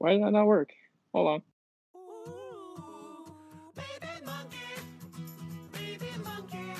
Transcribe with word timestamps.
Why 0.00 0.14
did 0.14 0.22
that 0.22 0.30
not 0.30 0.46
work? 0.46 0.72
Hold 1.12 1.28
on. 1.28 1.42
Baby 3.76 4.24
monkey, 4.24 4.56
baby 5.74 6.10
monkey, 6.24 6.72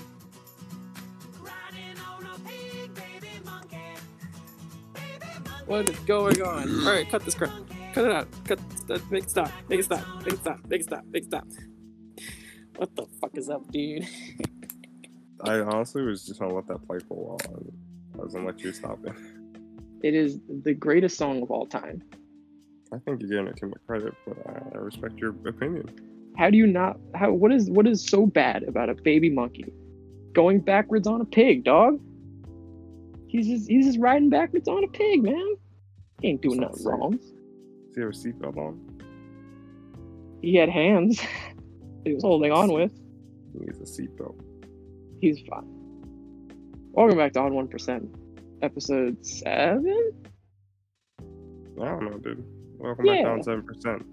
riding 1.38 2.00
on 2.00 2.24
a 2.24 2.48
pig, 2.48 2.94
baby 2.94 3.28
monkey, 3.44 3.76
baby 4.94 5.32
monkey. 5.44 5.64
What 5.66 5.90
is 5.90 5.98
going 5.98 6.40
on? 6.40 6.86
All 6.86 6.94
right, 6.94 7.06
cut 7.10 7.22
this 7.26 7.34
crap. 7.34 7.52
Cut 7.92 8.06
it 8.06 8.10
out. 8.10 8.26
Cut. 8.46 8.58
That. 8.88 9.10
Make 9.10 9.24
it 9.24 9.30
stop. 9.30 9.52
Make 9.68 9.80
it 9.80 9.84
stop. 9.84 10.06
Make 10.24 10.32
it 10.32 10.38
stop. 10.40 10.60
Make 10.66 10.80
it 10.80 10.84
stop. 10.84 11.04
Make 11.10 11.22
it 11.24 11.26
stop. 11.26 11.46
What 12.76 12.96
the 12.96 13.04
fuck 13.20 13.36
is 13.36 13.50
up, 13.50 13.70
dude? 13.70 14.08
I 15.44 15.60
honestly 15.60 16.00
was 16.00 16.24
just 16.24 16.40
gonna 16.40 16.54
let 16.54 16.66
that 16.68 16.86
play 16.86 17.00
for 17.06 17.14
a 17.14 17.36
while. 17.36 17.72
I 18.14 18.22
was 18.22 18.32
gonna 18.32 18.46
let 18.46 18.60
you 18.60 18.72
stop 18.72 18.98
it. 19.04 19.12
It 20.02 20.14
is 20.14 20.38
the 20.48 20.72
greatest 20.72 21.18
song 21.18 21.42
of 21.42 21.50
all 21.50 21.66
time. 21.66 22.02
I 22.92 22.98
think 22.98 23.20
you're 23.20 23.30
giving 23.30 23.46
it 23.46 23.56
too 23.56 23.68
much 23.68 23.78
credit, 23.86 24.14
but 24.26 24.36
I, 24.46 24.76
I 24.76 24.78
respect 24.78 25.18
your 25.18 25.30
opinion. 25.46 25.88
How 26.36 26.50
do 26.50 26.56
you 26.56 26.66
not? 26.66 26.98
How? 27.14 27.32
What 27.32 27.52
is? 27.52 27.70
What 27.70 27.86
is 27.86 28.04
so 28.04 28.26
bad 28.26 28.64
about 28.64 28.88
a 28.88 28.94
baby 28.94 29.30
monkey 29.30 29.72
going 30.32 30.60
backwards 30.60 31.06
on 31.06 31.20
a 31.20 31.24
pig, 31.24 31.64
dog? 31.64 32.00
He's 33.28 33.46
just 33.46 33.68
he's 33.68 33.86
just 33.86 33.98
riding 33.98 34.30
backwards 34.30 34.68
on 34.68 34.82
a 34.82 34.88
pig, 34.88 35.22
man. 35.22 35.54
He 36.20 36.28
ain't 36.28 36.42
doing 36.42 36.60
nothing 36.60 36.76
safe. 36.76 36.86
wrong. 36.86 37.12
Does 37.12 37.94
he 37.94 38.00
have 38.00 38.10
a 38.10 38.12
seatbelt 38.12 38.56
on? 38.56 39.02
He 40.42 40.54
had 40.56 40.68
hands. 40.68 41.20
he 42.04 42.14
was 42.14 42.22
holding 42.22 42.50
on 42.50 42.72
with. 42.72 42.90
He 43.52 43.58
needs 43.60 43.78
a 43.78 44.02
seatbelt. 44.02 44.40
He's 45.20 45.40
fine. 45.48 45.68
Welcome 46.92 47.18
back 47.18 47.34
to 47.34 47.40
Odd 47.40 47.52
One 47.52 47.68
Percent, 47.68 48.08
episode 48.62 49.24
seven. 49.24 50.12
I 51.80 51.84
don't 51.84 52.04
know, 52.04 52.18
dude. 52.18 52.44
Welcome 52.80 53.04
Yeah. 53.06 53.12
back 53.16 53.24
down 53.24 53.42
seven 53.42 53.62
percent. 53.62 54.06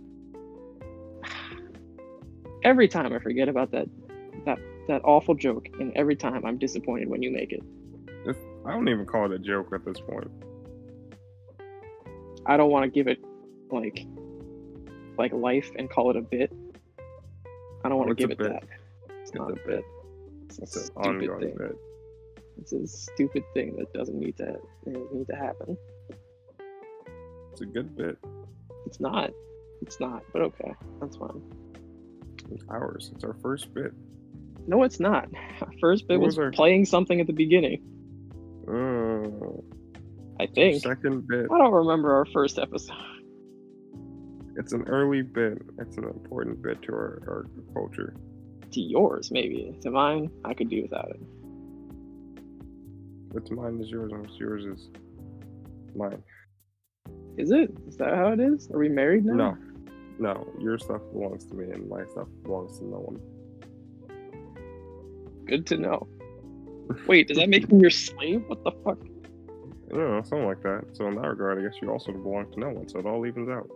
Every 2.63 2.87
time 2.87 3.13
I 3.13 3.19
forget 3.19 3.47
about 3.47 3.71
that 3.71 3.87
that 4.45 4.59
that 4.87 5.01
awful 5.05 5.35
joke, 5.35 5.67
and 5.79 5.91
every 5.95 6.15
time 6.15 6.45
I'm 6.45 6.57
disappointed 6.57 7.09
when 7.09 7.21
you 7.23 7.31
make 7.31 7.51
it. 7.53 7.63
I 8.65 8.71
don't 8.71 8.87
even 8.89 9.05
call 9.05 9.25
it 9.25 9.31
a 9.31 9.39
joke 9.39 9.71
at 9.73 9.85
this 9.85 9.99
point. 10.01 10.29
I 12.45 12.57
don't 12.57 12.69
want 12.69 12.83
to 12.83 12.89
give 12.89 13.07
it 13.07 13.19
like 13.71 14.05
like 15.17 15.31
life 15.33 15.71
and 15.77 15.89
call 15.89 16.09
it 16.09 16.17
a 16.17 16.21
bit. 16.21 16.51
I 17.85 17.89
don't 17.89 17.97
want 17.97 18.09
to 18.09 18.11
What's 18.11 18.19
give 18.19 18.31
it 18.31 18.37
bit? 18.37 18.51
that. 18.51 18.63
It's 19.21 19.29
It's 19.29 19.35
not 19.35 19.49
a 19.51 19.53
a 19.53 19.65
bit. 19.67 19.85
It's 20.49 20.59
a 20.59 20.61
an 20.63 20.67
stupid 20.67 20.97
ongoing 21.07 21.39
thing. 21.39 21.55
bit. 21.57 21.77
It's 22.59 22.73
a 22.73 22.85
stupid 22.87 23.43
thing 23.53 23.75
that 23.77 23.93
doesn't 23.93 24.19
need 24.19 24.35
to 24.37 24.59
need 24.85 25.27
to 25.27 25.35
happen. 25.35 25.77
It's 27.51 27.61
a 27.61 27.65
good 27.65 27.95
bit. 27.95 28.17
It's 28.87 28.99
not. 28.99 29.31
It's 29.81 29.99
not. 29.99 30.23
But 30.33 30.41
okay, 30.43 30.73
that's 30.99 31.17
fine. 31.17 31.41
It's 32.51 32.63
ours. 32.69 33.11
It's 33.13 33.23
our 33.23 33.35
first 33.41 33.73
bit. 33.73 33.91
No, 34.65 34.83
it's 34.83 34.99
not. 34.99 35.27
Our 35.61 35.71
first 35.79 36.07
bit 36.07 36.19
What 36.19 36.25
was 36.27 36.37
was 36.37 36.45
our- 36.45 36.51
playing 36.51 36.85
something 36.85 37.19
at 37.21 37.27
the 37.27 37.33
beginning. 37.33 37.81
Oh, 38.69 39.63
I 40.39 40.47
think. 40.47 40.81
second 40.83 41.27
bit. 41.27 41.47
I 41.51 41.57
don't 41.57 41.73
remember 41.73 42.13
our 42.15 42.25
first 42.25 42.57
episode. 42.59 42.95
It's 44.57 44.73
an 44.73 44.83
early 44.87 45.21
bit. 45.21 45.61
It's 45.79 45.97
an 45.97 46.05
important 46.05 46.61
bit 46.63 46.81
to 46.83 46.91
our, 46.93 47.21
our 47.27 47.45
culture. 47.73 48.15
To 48.71 48.81
yours, 48.81 49.31
maybe. 49.31 49.77
To 49.81 49.91
mine, 49.91 50.29
I 50.43 50.53
could 50.53 50.69
do 50.69 50.81
without 50.81 51.09
it. 51.11 51.19
What's 53.31 53.51
mine 53.51 53.79
is 53.81 53.89
yours, 53.89 54.11
and 54.11 54.21
what's 54.21 54.37
yours 54.39 54.65
is 54.65 54.89
mine. 55.95 56.21
Is 57.37 57.51
it? 57.51 57.71
Is 57.87 57.97
that 57.97 58.15
how 58.15 58.31
it 58.31 58.39
is? 58.39 58.67
Are 58.71 58.79
we 58.79 58.89
married 58.89 59.23
now? 59.23 59.33
No, 59.35 59.57
no, 60.17 60.47
your 60.59 60.79
stuff 60.79 61.01
belongs 61.13 61.45
to 61.45 61.53
me, 61.53 61.71
and 61.71 61.87
my 61.87 62.03
stuff 62.07 62.27
belongs 62.43 62.79
to 62.79 62.85
no 62.85 62.97
one. 62.97 63.19
Good 65.45 65.67
to 65.67 65.77
know. 65.77 66.07
Wait, 67.05 67.27
does 67.27 67.37
that 67.37 67.47
make 67.47 67.71
me 67.71 67.79
your 67.79 67.91
slave? 67.91 68.43
What 68.47 68.63
the 68.63 68.71
fuck? 68.83 68.97
I 69.91 69.95
don't 69.95 70.15
know, 70.15 70.21
something 70.23 70.47
like 70.47 70.63
that. 70.63 70.85
So 70.93 71.07
in 71.07 71.15
that 71.15 71.27
regard, 71.27 71.59
I 71.59 71.61
guess 71.61 71.79
you 71.79 71.91
also 71.91 72.11
belong 72.11 72.51
to 72.53 72.59
no 72.59 72.69
one. 72.69 72.89
So 72.89 72.97
it 72.97 73.05
all 73.05 73.23
evens 73.25 73.49
out. 73.49 73.69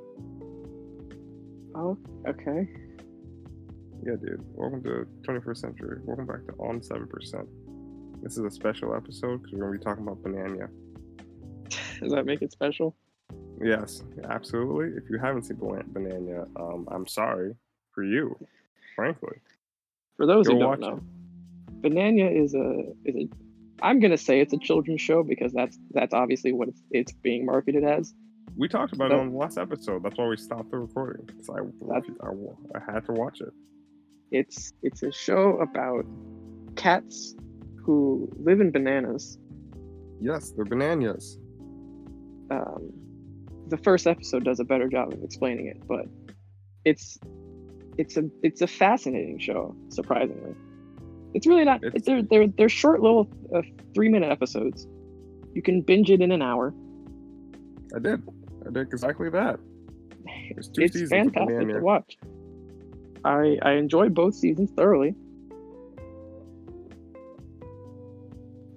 Oh, 1.76 1.98
okay. 2.28 2.68
Yeah, 4.04 4.16
dude. 4.16 4.44
Welcome 4.56 4.82
to 4.84 5.08
21st 5.22 5.58
century. 5.58 6.00
Welcome 6.04 6.26
back 6.26 6.48
to 6.48 6.54
On 6.54 6.82
Seven 6.82 7.08
Percent. 7.08 7.48
This 8.24 8.40
is 8.40 8.44
a 8.44 8.50
special 8.50 8.96
episode 8.96 9.44
because 9.44 9.54
we're 9.54 9.66
gonna 9.66 9.78
be 9.78 9.84
talking 9.84 10.04
about 10.04 10.24
Banana. 10.24 10.68
Does 12.02 12.12
that 12.12 12.26
make 12.26 12.42
it 12.42 12.52
special? 12.52 12.96
Yes, 13.64 14.04
absolutely. 14.24 14.98
If 14.98 15.10
you 15.10 15.18
haven't 15.18 15.44
seen 15.44 15.58
Banana, 15.58 16.46
um, 16.56 16.88
I'm 16.92 17.08
sorry 17.08 17.56
for 17.94 18.04
you, 18.04 18.36
frankly. 18.96 19.38
For 20.18 20.26
those 20.26 20.48
Go 20.48 20.54
who 20.54 20.60
don't 20.60 20.80
know, 20.80 21.00
Banana 21.82 22.30
is 22.30 22.54
a 22.54 22.84
is 23.06 23.16
a. 23.16 23.30
I'm 23.82 24.00
gonna 24.00 24.18
say 24.18 24.40
it's 24.40 24.54
a 24.54 24.58
children's 24.58 25.02
show 25.02 25.24
because 25.24 25.52
that's 25.54 25.78
that's 25.92 26.14
obviously 26.14 26.54
what 26.54 26.70
it's, 26.70 26.82
it's 26.92 27.12
being 27.12 27.46
marketed 27.46 27.84
as. 27.84 28.14
We 28.58 28.68
talked 28.68 28.94
about 28.94 29.12
it 29.12 29.18
on 29.18 29.32
the 29.32 29.38
last 29.38 29.58
episode. 29.58 30.04
That's 30.04 30.18
why 30.18 30.28
we 30.28 30.38
stopped 30.38 30.72
the 30.72 30.80
recording. 30.80 31.30
I, 31.50 31.60
I, 31.94 32.30
I 32.76 32.94
had 32.94 33.06
to 33.06 33.14
watch 33.14 33.40
it. 33.42 33.54
It's 34.32 34.74
it's 34.84 35.04
a 35.04 35.12
show 35.12 35.58
about 35.58 36.06
cats 36.76 37.36
who 37.84 38.30
live 38.38 38.62
in 38.62 38.72
bananas. 38.72 39.38
Yes, 40.20 40.52
they're 40.52 40.66
bananas. 40.66 41.40
Um, 42.52 42.92
the 43.68 43.78
first 43.78 44.08
episode 44.08 44.44
does 44.44 44.60
a 44.60 44.64
better 44.64 44.88
job 44.88 45.14
of 45.14 45.24
explaining 45.24 45.68
it, 45.68 45.78
but 45.88 46.06
it's 46.86 47.20
it's 47.98 48.18
a 48.18 48.24
it's 48.44 48.62
a 48.62 48.68
fascinating 48.68 49.40
show. 49.40 49.76
Surprisingly, 49.90 50.56
it's 51.34 51.48
really 51.48 51.66
not. 51.66 51.84
It's- 51.84 52.04
they're 52.06 52.22
they're 52.24 52.48
they're 52.48 52.70
short 52.70 53.02
little 53.02 53.30
uh, 53.56 53.62
three 53.94 54.10
minute 54.10 54.32
episodes. 54.32 54.88
You 55.54 55.62
can 55.62 55.82
binge 55.82 56.10
it 56.10 56.22
in 56.22 56.32
an 56.32 56.42
hour. 56.42 56.74
I 57.96 58.00
did. 58.00 58.24
I 58.66 58.72
did 58.72 58.88
exactly 58.88 59.30
that. 59.30 59.60
There's 60.54 60.70
two 60.70 60.84
it's 60.84 60.94
seasons 60.94 61.10
fantastic 61.12 61.68
to 61.68 61.80
watch. 61.80 62.18
I 63.26 63.58
I 63.62 63.72
enjoyed 63.74 64.14
both 64.14 64.36
seasons 64.36 64.72
thoroughly. 64.72 65.16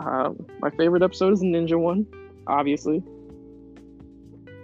Um, 0.01 0.47
my 0.61 0.71
favorite 0.71 1.03
episode 1.03 1.33
is 1.33 1.41
the 1.41 1.47
ninja 1.47 1.79
one, 1.79 2.07
obviously, 2.47 3.03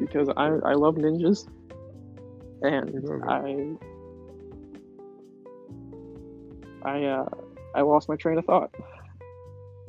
because 0.01 0.29
I 0.37 0.47
I 0.65 0.73
love 0.75 0.97
ninjas, 0.97 1.47
and 2.63 2.93
love 3.05 3.23
I 3.29 3.77
I 6.83 7.05
uh 7.05 7.29
I 7.75 7.83
lost 7.83 8.09
my 8.09 8.17
train 8.17 8.39
of 8.39 8.47
thought. 8.47 8.71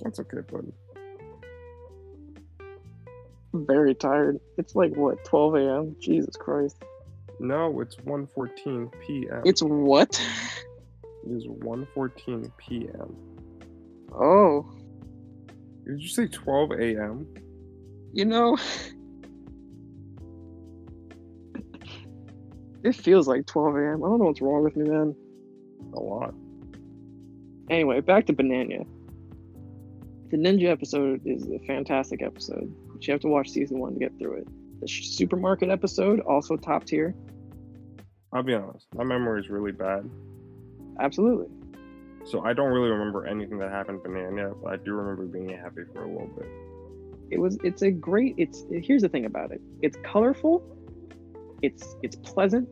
That's 0.04 0.20
okay, 0.20 0.40
bud. 0.52 0.72
I'm 3.54 3.66
very 3.66 3.96
tired. 3.96 4.40
It's 4.58 4.76
like 4.76 4.94
what 4.96 5.24
12 5.26 5.56
a.m. 5.56 5.96
Jesus 6.02 6.36
Christ! 6.36 6.78
No, 7.40 7.82
it's 7.82 7.96
1:14 7.98 8.92
p.m. 9.06 9.42
It's 9.46 9.62
what? 9.62 10.22
It 11.26 11.32
is 11.32 11.48
1:14 11.48 12.52
p.m. 12.58 13.16
Oh, 14.14 14.70
Did 15.86 16.02
you 16.02 16.08
say 16.08 16.28
12 16.28 16.72
a.m.? 16.72 17.28
you 18.14 18.26
know, 18.26 18.58
it 22.84 22.96
feels 22.96 23.28
like 23.28 23.46
12 23.46 23.76
a.m. 23.76 24.04
I 24.04 24.08
don't 24.08 24.20
know 24.20 24.26
what's 24.26 24.42
wrong 24.42 24.64
with 24.64 24.76
me, 24.76 24.90
man. 24.90 25.16
A 25.96 26.00
lot. 26.00 26.34
Anyway, 27.70 28.02
back 28.02 28.26
to 28.28 28.34
Banana. 28.34 28.84
The 30.30 30.38
ninja 30.38 30.66
episode 30.68 31.22
is 31.26 31.48
a 31.50 31.60
fantastic 31.68 32.22
episode, 32.22 32.74
but 32.94 33.06
you 33.06 33.12
have 33.12 33.22
to 33.22 33.28
watch 33.28 33.50
season 33.50 33.80
one 33.80 33.94
to 33.94 34.00
get 34.00 34.18
through 34.18 34.38
it. 34.38 34.48
The 34.82 34.88
sh- 34.88 35.10
supermarket 35.10 35.70
episode, 35.70 36.22
also 36.22 36.56
top 36.56 36.86
tier. 36.86 37.14
I'll 38.34 38.44
be 38.44 38.54
honest. 38.54 38.88
My 38.96 39.04
memory 39.04 39.42
is 39.42 39.50
really 39.50 39.74
bad, 39.74 40.10
Absolutely. 41.00 41.48
so 42.24 42.42
I 42.46 42.54
don't 42.54 42.72
really 42.72 42.90
remember 42.90 43.26
anything 43.28 43.58
that 43.58 43.72
happened 43.72 44.04
Banana, 44.04 44.54
but 44.64 44.72
I 44.74 44.78
do 44.78 44.94
remember 44.94 45.26
being 45.26 45.50
happy 45.50 45.82
for 45.94 46.04
a 46.04 46.08
little 46.08 46.28
bit. 46.28 46.48
It 47.30 47.40
was. 47.40 47.58
It's 47.64 47.82
a 47.82 47.92
great. 47.92 48.36
It's 48.38 48.64
here's 48.72 49.02
the 49.02 49.10
thing 49.10 49.26
about 49.26 49.52
it. 49.52 49.62
It's 49.82 49.98
colorful. 50.04 50.64
It's 51.62 51.96
it's 52.02 52.16
pleasant, 52.16 52.68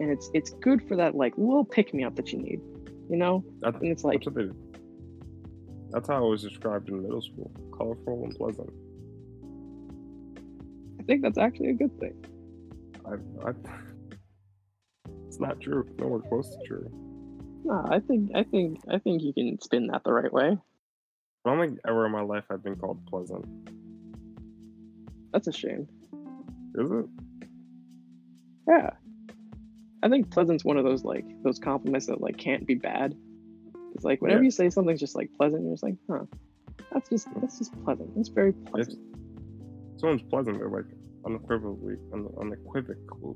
and 0.00 0.10
it's 0.10 0.30
it's 0.34 0.50
good 0.60 0.86
for 0.88 0.96
that 0.96 1.14
like 1.14 1.34
little 1.36 1.64
pick 1.64 1.92
me 1.92 2.04
up 2.04 2.16
that 2.16 2.32
you 2.32 2.38
need. 2.38 2.60
You 3.10 3.16
know, 3.16 3.44
That, 3.60 3.74
and 3.74 3.86
it's 3.90 4.04
like 4.04 4.22
that's 4.24 4.36
they. 4.36 4.50
That's 5.90 6.08
how 6.08 6.26
it 6.26 6.30
was 6.30 6.42
described 6.42 6.88
in 6.88 7.02
middle 7.02 7.22
school: 7.22 7.50
colorful 7.76 8.24
and 8.24 8.34
pleasant. 8.34 8.70
I 11.00 11.02
think 11.04 11.22
that's 11.22 11.38
actually 11.38 11.70
a 11.70 11.74
good 11.74 11.98
thing. 12.00 12.24
I, 13.04 13.48
I, 13.48 13.52
it's 15.26 15.38
not 15.38 15.60
true. 15.60 15.86
Nowhere 15.98 16.20
close 16.20 16.48
to 16.50 16.56
true. 16.66 16.90
No, 17.64 17.84
I 17.90 18.00
think 18.00 18.30
I 18.34 18.44
think 18.44 18.78
I 18.90 18.98
think 18.98 19.22
you 19.22 19.32
can 19.32 19.60
spin 19.60 19.88
that 19.88 20.04
the 20.04 20.12
right 20.12 20.32
way. 20.32 20.56
I 21.44 21.50
don't 21.50 21.60
think 21.60 21.78
ever 21.86 22.06
in 22.06 22.12
my 22.12 22.22
life 22.22 22.44
I've 22.50 22.62
been 22.62 22.76
called 22.76 23.04
pleasant. 23.06 23.44
That's 25.32 25.48
a 25.48 25.52
shame. 25.52 25.88
Is 26.76 26.90
it? 26.90 27.06
Yeah. 28.68 28.90
I 30.02 30.08
think 30.08 30.30
pleasant's 30.30 30.64
one 30.64 30.76
of 30.76 30.84
those 30.84 31.04
like 31.04 31.24
those 31.42 31.58
compliments 31.58 32.06
that 32.06 32.20
like 32.20 32.36
can't 32.36 32.66
be 32.66 32.74
bad. 32.74 33.14
It's 33.94 34.04
like 34.04 34.20
whenever 34.20 34.42
Yeah. 34.42 34.46
you 34.46 34.50
say 34.50 34.70
something's 34.70 35.00
just 35.00 35.14
like 35.14 35.30
pleasant, 35.36 35.62
you're 35.62 35.72
just 35.72 35.82
like, 35.82 35.96
huh. 36.10 36.24
That's 36.92 37.08
just 37.08 37.28
that's 37.40 37.58
just 37.58 37.72
pleasant. 37.84 38.10
It's 38.16 38.28
very 38.28 38.52
pleasant. 38.52 38.98
Someone's 39.96 40.22
pleasant. 40.22 40.58
They're 40.58 40.68
like 40.68 40.84
unequivocally, 41.24 41.96
un- 42.12 42.28
unequivocal, 42.40 43.32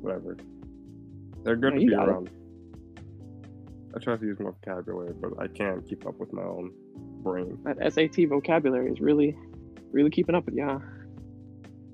whatever. 0.00 0.36
They're 1.42 1.56
good 1.56 1.74
No, 1.74 1.80
to 1.80 1.86
be 1.86 1.92
got 1.92 2.08
it. 2.08 2.10
around. 2.10 2.30
I 3.96 3.98
try 4.00 4.16
to 4.16 4.24
use 4.26 4.38
more 4.40 4.52
vocabulary, 4.64 5.14
but 5.20 5.32
I 5.40 5.46
can't 5.48 5.86
keep 5.88 6.06
up 6.06 6.18
with 6.18 6.32
my 6.32 6.42
own 6.42 6.72
brain. 7.22 7.58
That 7.64 7.92
SAT 7.92 8.26
vocabulary 8.28 8.90
is 8.90 9.00
really, 9.00 9.36
really 9.92 10.10
keeping 10.10 10.34
up 10.34 10.46
with 10.46 10.54
you. 10.56 10.64
Huh? 10.64 10.78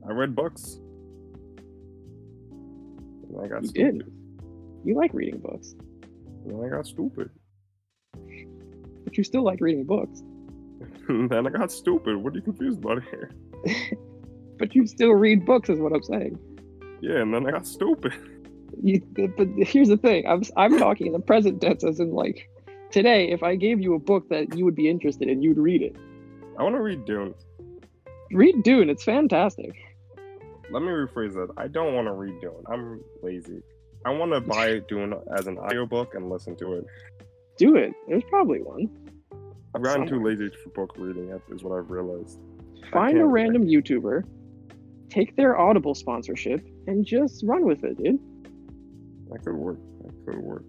I 0.09 0.13
read 0.13 0.35
books. 0.35 0.81
And 3.33 3.45
I 3.45 3.49
got 3.49 3.63
You 3.63 3.69
stupid. 3.69 3.99
did. 3.99 4.13
You 4.85 4.95
like 4.97 5.13
reading 5.15 5.39
books, 5.41 5.75
And 6.45 6.51
then 6.59 6.65
I 6.65 6.69
got 6.69 6.87
stupid. 6.87 7.31
but 9.05 9.17
you 9.17 9.25
still 9.25 9.43
like 9.43 9.61
reading 9.61 9.85
books. 9.85 10.23
then 11.09 11.47
I 11.47 11.51
got 11.51 11.71
stupid. 11.73 12.17
What 12.17 12.33
are 12.33 12.37
you 12.37 12.43
confused 12.43 12.79
about 12.79 13.03
here? 13.05 13.31
But 14.59 14.75
you 14.75 14.87
still 14.87 15.13
read 15.13 15.47
books, 15.47 15.71
is 15.71 15.81
what 15.81 15.95
I'm 15.95 16.03
saying. 16.03 16.39
Yeah, 17.01 17.23
and 17.23 17.33
then 17.33 17.47
I 17.47 17.51
got 17.51 17.67
stupid. 17.67 18.13
You, 18.83 19.01
but 19.17 19.49
here's 19.57 19.89
the 19.89 19.97
thing: 19.97 20.27
I'm 20.29 20.43
I'm 20.57 20.79
talking 20.79 21.07
in 21.07 21.13
the 21.15 21.19
present 21.19 21.63
tense, 21.63 21.83
as 21.83 21.99
in 21.99 22.11
like 22.13 22.47
today. 22.91 23.31
If 23.31 23.43
I 23.43 23.57
gave 23.57 23.81
you 23.81 23.95
a 23.95 23.99
book 23.99 24.29
that 24.29 24.55
you 24.57 24.67
would 24.67 24.75
be 24.77 24.87
interested 24.89 25.29
in, 25.29 25.43
you'd 25.43 25.57
read 25.57 25.81
it. 25.81 25.97
I 26.59 26.63
want 26.63 26.75
to 26.77 26.83
read 26.83 27.07
Dune. 27.07 27.33
Read 28.33 28.63
Dune; 28.63 28.91
it's 28.91 29.03
fantastic. 29.03 29.73
Let 30.71 30.83
me 30.83 30.89
rephrase 30.89 31.35
that. 31.35 31.49
I 31.57 31.67
don't 31.69 31.95
want 31.95 32.07
to 32.07 32.13
read 32.13 32.41
Dune. 32.41 32.63
I'm 32.71 33.01
lazy. 33.23 33.63
I 34.05 34.11
want 34.11 34.33
to 34.33 34.41
buy 34.41 34.79
Dune 34.89 35.15
as 35.37 35.47
an 35.47 35.59
audiobook 35.59 36.15
and 36.15 36.31
listen 36.31 36.57
to 36.57 36.75
it. 36.75 36.87
Do 37.59 37.77
it. 37.77 37.93
There's 38.09 38.23
probably 38.31 38.61
one. 38.63 38.89
I've 39.75 39.83
gotten 39.83 40.07
too 40.07 40.23
lazy 40.25 40.49
for 40.65 40.71
book 40.71 40.95
reading, 40.97 41.31
is 41.51 41.63
what 41.63 41.79
I've 41.79 41.91
realized. 41.91 42.39
Find 42.93 43.19
a 43.19 43.27
random 43.27 43.67
YouTuber, 43.67 44.25
take 45.11 45.37
their 45.37 45.59
Audible 45.59 45.95
sponsorship, 45.95 46.65
and 46.87 47.05
just 47.05 47.45
run 47.45 47.65
with 47.65 47.85
it, 47.85 48.03
dude. 48.03 48.19
That 49.31 49.45
could 49.45 49.55
work. 49.55 49.79
That 50.03 50.13
could 50.27 50.39
work. 50.41 50.65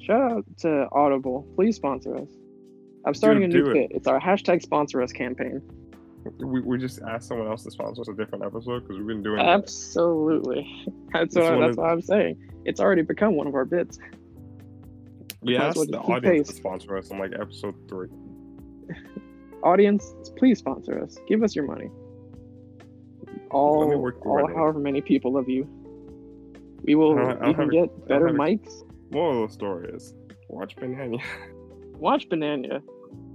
Shout 0.00 0.20
out 0.32 0.44
to 0.58 0.88
Audible. 0.92 1.46
Please 1.54 1.76
sponsor 1.76 2.16
us. 2.16 2.28
I'm 3.06 3.14
starting 3.14 3.48
Dude, 3.48 3.50
a 3.50 3.58
new 3.58 3.64
do 3.64 3.70
it. 3.70 3.88
bit. 3.88 3.96
It's 3.96 4.06
our 4.06 4.20
hashtag 4.20 4.60
sponsor 4.62 5.00
us 5.00 5.12
campaign. 5.12 5.62
We, 6.38 6.60
we 6.60 6.78
just 6.78 7.00
asked 7.02 7.28
someone 7.28 7.46
else 7.48 7.62
to 7.64 7.70
sponsor 7.70 8.02
us 8.02 8.08
a 8.08 8.14
different 8.14 8.44
episode 8.44 8.80
because 8.80 8.98
we've 8.98 9.06
been 9.06 9.22
doing. 9.22 9.40
Absolutely. 9.40 10.84
That's 11.12 11.34
what, 11.34 11.58
that's 11.58 11.70
is- 11.72 11.76
what 11.76 11.90
I'm 11.90 12.02
saying. 12.02 12.50
It's 12.64 12.78
already 12.80 13.02
become 13.02 13.34
one 13.36 13.46
of 13.46 13.54
our 13.54 13.64
bits. 13.64 13.98
We 15.42 15.56
might 15.56 15.68
as 15.68 15.76
well 15.76 15.84
asked 15.84 15.90
the 15.92 15.98
audience 15.98 16.48
to 16.48 16.54
sponsor 16.54 16.96
us 16.98 17.10
in 17.10 17.18
like 17.18 17.32
episode 17.32 17.74
three. 17.88 18.08
Audience, 19.62 20.12
please 20.36 20.58
sponsor 20.58 21.02
us. 21.02 21.16
Give 21.26 21.42
us 21.42 21.56
your 21.56 21.64
money. 21.66 21.88
All, 23.50 23.92
all 24.24 24.46
however 24.54 24.78
many 24.78 25.00
people 25.00 25.36
of 25.36 25.48
you. 25.48 25.66
We 26.82 26.94
will 26.94 27.18
I 27.18 27.22
don't- 27.22 27.30
I 27.30 27.44
don't 27.46 27.54
can 27.54 27.54
have 27.54 27.68
a- 27.68 27.72
get 27.72 28.08
better 28.08 28.26
have 28.28 28.36
a- 28.36 28.38
mics. 28.38 28.84
Moral 29.10 29.44
of 29.44 29.50
the 29.50 29.54
story 29.54 29.88
is 29.92 30.14
watch 30.48 30.76
Banana. 30.76 31.16
Watch 31.96 32.28
Banana. 32.28 32.80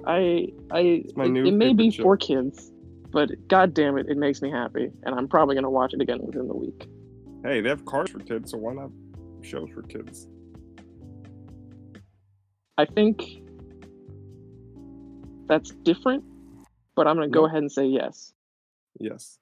I 0.08 0.48
I 0.72 0.80
it, 0.80 1.12
it 1.18 1.54
may 1.54 1.74
be 1.74 1.90
show. 1.92 2.04
for 2.04 2.18
kids, 2.18 2.72
but 3.16 3.30
god 3.48 3.74
damn 3.74 3.98
it, 3.98 4.08
it 4.10 4.18
makes 4.18 4.42
me 4.42 4.52
happy. 4.52 4.92
And 5.04 5.16
I'm 5.16 5.28
probably 5.28 5.56
gonna 5.56 5.70
watch 5.72 5.94
it 5.94 6.02
again 6.02 6.20
within 6.22 6.48
the 6.48 6.56
week. 6.56 6.88
hey, 7.44 7.62
they 7.62 7.70
have 7.70 7.86
cars 7.86 8.10
for 8.12 8.20
kids, 8.20 8.52
so 8.52 8.58
why 8.58 8.74
not 8.74 8.90
shows 9.42 9.70
for 9.74 9.84
kids? 9.84 10.28
I 12.78 12.86
think 12.86 13.24
that's 15.48 15.70
different, 15.84 16.24
but 16.96 17.08
I'm 17.08 17.16
gonna 17.16 17.30
go 17.30 17.42
Yeah. 17.44 17.48
ahead 17.48 17.60
and 17.64 17.72
say 17.72 17.86
yes. 17.86 18.34
Yes. 19.00 19.40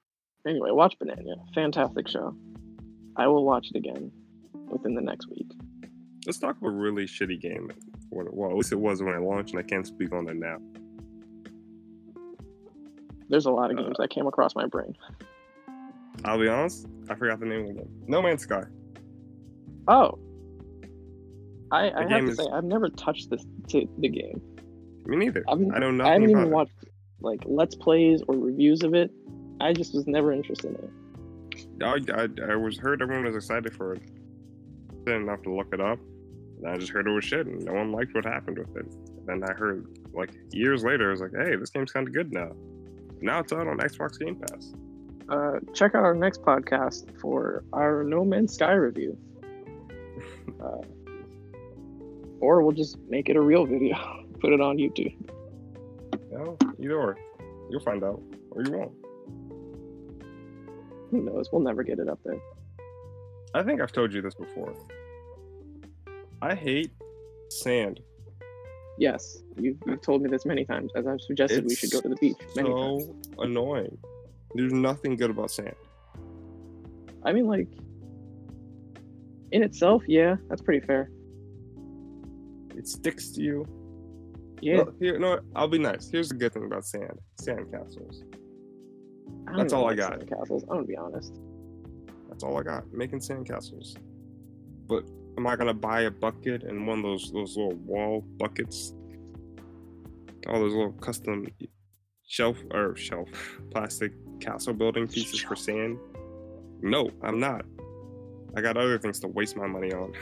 Anyway, 0.48 0.70
watch 0.72 0.98
Banana. 1.00 1.36
Fantastic 1.56 2.08
show. 2.08 2.36
I 3.16 3.28
will 3.28 3.46
watch 3.46 3.70
it 3.74 3.78
again 3.78 4.12
within 4.70 4.94
the 4.96 5.02
next 5.02 5.28
week. 5.30 5.50
Let's 6.26 6.40
talk 6.40 6.58
about 6.58 6.70
a 6.70 6.72
really 6.76 7.06
shitty 7.06 7.40
game. 7.40 7.72
Well, 8.12 8.50
at 8.52 8.56
least 8.56 8.72
it 8.72 8.80
was 8.80 9.02
when 9.02 9.14
I 9.14 9.18
launched, 9.18 9.52
and 9.54 9.60
I 9.60 9.64
can't 9.64 9.88
speak 9.88 10.12
on 10.14 10.28
it 10.28 10.36
now. 10.36 10.58
There's 13.30 13.46
a 13.46 13.52
lot 13.52 13.72
of 13.72 13.78
Uh, 13.78 13.84
games 13.84 13.96
that 14.00 14.10
came 14.10 14.28
across 14.28 14.56
my 14.56 14.66
brain. 14.68 14.96
I'll 16.26 16.40
be 16.40 16.48
honest, 16.48 16.88
I 17.10 17.16
forgot 17.16 17.40
the 17.40 17.46
name 17.46 17.62
of 17.62 17.68
the 17.70 17.74
game. 17.74 17.90
No 18.08 18.22
Man's 18.22 18.44
Sky. 18.44 18.64
Oh, 19.88 20.18
I, 21.72 21.90
I 21.92 22.02
have 22.08 22.26
to 22.26 22.32
is- 22.32 22.38
say 22.38 22.46
I've 22.54 22.64
never 22.64 22.90
touched 22.90 23.30
this 23.30 23.46
the 23.68 24.08
game. 24.10 24.42
Me 25.06 25.18
neither. 25.18 25.44
I've- 25.48 25.70
I 25.74 25.80
know 25.80 26.04
I 26.04 26.14
haven't 26.14 26.30
even 26.30 26.44
it. 26.44 26.50
watched 26.50 26.72
like 27.22 27.42
let's 27.46 27.76
plays 27.76 28.22
or 28.28 28.36
reviews 28.36 28.84
of 28.84 28.94
it. 28.94 29.12
I 29.60 29.74
just 29.74 29.94
was 29.94 30.08
never 30.08 30.32
interested 30.32 30.76
in 30.76 30.76
it. 30.76 31.84
I, 31.84 32.00
I, 32.22 32.52
I 32.52 32.56
was 32.56 32.78
heard 32.78 33.02
everyone 33.02 33.26
was 33.26 33.36
excited 33.36 33.74
for 33.74 33.94
it. 33.94 34.02
Didn't 35.06 35.28
have 35.28 35.42
to 35.44 35.54
look 35.56 35.74
it 35.74 35.82
up. 35.82 36.00
And 36.60 36.68
I 36.70 36.78
just 36.78 36.92
heard 36.92 37.08
it 37.08 37.12
was 37.12 37.26
shit, 37.26 37.46
and 37.48 37.64
no 37.66 37.74
one 37.74 37.92
liked 37.92 38.14
what 38.16 38.24
happened 38.26 38.58
with 38.60 38.76
it. 38.78 38.86
And 38.86 39.28
Then 39.42 39.44
I 39.50 39.54
heard 39.54 39.86
like 40.14 40.32
years 40.52 40.84
later, 40.84 41.08
I 41.08 41.12
was 41.12 41.22
like, 41.22 41.32
"Hey, 41.36 41.56
this 41.56 41.70
game's 41.72 41.92
kind 41.92 42.08
of 42.08 42.14
good 42.14 42.32
now." 42.32 42.52
Now 43.24 43.40
it's 43.40 43.54
out 43.54 43.68
on 43.68 43.78
Xbox 43.78 44.20
Game 44.20 44.36
Pass. 44.36 44.74
Uh, 45.30 45.54
check 45.74 45.96
out 45.96 46.04
our 46.04 46.14
next 46.14 46.42
podcast 46.42 47.18
for 47.22 47.64
our 47.72 48.04
No 48.04 48.26
Man's 48.26 48.54
Sky 48.54 48.74
review. 48.74 49.18
Uh, 50.62 50.82
or 52.40 52.62
we'll 52.62 52.72
just 52.76 52.98
make 53.10 53.28
it 53.28 53.36
a 53.36 53.42
real 53.42 53.66
video, 53.66 53.96
put 54.40 54.54
it 54.54 54.62
on 54.62 54.78
YouTube. 54.78 55.14
No, 56.32 56.58
either 56.80 56.96
or, 56.96 57.18
you'll 57.70 57.82
find 57.82 58.02
out, 58.04 58.22
or 58.52 58.64
you 58.64 58.72
won't. 58.72 58.92
Who 61.12 61.24
knows? 61.24 61.50
We'll 61.52 61.62
never 61.62 61.84
get 61.84 62.00
it 62.00 62.08
up 62.08 62.20
there. 62.24 62.40
I 63.54 63.64
think 63.64 63.82
I've 63.82 63.92
told 63.92 64.14
you 64.14 64.22
this 64.22 64.36
before. 64.36 64.74
I 66.42 66.56
hate 66.56 66.92
sand. 67.50 68.00
Yes, 68.98 69.40
you've, 69.58 69.78
you've 69.88 70.02
told 70.02 70.22
me 70.22 70.30
this 70.30 70.46
many 70.46 70.66
times, 70.66 70.92
as 70.96 71.08
I've 71.08 71.22
suggested 71.22 71.66
we 71.66 71.76
should 71.76 71.92
go 71.92 72.02
to 72.02 72.10
the 72.10 72.16
beach 72.18 72.38
many 72.56 72.70
times. 72.70 73.06
so 73.36 73.42
annoying. 73.42 73.98
There's 74.54 74.74
nothing 74.74 75.16
good 75.16 75.32
about 75.32 75.50
sand. 75.50 75.74
I 77.24 77.34
mean, 77.34 77.48
like, 77.48 77.68
in 79.52 79.64
itself, 79.64 80.04
yeah, 80.08 80.36
that's 80.48 80.62
pretty 80.62 80.86
fair. 80.86 81.10
It 82.76 82.88
sticks 82.88 83.32
to 83.32 83.42
you. 83.42 83.66
Yeah, 84.62 84.78
Well, 84.78 84.94
here, 85.00 85.20
no, 85.20 85.40
I'll 85.56 85.68
be 85.68 85.80
nice. 85.80 86.10
Here's 86.10 86.30
the 86.30 86.36
good 86.36 86.54
thing 86.54 86.66
about 86.66 86.86
sand: 86.86 87.20
sand 87.40 87.72
castles. 87.72 88.24
I 89.48 89.52
don't 89.52 89.58
that's 89.58 89.74
even 89.74 89.84
all 89.84 89.86
I 89.86 89.90
like 89.90 89.98
got. 89.98 90.28
Castles. 90.28 90.64
I'm 90.64 90.76
gonna 90.78 90.84
be 90.84 90.96
honest. 90.98 91.40
That's 92.30 92.44
all 92.44 92.58
I 92.58 92.64
got. 92.64 92.92
Making 92.94 93.22
sand 93.22 93.48
castles. 93.48 93.96
But 94.88 95.04
am 95.38 95.48
I 95.48 95.56
gonna 95.56 95.74
buy 95.74 96.02
a 96.02 96.12
bucket 96.12 96.64
and 96.64 96.88
one 96.88 97.00
of 97.00 97.04
those 97.04 97.32
those 97.32 97.56
little 97.58 97.76
wall 97.76 98.22
buckets? 98.38 98.94
All 100.48 100.60
those 100.60 100.74
little 100.74 100.92
custom 100.94 101.48
shelf 102.28 102.58
or 102.72 102.96
shelf 102.96 103.30
plastic 103.72 104.12
castle 104.40 104.74
building 104.74 105.08
pieces 105.08 105.40
for 105.40 105.56
sand? 105.56 105.98
No, 106.82 107.10
I'm 107.22 107.40
not. 107.40 107.66
I 108.56 108.62
got 108.62 108.78
other 108.78 109.00
things 109.00 109.20
to 109.22 109.28
waste 109.30 109.56
my 109.56 109.68
money 109.68 109.92
on. 109.94 110.14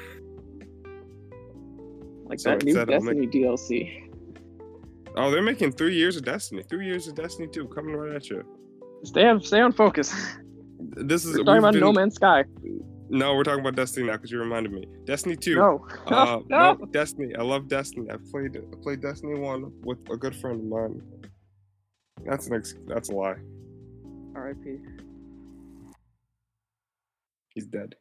Like 2.25 2.39
So 2.39 2.51
that 2.51 2.63
new 2.63 2.79
I'll 2.79 2.85
make- 2.85 3.17
Destiny 3.21 3.27
DLC. 3.27 4.07
Oh, 5.17 5.29
they're 5.29 5.41
making 5.41 5.73
three 5.73 5.95
years 5.95 6.15
of 6.15 6.23
Destiny. 6.23 6.63
Three 6.69 6.85
years 6.85 7.07
of 7.07 7.15
Destiny 7.15 7.47
2 7.51 7.67
coming 7.67 7.95
right 7.95 8.15
at 8.15 8.29
you. 8.29 8.45
Stay 9.03 9.27
on, 9.27 9.41
stay 9.41 9.59
on 9.59 9.73
focus. 9.73 10.13
This 10.79 11.25
is 11.25 11.37
We're 11.37 11.43
talking 11.43 11.57
about 11.59 11.73
been- 11.73 11.81
No 11.81 11.91
Man's 11.91 12.15
Sky. 12.15 12.45
No, 13.13 13.35
we're 13.35 13.43
talking 13.43 13.59
about 13.59 13.75
Destiny 13.75 14.05
now 14.07 14.13
because 14.13 14.31
you 14.31 14.39
reminded 14.39 14.71
me. 14.71 14.85
Destiny 15.05 15.35
2. 15.35 15.55
No, 15.55 15.85
Uh, 16.07 16.39
no. 16.49 16.73
no, 16.73 16.85
Destiny. 16.87 17.35
I 17.37 17.41
love 17.43 17.67
Destiny. 17.67 18.09
I 18.09 18.15
played 18.31 18.55
I 18.57 18.75
played 18.81 19.01
Destiny 19.01 19.37
one 19.37 19.71
with 19.83 19.97
a 20.09 20.15
good 20.17 20.35
friend 20.35 20.59
of 20.61 20.65
mine. 20.65 21.01
That's 22.25 22.47
an 22.47 22.55
ex- 22.55 22.75
that's 22.87 23.09
a 23.09 23.13
lie. 23.13 23.35
R.I.P. 24.35 24.77
He's 27.53 27.65
dead. 27.65 27.95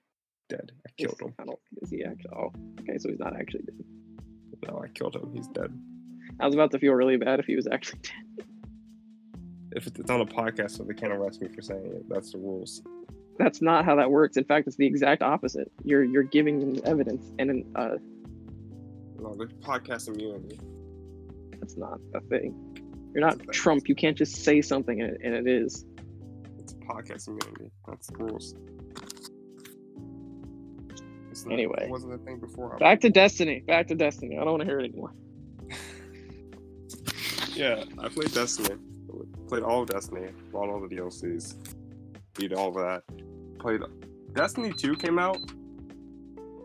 Dead. 0.49 0.71
I 0.87 0.91
killed 0.97 1.21
him. 1.21 1.35
I 1.41 1.45
don't. 1.45 1.59
Is 1.83 1.91
he 1.91 2.05
actually? 2.05 2.31
Oh, 2.37 2.53
okay. 2.81 2.99
So 2.99 3.09
he's 3.09 3.19
not 3.19 3.35
actually 3.37 3.63
dead. 3.63 3.85
No, 4.69 4.81
I 4.85 4.89
killed 4.89 5.17
him. 5.17 5.31
He's 5.35 5.49
dead. 5.49 5.77
I 6.39 6.47
was 6.47 6.55
about 6.55 6.71
to 6.73 6.79
feel 6.79 6.93
really 6.93 7.17
bad 7.17 7.41
if 7.41 7.47
he 7.47 7.57
was 7.57 7.67
actually 7.73 8.01
dead. 8.37 8.47
If 9.73 9.87
it's 9.87 9.99
it's 9.99 10.11
on 10.11 10.21
a 10.21 10.27
podcast, 10.27 10.73
so 10.77 10.85
they 10.85 10.95
can't 10.95 11.13
arrest 11.13 11.41
me 11.43 11.49
for 11.49 11.63
saying 11.63 11.85
it. 11.87 12.09
That's 12.09 12.33
the 12.33 12.39
rules. 12.39 12.83
That's 13.43 13.63
not 13.63 13.87
how 13.87 13.97
that 13.97 14.11
works. 14.11 14.37
In 14.37 14.45
fact, 14.45 14.67
it's 14.67 14.77
the 14.77 14.85
exact 14.87 15.23
opposite. 15.23 15.73
You're 15.83 16.05
you're 16.05 16.23
giving 16.23 16.61
them 16.61 16.83
evidence, 16.85 17.25
and 17.39 17.51
an, 17.51 17.73
uh, 17.75 17.97
No, 19.19 19.35
the 19.35 19.47
podcast 19.63 20.09
immunity. 20.09 20.61
that's 21.59 21.77
not 21.79 21.99
a 22.15 22.21
thing. 22.21 22.55
You're 23.15 23.25
not 23.25 23.39
thing. 23.39 23.47
Trump. 23.49 23.89
You 23.89 23.95
can't 23.95 24.17
just 24.17 24.45
say 24.45 24.61
something 24.61 25.01
and 25.01 25.13
it, 25.15 25.21
and 25.25 25.35
it 25.35 25.47
is. 25.47 25.87
It's 26.59 26.75
podcast 26.75 27.29
immunity. 27.29 27.71
That's 27.89 28.09
the 28.09 28.19
rules. 28.19 28.55
It's 31.31 31.47
not- 31.47 31.55
Anyway. 31.55 31.85
it 31.85 31.91
wasn't 31.91 32.13
a 32.15 32.19
thing 32.19 32.41
before. 32.41 32.77
Back 32.79 33.01
to 33.01 33.09
Destiny. 33.11 33.61
Back 33.67 33.87
to 33.89 33.95
Destiny. 33.95 34.37
I 34.37 34.41
don't 34.45 34.51
want 34.51 34.61
to 34.61 34.67
hear 34.67 34.81
it 34.81 34.85
anymore. 34.91 35.13
Yeah, 37.55 37.83
I 37.99 38.09
played 38.09 38.33
Destiny. 38.33 38.77
Played 39.49 39.65
all 39.65 39.83
of 39.83 39.89
Destiny. 39.89 40.29
Bought 40.53 40.69
all 40.71 40.81
the 40.81 40.95
DLCs. 40.95 41.57
Beat 42.39 42.53
all 42.55 42.69
of 42.69 42.75
that. 42.77 43.03
Played 43.61 43.83
Destiny 44.33 44.73
2 44.73 44.97
came 44.97 45.19
out, 45.19 45.39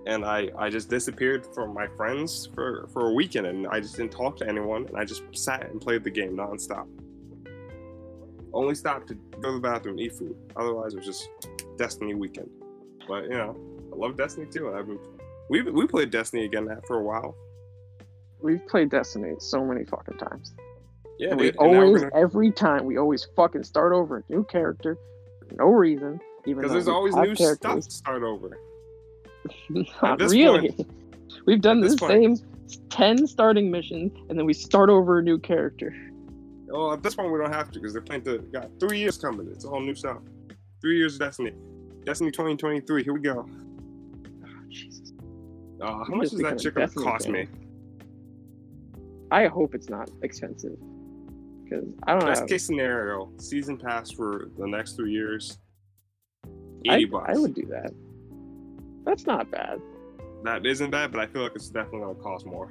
and 0.07 0.23
I 0.23 0.49
I 0.57 0.69
just 0.69 0.89
disappeared 0.89 1.45
from 1.53 1.73
my 1.73 1.87
friends 1.97 2.49
for 2.55 2.87
for 2.93 3.09
a 3.09 3.13
weekend, 3.13 3.47
and 3.47 3.67
I 3.67 3.79
just 3.79 3.97
didn't 3.97 4.11
talk 4.11 4.37
to 4.37 4.47
anyone, 4.47 4.87
and 4.87 4.97
I 4.97 5.03
just 5.03 5.23
sat 5.33 5.69
and 5.69 5.81
played 5.81 6.03
the 6.03 6.09
game 6.11 6.37
nonstop. 6.37 6.87
Only 8.53 8.75
stopped 8.75 9.07
to 9.09 9.15
go 9.41 9.49
to 9.49 9.55
the 9.55 9.59
bathroom 9.59 9.97
and 9.97 10.05
eat 10.05 10.13
food. 10.13 10.35
Otherwise, 10.55 10.93
it 10.93 10.97
was 10.97 11.05
just 11.05 11.29
Destiny 11.77 12.13
weekend. 12.13 12.49
But 13.07 13.23
you 13.23 13.31
know, 13.31 13.57
I 13.91 13.95
love 13.97 14.15
Destiny 14.15 14.47
too. 14.49 14.73
I've 14.73 14.87
been, 14.87 14.99
we 15.49 15.61
we 15.63 15.85
played 15.87 16.09
Destiny 16.11 16.45
again 16.45 16.69
for 16.87 16.97
a 16.99 17.03
while. 17.03 17.35
We've 18.41 18.65
played 18.67 18.89
Destiny 18.89 19.33
so 19.39 19.65
many 19.65 19.83
fucking 19.83 20.17
times. 20.17 20.53
Yeah, 21.19 21.31
and 21.31 21.39
we 21.39 21.47
dude, 21.47 21.59
and 21.59 21.71
now 21.71 21.79
we're 21.79 21.85
always, 21.85 22.03
gonna- 22.03 22.15
every 22.15 22.51
time, 22.51 22.85
we 22.85 22.97
always 22.97 23.27
fucking 23.35 23.63
start 23.63 23.91
over 23.91 24.17
a 24.17 24.23
new 24.33 24.43
character, 24.45 24.97
for 25.39 25.55
no 25.55 25.65
reason. 25.67 26.19
Because 26.45 26.71
there's 26.71 26.87
always 26.87 27.15
new 27.15 27.35
stuff 27.35 27.59
to 27.59 27.81
start 27.81 28.23
over. 28.23 28.59
Not 29.69 30.21
really. 30.21 30.75
We've 31.45 31.61
done 31.61 31.81
the 31.81 31.95
point- 31.97 32.39
same 32.39 32.79
ten 32.89 33.27
starting 33.27 33.69
missions, 33.69 34.11
and 34.29 34.37
then 34.37 34.45
we 34.45 34.53
start 34.53 34.89
over 34.89 35.19
a 35.19 35.23
new 35.23 35.37
character. 35.37 35.95
Well, 36.67 36.93
at 36.93 37.03
this 37.03 37.15
point, 37.15 37.31
we 37.31 37.37
don't 37.37 37.53
have 37.53 37.71
to 37.71 37.79
because 37.79 37.93
they're 37.93 38.01
playing 38.01 38.23
to 38.23 38.39
got 38.51 38.69
three 38.79 38.99
years 38.99 39.17
coming. 39.17 39.47
It's 39.51 39.65
all 39.65 39.79
new 39.79 39.95
stuff. 39.95 40.17
Three 40.81 40.97
years 40.97 41.13
of 41.13 41.19
Destiny. 41.19 41.53
Destiny 42.05 42.31
2023. 42.31 43.03
Here 43.03 43.13
we 43.13 43.19
go. 43.19 43.47
Oh, 43.47 44.47
Jesus. 44.69 45.13
Uh, 45.81 46.03
how 46.03 46.15
much 46.15 46.29
does 46.29 46.39
that 46.39 46.59
chicken 46.59 46.87
cost 46.89 47.25
fan. 47.25 47.33
me? 47.33 47.47
I 49.31 49.47
hope 49.47 49.75
it's 49.75 49.89
not 49.89 50.09
expensive, 50.21 50.77
because 51.63 51.85
I 52.03 52.11
don't 52.11 52.21
know. 52.21 52.27
Best 52.27 52.41
have. 52.41 52.49
case 52.49 52.65
scenario: 52.65 53.31
season 53.37 53.77
pass 53.77 54.11
for 54.11 54.49
the 54.57 54.67
next 54.67 54.93
three 54.93 55.11
years. 55.11 55.59
Eighty 56.85 57.05
I, 57.05 57.09
bucks. 57.09 57.33
I 57.35 57.39
would 57.39 57.53
do 57.55 57.65
that. 57.67 57.91
That's 59.05 59.25
not 59.25 59.49
bad. 59.51 59.81
That 60.43 60.65
isn't 60.65 60.91
bad, 60.91 61.11
but 61.11 61.21
I 61.21 61.27
feel 61.27 61.41
like 61.41 61.53
it's 61.55 61.69
definitely 61.69 62.01
gonna 62.01 62.15
cost 62.15 62.45
more. 62.45 62.69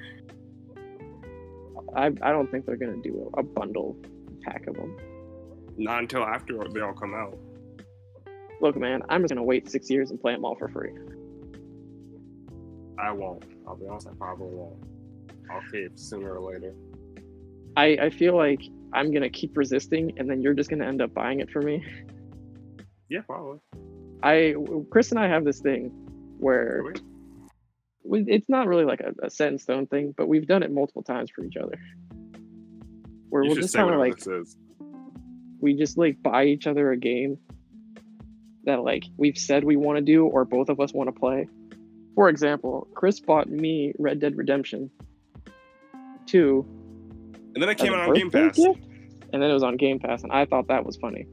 I 1.97 2.07
I 2.07 2.33
don't 2.33 2.51
think 2.51 2.67
they're 2.67 2.77
gonna 2.77 3.03
do 3.03 3.31
a, 3.35 3.41
a 3.41 3.43
bundle 3.43 3.97
pack 4.43 4.67
of 4.67 4.77
them. 4.77 4.97
Not 5.77 6.01
until 6.01 6.23
after 6.23 6.59
they 6.73 6.81
all 6.81 6.93
come 6.93 7.15
out. 7.15 7.37
Look, 8.61 8.77
man, 8.77 9.03
I'm 9.09 9.23
just 9.23 9.31
gonna 9.31 9.43
wait 9.43 9.69
six 9.69 9.91
years 9.91 10.11
and 10.11 10.21
play 10.21 10.33
them 10.33 10.45
all 10.45 10.55
for 10.55 10.69
free. 10.69 10.93
I 12.99 13.11
won't. 13.11 13.45
I'll 13.67 13.77
be 13.77 13.87
honest. 13.89 14.09
I 14.09 14.13
probably 14.15 14.55
won't. 14.55 14.77
I'll 15.51 15.63
cave 15.73 15.93
sooner 15.97 16.37
or 16.37 16.53
later. 16.53 16.75
I 17.77 17.99
I 18.03 18.11
feel 18.11 18.37
like 18.37 18.63
I'm 18.93 19.13
gonna 19.13 19.31
keep 19.31 19.57
resisting, 19.57 20.13
and 20.17 20.31
then 20.31 20.41
you're 20.41 20.55
just 20.55 20.71
gonna 20.71 20.87
end 20.87 21.03
up 21.03 21.13
buying 21.13 21.41
it 21.41 21.51
for 21.51 21.61
me. 21.61 21.85
Yeah, 23.09 23.23
probably. 23.23 23.59
I 24.23 24.55
Chris 24.91 25.11
and 25.11 25.21
I 25.21 25.29
have 25.29 25.45
this 25.45 25.61
thing 25.61 25.91
where 26.39 26.83
we, 28.05 28.25
it's 28.27 28.49
not 28.49 28.67
really 28.67 28.85
like 28.85 29.01
a, 29.01 29.27
a 29.27 29.31
set 29.31 29.53
in 29.53 29.59
stone 29.59 29.87
thing, 29.87 30.15
but 30.17 30.29
we've 30.29 30.47
done 30.47 30.63
it 30.63 30.71
multiple 30.71 31.03
times 31.03 31.31
for 31.31 31.45
each 31.45 31.57
other. 31.57 31.79
Where 33.31 33.43
You 33.43 33.51
we'll 33.51 33.61
just 33.61 33.75
kind 33.75 33.93
of 33.93 33.99
like 33.99 34.23
we 35.61 35.75
just 35.75 35.97
like 35.97 36.23
buy 36.23 36.45
each 36.45 36.67
other 36.67 36.93
a 36.93 36.97
game 36.97 37.39
that 38.65 38.83
like 38.83 39.05
we've 39.17 39.39
said 39.39 39.65
we 39.65 39.77
want 39.77 39.97
to 39.97 40.03
do 40.03 40.27
or 40.27 40.45
both 40.45 40.69
of 40.69 40.81
us 40.81 40.93
want 40.93 41.09
to 41.09 41.19
play. 41.19 41.49
For 42.15 42.29
example, 42.29 42.87
Chris 42.95 43.19
bought 43.19 43.49
me 43.49 43.93
Red 43.99 44.21
Dead 44.21 44.37
Redemption 44.37 44.91
2 46.27 46.65
And 47.55 47.63
then 47.63 47.69
it 47.69 47.77
came 47.77 47.93
out 47.93 48.09
on 48.09 48.15
Game 48.15 48.31
Pass. 48.31 48.57
gift, 48.57 48.81
and 49.33 49.43
then 49.43 49.51
it 49.51 49.55
was 49.55 49.65
on 49.65 49.77
Game 49.77 49.99
Pass, 49.99 50.23
and 50.23 50.31
I 50.31 50.45
thought 50.45 50.69
that 50.69 50.85
was 50.85 50.97
funny. 50.97 51.27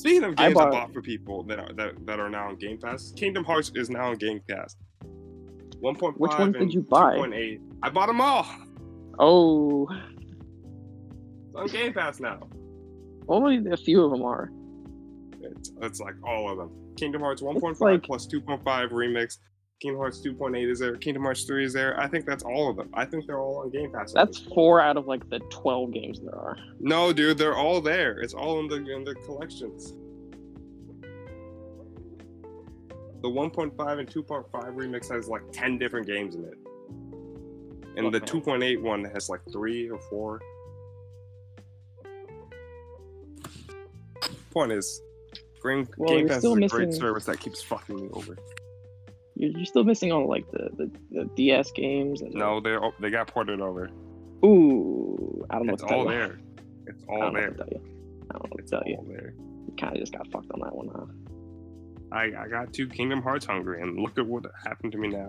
Speaking 0.00 0.24
of 0.24 0.34
games 0.36 0.50
I 0.50 0.54
bought- 0.54 0.70
bought, 0.72 0.92
for 0.94 1.02
people 1.02 1.42
that 1.44 1.58
are 1.58 1.72
that, 1.74 2.06
that 2.06 2.18
are 2.18 2.30
now 2.30 2.48
on 2.48 2.56
Game 2.56 2.78
Pass, 2.78 3.12
Kingdom 3.12 3.44
Hearts 3.44 3.70
is 3.74 3.90
now 3.90 4.08
on 4.10 4.16
Game 4.16 4.40
Pass. 4.48 4.74
1.5 5.82 6.14
Which 6.18 6.32
ones 6.38 6.56
did 6.56 6.72
you 6.74 6.80
buy? 6.82 7.16
2.8. 7.16 7.60
I 7.82 7.90
bought 7.90 8.06
them 8.06 8.20
all. 8.20 8.46
Oh, 9.18 9.86
It's 9.90 11.54
on 11.54 11.66
Game 11.66 11.92
Pass 11.92 12.18
now. 12.20 12.48
only 13.28 13.70
a 13.70 13.76
few 13.76 14.02
of 14.04 14.10
them 14.10 14.22
are. 14.22 14.50
It's, 15.42 15.72
it's 15.82 16.00
like 16.00 16.14
all 16.24 16.50
of 16.50 16.56
them. 16.58 16.70
Kingdom 16.96 17.20
Hearts 17.20 17.42
1.5 17.42 17.80
like- 17.80 18.02
plus 18.02 18.26
2.5 18.26 18.62
remix. 18.90 19.38
Kingdom 19.80 19.98
Hearts 19.98 20.20
2.8 20.20 20.70
is 20.70 20.78
there. 20.78 20.94
Kingdom 20.96 21.22
Hearts 21.22 21.44
3 21.44 21.64
is 21.64 21.72
there. 21.72 21.98
I 21.98 22.06
think 22.06 22.26
that's 22.26 22.44
all 22.44 22.68
of 22.68 22.76
them. 22.76 22.90
I 22.92 23.06
think 23.06 23.26
they're 23.26 23.40
all 23.40 23.60
on 23.60 23.70
Game 23.70 23.90
Pass. 23.90 24.12
That's 24.12 24.38
four 24.38 24.78
out 24.80 24.98
of 24.98 25.06
like 25.06 25.28
the 25.30 25.38
12 25.50 25.92
games 25.92 26.20
there 26.20 26.34
are. 26.34 26.58
No, 26.78 27.14
dude, 27.14 27.38
they're 27.38 27.56
all 27.56 27.80
there. 27.80 28.20
It's 28.20 28.34
all 28.34 28.60
in 28.60 28.68
the 28.68 28.76
in 28.76 29.04
the 29.04 29.14
collections. 29.14 29.94
The 33.22 33.28
1.5 33.28 33.98
and 33.98 34.08
2.5 34.08 34.50
remix 34.50 35.10
has 35.10 35.28
like 35.28 35.42
10 35.52 35.78
different 35.78 36.06
games 36.06 36.34
in 36.34 36.44
it. 36.44 36.58
And 37.96 38.12
the 38.12 38.20
2.8 38.20 38.80
one 38.82 39.04
has 39.04 39.28
like 39.28 39.40
three 39.50 39.90
or 39.90 39.98
four. 39.98 40.40
Point 44.50 44.72
is, 44.72 45.00
Game, 45.62 45.88
Well, 45.96 46.16
Game 46.16 46.28
Pass 46.28 46.44
is 46.44 46.52
a 46.52 46.68
great 46.68 46.92
service 46.92 47.24
that 47.26 47.40
keeps 47.40 47.62
fucking 47.62 47.96
me 47.96 48.08
over. 48.12 48.36
You're, 49.40 49.52
you're 49.56 49.64
still 49.64 49.84
missing 49.84 50.12
all 50.12 50.28
like 50.28 50.50
the, 50.50 50.68
the, 50.76 50.90
the 51.10 51.24
DS 51.34 51.70
games 51.72 52.20
and 52.20 52.34
No, 52.34 52.60
they 52.60 52.76
they 53.00 53.08
got 53.10 53.26
ported 53.28 53.60
over. 53.62 53.88
Ooh, 54.44 55.46
I 55.48 55.56
don't 55.56 55.66
know 55.66 55.72
It's 55.74 55.82
what 55.82 55.88
to 55.88 55.94
tell 55.94 55.98
all 56.00 56.08
there. 56.08 56.38
It's 56.86 57.02
I 57.08 57.12
all 57.12 57.20
don't 57.20 57.32
know 57.32 57.40
there. 57.40 57.50
what 57.50 57.56
to 57.58 57.64
tell 57.64 57.72
you. 57.72 57.80
I 58.30 58.32
don't 58.34 58.44
know 58.44 58.50
what 58.50 58.66
to 58.66 58.70
tell 58.70 58.82
you. 58.86 58.96
all 58.96 59.04
there. 59.08 59.32
You 59.66 59.74
kind 59.78 59.94
of 59.94 60.00
just 60.00 60.12
got 60.12 60.30
fucked 60.30 60.50
on 60.52 60.60
that 60.60 60.74
one, 60.76 60.88
huh? 60.94 61.06
I, 62.12 62.24
I 62.44 62.48
got 62.48 62.72
two 62.74 62.86
Kingdom 62.86 63.22
Hearts 63.22 63.46
hungry, 63.46 63.80
and 63.80 63.98
look 63.98 64.18
at 64.18 64.26
what 64.26 64.44
happened 64.62 64.92
to 64.92 64.98
me 64.98 65.08
now. 65.08 65.28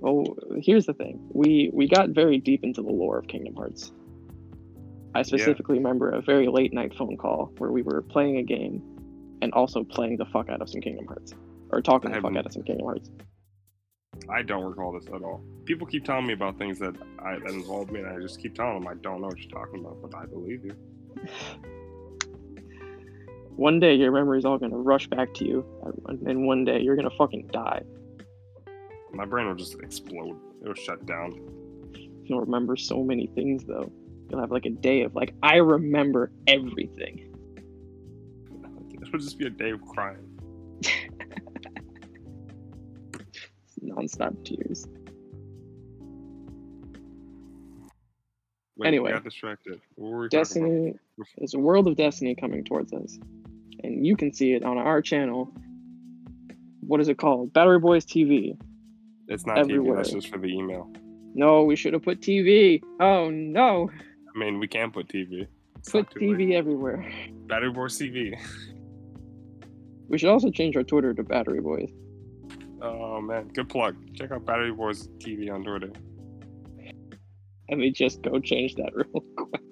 Well, 0.00 0.36
here's 0.62 0.86
the 0.86 0.94
thing. 0.94 1.20
We 1.32 1.70
we 1.74 1.88
got 1.88 2.10
very 2.10 2.38
deep 2.38 2.64
into 2.64 2.80
the 2.82 2.90
lore 2.90 3.18
of 3.18 3.28
Kingdom 3.28 3.54
Hearts. 3.54 3.92
I 5.14 5.22
specifically 5.22 5.76
remember 5.76 6.10
a 6.10 6.22
very 6.22 6.48
late 6.48 6.72
night 6.72 6.94
phone 6.96 7.18
call 7.18 7.52
where 7.58 7.70
we 7.70 7.82
were 7.82 8.00
playing 8.00 8.38
a 8.38 8.42
game 8.42 8.82
and 9.42 9.52
also 9.52 9.84
playing 9.84 10.16
the 10.16 10.24
fuck 10.26 10.48
out 10.48 10.62
of 10.62 10.70
some 10.70 10.80
Kingdom 10.80 11.06
Hearts. 11.06 11.34
Or 11.70 11.82
talking 11.82 12.10
I 12.12 12.14
the 12.14 12.20
fuck 12.22 12.36
out 12.36 12.46
of 12.46 12.52
some 12.52 12.62
Kingdom 12.62 12.86
Hearts. 12.86 13.10
I 14.28 14.42
don't 14.42 14.64
recall 14.64 14.92
this 14.92 15.06
at 15.06 15.22
all. 15.22 15.42
People 15.64 15.86
keep 15.86 16.04
telling 16.04 16.26
me 16.26 16.32
about 16.32 16.58
things 16.58 16.78
that 16.78 16.94
I 17.18 17.38
that 17.38 17.50
involve 17.50 17.90
me, 17.90 18.00
and 18.00 18.08
I 18.08 18.20
just 18.20 18.40
keep 18.40 18.54
telling 18.54 18.80
them 18.80 18.88
I 18.88 18.94
don't 18.94 19.20
know 19.20 19.28
what 19.28 19.38
you're 19.38 19.50
talking 19.50 19.80
about, 19.80 20.02
but 20.02 20.14
I 20.14 20.26
believe 20.26 20.64
you. 20.64 20.74
One 23.56 23.80
day 23.80 23.94
your 23.94 24.12
memory's 24.12 24.44
all 24.44 24.58
gonna 24.58 24.78
rush 24.78 25.06
back 25.08 25.34
to 25.34 25.44
you, 25.44 25.64
and 26.26 26.46
one 26.46 26.64
day 26.64 26.80
you're 26.80 26.96
gonna 26.96 27.10
fucking 27.10 27.48
die. 27.52 27.82
My 29.12 29.26
brain 29.26 29.46
will 29.46 29.54
just 29.54 29.74
explode. 29.80 30.38
It'll 30.62 30.74
shut 30.74 31.04
down. 31.04 31.38
You'll 32.24 32.40
remember 32.40 32.76
so 32.76 33.02
many 33.02 33.26
things 33.26 33.64
though. 33.64 33.92
You'll 34.30 34.40
have 34.40 34.50
like 34.50 34.64
a 34.64 34.70
day 34.70 35.02
of 35.02 35.14
like, 35.14 35.34
I 35.42 35.56
remember 35.56 36.32
everything. 36.46 37.28
It'll 39.02 39.18
just 39.18 39.38
be 39.38 39.46
a 39.46 39.50
day 39.50 39.70
of 39.70 39.82
crying. 39.82 40.31
Non-stop 44.02 44.34
tears. 44.44 44.88
Wait, 48.76 48.88
Anyway. 48.88 49.10
we 49.10 49.14
got 49.14 49.22
distracted. 49.22 49.80
What 49.94 50.10
were 50.10 50.18
we 50.22 50.28
talking 50.28 50.40
Destiny 50.40 50.94
there's 51.38 51.54
a 51.54 51.58
world 51.60 51.86
of 51.86 51.94
Destiny 51.96 52.34
coming 52.34 52.64
towards 52.64 52.92
us. 52.92 53.16
And 53.84 54.04
you 54.04 54.16
can 54.16 54.32
see 54.34 54.54
it 54.54 54.64
on 54.64 54.76
our 54.76 55.00
channel. 55.02 55.52
What 56.80 57.00
is 57.00 57.08
it 57.08 57.16
called? 57.16 57.52
Battery 57.52 57.78
Boys 57.78 58.04
TV. 58.04 58.58
It's 59.28 59.46
not 59.46 59.58
everywhere. 59.58 59.94
TV. 59.94 59.96
That's 59.98 60.10
just 60.10 60.28
for 60.30 60.38
the 60.38 60.48
email. 60.48 60.92
No, 61.34 61.62
we 61.62 61.76
should 61.76 61.92
have 61.92 62.02
put 62.02 62.20
TV. 62.20 62.82
Oh 63.00 63.30
no. 63.30 63.88
I 64.34 64.38
mean, 64.38 64.58
we 64.58 64.66
can 64.66 64.90
put 64.90 65.06
TV. 65.06 65.46
It's 65.78 65.90
Put 65.90 66.10
too 66.10 66.18
late. 66.20 66.38
TV 66.48 66.54
everywhere. 66.54 67.08
Battery 67.46 67.70
Boys 67.70 67.96
TV. 67.96 68.36
We 70.08 70.18
should 70.18 70.28
also 70.30 70.50
change 70.50 70.76
our 70.76 70.82
Twitter 70.82 71.14
to 71.14 71.22
Battery 71.22 71.60
Boys. 71.60 71.90
Oh 72.82 73.20
man, 73.20 73.48
good 73.48 73.68
plug. 73.68 73.96
Check 74.16 74.32
out 74.32 74.44
Battery 74.44 74.72
Boys 74.72 75.06
TV 75.18 75.52
on 75.52 75.62
Twitter. 75.62 75.92
Let 77.70 77.78
me 77.78 77.92
just 77.92 78.22
go 78.22 78.40
change 78.40 78.74
that 78.74 78.90
real 78.94 79.24
quick. 79.36 79.62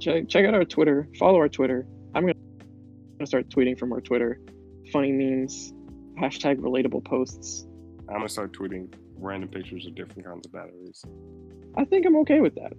Check, 0.00 0.28
check 0.28 0.46
out 0.46 0.54
our 0.54 0.64
Twitter. 0.64 1.06
Follow 1.18 1.36
our 1.36 1.50
Twitter. 1.50 1.86
I'm 2.14 2.22
gonna, 2.22 2.34
gonna 3.18 3.26
start 3.26 3.50
tweeting 3.50 3.78
from 3.78 3.92
our 3.92 4.00
Twitter. 4.00 4.40
Funny 4.90 5.12
memes, 5.12 5.74
hashtag 6.18 6.56
relatable 6.56 7.04
posts. 7.04 7.66
I'm 8.08 8.16
gonna 8.16 8.28
start 8.30 8.52
tweeting 8.52 8.90
random 9.18 9.50
pictures 9.50 9.86
of 9.86 9.94
different 9.94 10.24
kinds 10.24 10.46
of 10.46 10.52
batteries. 10.52 11.04
I 11.76 11.84
think 11.84 12.06
I'm 12.06 12.16
okay 12.20 12.40
with 12.40 12.54
that. 12.54 12.72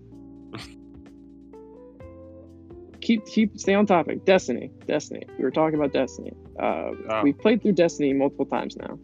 keep 3.01 3.25
keep 3.25 3.59
stay 3.59 3.73
on 3.73 3.85
topic. 3.85 4.25
Destiny, 4.25 4.71
Destiny. 4.87 5.23
We 5.37 5.43
were 5.43 5.51
talking 5.51 5.75
about 5.77 5.93
Destiny. 5.93 6.33
Uh, 6.59 6.91
Oh. 7.09 7.21
we've 7.23 7.37
played 7.37 7.61
through 7.61 7.73
Destiny 7.73 8.13
multiple 8.13 8.45
times 8.45 8.75
now. 8.77 8.97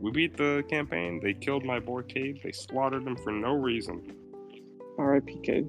We 0.00 0.10
beat 0.10 0.36
the 0.36 0.64
campaign. 0.68 1.20
They 1.22 1.32
killed 1.32 1.64
my 1.64 1.78
boy 1.78 2.02
Cade. 2.02 2.40
They 2.42 2.52
slaughtered 2.52 3.06
him 3.06 3.16
for 3.16 3.32
no 3.32 3.54
reason. 3.54 4.02
R.I.P. 4.98 5.38
Kid. 5.42 5.68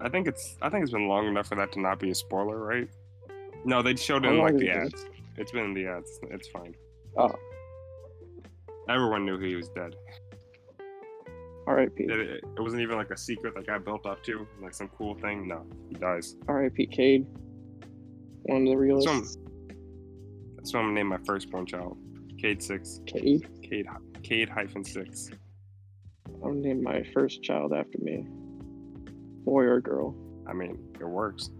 I 0.00 0.08
think 0.08 0.26
it's 0.26 0.56
I 0.62 0.68
think 0.70 0.82
it's 0.82 0.92
been 0.92 1.06
long 1.08 1.26
enough 1.28 1.46
for 1.48 1.54
that 1.56 1.72
to 1.72 1.80
not 1.80 1.98
be 2.00 2.10
a 2.10 2.14
spoiler, 2.14 2.58
right? 2.58 2.88
No, 3.64 3.82
they 3.82 3.94
showed 3.96 4.24
it 4.24 4.28
in 4.28 4.38
like 4.38 4.56
the 4.56 4.70
ads. 4.70 5.06
It's 5.36 5.52
been 5.52 5.64
in 5.66 5.74
the 5.74 5.86
ads. 5.86 6.18
It's 6.30 6.48
fine. 6.48 6.74
Oh, 7.16 7.32
Everyone 8.88 9.24
knew 9.24 9.38
he 9.38 9.54
was 9.54 9.68
dead. 9.68 9.94
R.I.P. 11.66 12.04
It, 12.04 12.20
it, 12.20 12.44
wasn't 12.58 12.82
even 12.82 12.96
like 12.96 13.10
a 13.10 13.16
secret 13.16 13.54
that 13.54 13.66
got 13.66 13.84
built 13.84 14.06
up 14.06 14.22
to, 14.24 14.46
like 14.60 14.74
some 14.74 14.88
cool 14.88 15.14
thing. 15.14 15.46
No, 15.46 15.64
he 15.88 15.94
dies. 15.94 16.36
R.I.P. 16.48 16.86
Cade. 16.88 17.26
One 18.44 18.62
of 18.62 18.68
the 18.68 18.76
realists. 18.76 19.08
Some- 19.08 19.44
That's 20.56 20.72
what 20.74 20.80
I'm 20.80 20.86
gonna 20.86 20.94
name 20.94 21.08
my 21.08 21.18
firstborn 21.24 21.66
child. 21.66 21.98
Cade 22.38 22.62
six. 22.62 23.00
Cade. 23.06 23.48
Cade 23.62 23.86
Cade 24.22 24.48
hyphen 24.48 24.84
six. 24.84 25.30
I'll 26.42 26.52
name 26.52 26.82
my 26.82 27.04
first 27.14 27.42
child 27.42 27.72
after 27.72 27.98
me. 27.98 28.26
Boy 29.44 29.62
or 29.62 29.80
girl. 29.80 30.16
I 30.48 30.52
mean, 30.52 30.78
it 30.98 31.04
works. 31.04 31.50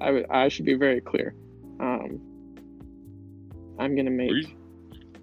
I, 0.00 0.24
I 0.30 0.48
should 0.48 0.64
be 0.64 0.74
very 0.74 1.00
clear. 1.00 1.34
Um, 1.78 2.20
I'm 3.78 3.94
gonna 3.94 4.10
make 4.10 4.56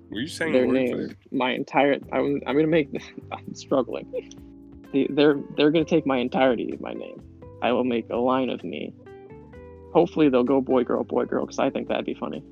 Were 0.10 0.22
you, 0.22 0.28
saying 0.28 0.54
their 0.54 0.66
name 0.66 1.16
my 1.32 1.51
entire. 1.51 1.98
I'm, 2.12 2.42
I'm 2.48 2.56
gonna 2.56 2.68
make. 2.68 2.89
I'm 3.32 3.54
struggling. 3.54 4.10
They- 4.92 5.08
They're 5.10 5.39
they're 5.56 5.70
gonna 5.72 5.86
take 5.86 6.06
my 6.08 6.18
entirety 6.18 6.72
of 6.74 6.82
my 6.82 6.94
name. 6.94 7.22
I 7.62 7.72
will 7.72 7.84
make 7.84 8.10
a 8.10 8.16
line 8.18 8.50
of 8.50 8.63
me. 8.63 8.94
Hopefully 9.94 10.30
they'll 10.30 10.44
go 10.44 10.62
boy 10.62 10.84
girl 10.84 11.04
boy 11.04 11.25
girl 11.25 11.46
because 11.46 11.60
I 11.60 11.70
think 11.70 11.88
that'd 11.89 12.06
be 12.06 12.13
funny. 12.16 12.44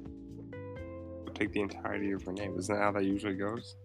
Take 1.34 1.52
the 1.54 1.62
entirety 1.62 2.12
of 2.12 2.24
her 2.24 2.34
name. 2.34 2.58
Isn't 2.58 2.76
that 2.76 2.82
how 2.82 2.92
that 2.92 3.06
usually 3.06 3.36
goes? 3.36 3.76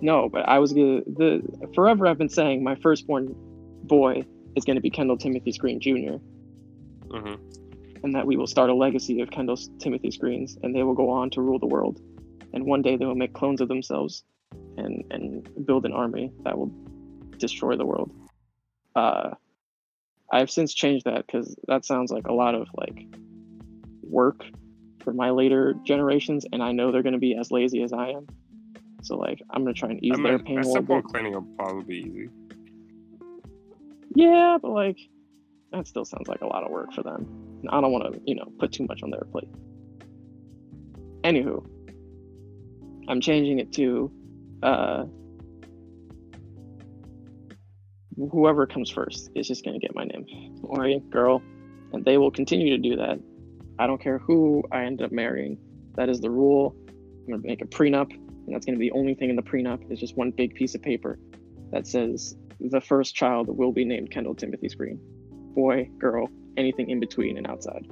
No, 0.00 0.28
but 0.28 0.48
I 0.48 0.58
was 0.58 0.72
gonna 0.72 1.00
the 1.06 1.42
forever 1.74 2.06
I've 2.06 2.18
been 2.18 2.28
saying 2.28 2.62
my 2.64 2.74
firstborn 2.76 3.34
boy 3.84 4.24
is 4.56 4.64
gonna 4.64 4.80
be 4.80 4.90
Kendall 4.90 5.16
Timothy 5.16 5.52
Screen 5.52 5.80
Jr. 5.80 6.18
Mm-hmm. 7.08 8.04
and 8.04 8.14
that 8.14 8.26
we 8.26 8.36
will 8.36 8.46
start 8.46 8.68
a 8.70 8.74
legacy 8.74 9.20
of 9.20 9.30
Kendall 9.30 9.56
Timothy 9.78 10.10
Screens, 10.10 10.58
and 10.62 10.74
they 10.74 10.82
will 10.82 10.94
go 10.94 11.08
on 11.10 11.30
to 11.30 11.40
rule 11.40 11.58
the 11.58 11.66
world. 11.66 12.00
And 12.52 12.64
one 12.64 12.82
day 12.82 12.96
they 12.96 13.04
will 13.04 13.14
make 13.14 13.34
clones 13.34 13.60
of 13.60 13.68
themselves, 13.68 14.24
and 14.76 15.04
and 15.10 15.66
build 15.66 15.84
an 15.84 15.92
army 15.92 16.32
that 16.44 16.58
will 16.58 16.72
destroy 17.38 17.76
the 17.76 17.86
world. 17.86 18.10
Uh, 18.96 19.34
I've 20.32 20.50
since 20.50 20.74
changed 20.74 21.04
that 21.04 21.26
because 21.26 21.56
that 21.68 21.84
sounds 21.84 22.10
like 22.10 22.26
a 22.26 22.32
lot 22.32 22.54
of 22.54 22.68
like 22.74 23.06
work 24.02 24.44
for 25.00 25.12
my 25.12 25.30
later 25.30 25.74
generations, 25.84 26.44
and 26.52 26.62
I 26.62 26.72
know 26.72 26.90
they're 26.92 27.02
going 27.02 27.12
to 27.14 27.18
be 27.18 27.36
as 27.36 27.50
lazy 27.50 27.82
as 27.82 27.92
I 27.92 28.10
am. 28.10 28.26
So 29.02 29.16
like, 29.16 29.40
I'm 29.50 29.62
gonna 29.62 29.74
try 29.74 29.90
and 29.90 30.02
ease 30.04 30.18
I 30.18 30.22
their 30.22 30.38
mean, 30.38 30.44
pain 30.44 30.62
some 30.64 30.72
little 30.72 30.82
bit. 30.82 30.88
point, 30.88 31.04
cleaning 31.06 31.32
will 31.34 31.42
probably 31.56 31.84
be 31.84 32.08
easy. 32.08 32.28
Yeah, 34.14 34.58
but 34.60 34.70
like 34.70 34.98
that 35.72 35.86
still 35.86 36.04
sounds 36.04 36.28
like 36.28 36.40
a 36.40 36.46
lot 36.46 36.64
of 36.64 36.70
work 36.70 36.92
for 36.92 37.02
them. 37.02 37.26
And 37.60 37.70
I 37.70 37.80
don't 37.80 37.92
want 37.92 38.12
to, 38.12 38.20
you 38.24 38.34
know, 38.34 38.50
put 38.58 38.72
too 38.72 38.86
much 38.86 39.02
on 39.02 39.10
their 39.10 39.22
plate. 39.30 39.48
Anywho, 41.22 41.64
I'm 43.08 43.20
changing 43.20 43.58
it 43.58 43.72
to 43.72 44.12
uh 44.62 45.04
whoever 48.30 48.66
comes 48.66 48.90
first 48.90 49.30
is 49.34 49.46
just 49.46 49.64
gonna 49.64 49.78
get 49.78 49.94
my 49.94 50.04
name. 50.04 50.56
Boy, 50.60 50.98
girl. 51.10 51.42
And 51.92 52.04
they 52.04 52.18
will 52.18 52.30
continue 52.30 52.76
to 52.76 52.78
do 52.78 52.96
that. 52.96 53.18
I 53.78 53.86
don't 53.86 54.00
care 54.00 54.18
who 54.18 54.62
I 54.72 54.84
end 54.84 55.00
up 55.00 55.12
marrying. 55.12 55.56
That 55.94 56.08
is 56.08 56.20
the 56.20 56.30
rule. 56.30 56.76
I'm 56.88 57.30
gonna 57.30 57.42
make 57.46 57.62
a 57.62 57.66
prenup, 57.66 58.10
and 58.10 58.54
that's 58.54 58.66
gonna 58.66 58.78
be 58.78 58.90
the 58.90 58.98
only 58.98 59.14
thing 59.14 59.30
in 59.30 59.36
the 59.36 59.42
prenup. 59.42 59.90
It's 59.90 60.00
just 60.00 60.16
one 60.16 60.30
big 60.30 60.54
piece 60.54 60.74
of 60.74 60.82
paper 60.82 61.18
that 61.70 61.86
says 61.86 62.36
the 62.60 62.80
first 62.80 63.14
child 63.14 63.48
will 63.48 63.72
be 63.72 63.84
named 63.84 64.10
Kendall 64.10 64.34
Timothy 64.34 64.68
Screen. 64.68 64.98
Boy, 65.54 65.88
girl, 65.98 66.28
anything 66.56 66.90
in 66.90 67.00
between 67.00 67.38
and 67.38 67.46
outside. 67.46 67.86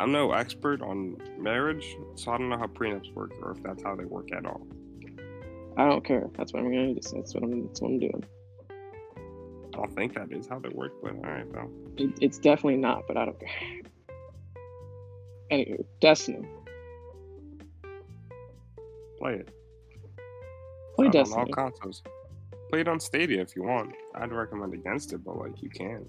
I'm 0.00 0.12
no 0.12 0.32
expert 0.32 0.80
on 0.80 1.16
marriage, 1.38 1.96
so 2.14 2.32
I 2.32 2.38
don't 2.38 2.48
know 2.48 2.56
how 2.56 2.66
prenups 2.66 3.12
work 3.12 3.32
or 3.42 3.52
if 3.52 3.62
that's 3.62 3.82
how 3.82 3.94
they 3.94 4.06
work 4.06 4.32
at 4.32 4.46
all. 4.46 4.66
I 5.76 5.86
don't 5.86 6.02
care. 6.02 6.26
That's 6.36 6.52
what 6.52 6.60
I'm 6.60 6.70
gonna 6.70 6.94
do. 6.94 6.94
That's 6.94 7.34
what 7.34 7.42
I'm. 7.42 7.66
That's 7.66 7.80
what 7.82 7.88
I'm 7.88 7.98
doing. 7.98 8.24
I 8.70 9.76
don't 9.76 9.94
think 9.94 10.14
that 10.14 10.32
is 10.32 10.46
how 10.48 10.58
they 10.58 10.70
work, 10.70 10.92
but 11.02 11.12
all 11.12 11.20
right, 11.20 11.52
though. 11.52 11.70
It, 11.96 12.10
it's 12.20 12.38
definitely 12.38 12.78
not, 12.78 13.06
but 13.06 13.16
I 13.18 13.26
don't 13.26 13.38
care. 13.38 13.48
Anywho, 15.50 15.84
Destiny. 16.00 16.48
Play 19.18 19.34
it. 19.34 19.48
Play 20.96 21.06
Out 21.08 21.12
Destiny. 21.12 21.42
on 21.42 21.48
all 21.48 21.52
consoles. 21.52 22.02
Play 22.70 22.80
it 22.80 22.88
on 22.88 23.00
Stadia 23.00 23.42
if 23.42 23.54
you 23.54 23.64
want. 23.64 23.92
I'd 24.14 24.32
recommend 24.32 24.72
against 24.72 25.12
it, 25.12 25.24
but 25.24 25.36
like 25.36 25.62
you 25.62 25.68
can. 25.68 26.08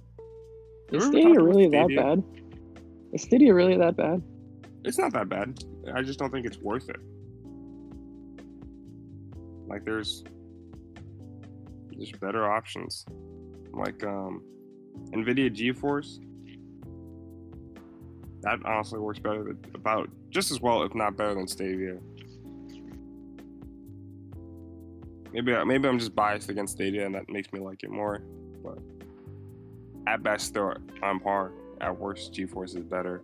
Is 0.92 1.06
Stadia 1.06 1.42
really 1.42 1.68
that 1.70 1.88
bad? 1.96 2.24
Is 3.14 3.24
Stadia 3.24 3.54
really 3.54 3.78
that 3.78 3.98
bad? 3.98 4.22
It's 4.84 4.98
not 4.98 5.14
that 5.14 5.30
bad. 5.30 5.64
I 5.94 6.02
just 6.02 6.18
don't 6.18 6.32
think 6.32 6.46
it's 6.46 6.58
worth 6.58 6.90
it. 6.90 7.00
Like 9.68 9.86
there's 9.86 10.24
there's 11.90 12.12
better 12.14 12.52
options. 12.52 13.06
Like 13.74 14.04
um 14.04 14.42
Nvidia 15.12 15.50
GeForce. 15.50 16.20
That 18.42 18.60
honestly 18.66 19.00
works 19.00 19.20
better 19.20 19.44
than, 19.44 19.60
about 19.76 20.10
just 20.30 20.52
as 20.52 20.62
well, 20.62 20.84
if 20.84 20.96
not 20.96 21.16
better 21.16 21.36
than 21.36 21.48
Stadia. 21.48 21.98
Maybe 25.34 25.66
maybe 25.66 25.88
I'm 25.88 26.00
just 26.00 26.16
biased 26.16 26.50
against 26.50 26.74
Stadia 26.74 27.06
and 27.06 27.14
that 27.16 27.30
makes 27.30 27.52
me 27.54 27.60
like 27.60 27.84
it 27.84 27.90
more. 27.90 28.24
But 28.64 28.80
at 30.08 30.24
best 30.24 30.54
they're 30.54 30.78
on 31.04 31.20
par. 31.20 31.52
At 31.82 31.98
worst, 32.00 32.32
GeForce 32.34 32.78
is 32.78 32.84
better. 32.86 33.22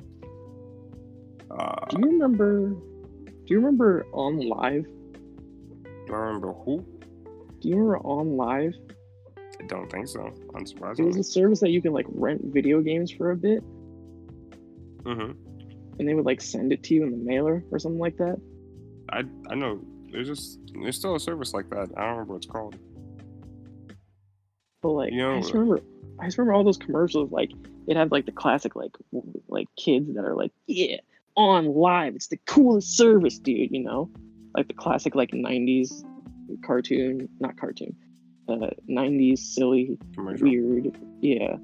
Uh, 1.50 1.86
Do 1.90 2.00
you 2.00 2.06
remember? 2.08 2.70
Do 2.70 3.46
you 3.54 3.58
remember 3.58 4.06
OnLive? 4.14 4.86
do 6.08 6.14
I 6.14 6.18
remember 6.18 6.54
who? 6.54 6.86
Do 7.62 7.70
you 7.70 7.76
remember 7.76 8.00
OnLive? 8.04 8.74
I 9.62 9.66
don't 9.68 9.90
think 9.92 10.08
so. 10.08 10.32
it 10.56 11.04
was 11.04 11.18
a 11.18 11.24
service 11.24 11.60
that 11.62 11.70
you 11.70 11.82
can 11.82 11.94
like 11.94 12.06
rent 12.10 12.42
video 12.46 12.82
games 12.82 13.12
for 13.12 13.32
a 13.32 13.36
bit, 13.38 13.62
hmm 15.06 15.32
and 16.00 16.08
they 16.08 16.14
would 16.14 16.26
like 16.26 16.42
send 16.42 16.72
it 16.72 16.84
to 16.84 16.94
you 16.94 17.04
in 17.04 17.10
the 17.12 17.18
mailer 17.18 17.64
or 17.72 17.80
something 17.80 18.00
like 18.00 18.18
that. 18.18 18.40
I 19.12 19.24
I 19.50 19.56
know. 19.56 19.80
There's 20.12 20.28
just 20.28 20.60
there's 20.82 20.96
still 20.96 21.16
a 21.16 21.20
service 21.20 21.54
like 21.54 21.70
that. 21.72 21.90
I 21.98 22.02
don't 22.02 22.12
remember 22.12 22.34
what 22.34 22.38
it's 22.38 22.46
called. 22.46 22.78
Like, 24.96 25.12
You 25.14 25.20
know- 25.20 25.36
I 25.36 25.40
just 25.42 25.54
remember, 25.54 25.82
I 26.20 26.26
just 26.26 26.38
remember 26.38 26.54
all 26.54 26.64
those 26.64 26.78
commercials. 26.78 27.32
Like, 27.32 27.52
it 27.88 27.96
had 27.96 28.12
like 28.12 28.26
the 28.26 28.32
classic 28.32 28.76
like 28.76 28.92
like 29.48 29.68
kids 29.76 30.14
that 30.16 30.26
are 30.26 30.36
like, 30.36 30.52
yeah, 30.68 30.98
OnLive, 31.38 32.16
it's 32.16 32.28
the 32.28 32.38
coolest 32.46 32.98
service, 32.98 33.38
dude. 33.40 33.72
You 33.72 33.84
know, 33.84 34.10
like 34.56 34.68
the 34.68 34.74
classic 34.74 35.16
like 35.16 35.32
'90s 35.32 36.04
cartoon, 36.66 37.30
not 37.40 37.58
cartoon, 37.58 37.96
uh, 38.50 38.70
'90s 38.90 39.40
silly, 39.40 39.98
Commercial. 40.16 40.48
weird. 40.50 40.98
Yeah, 41.22 41.58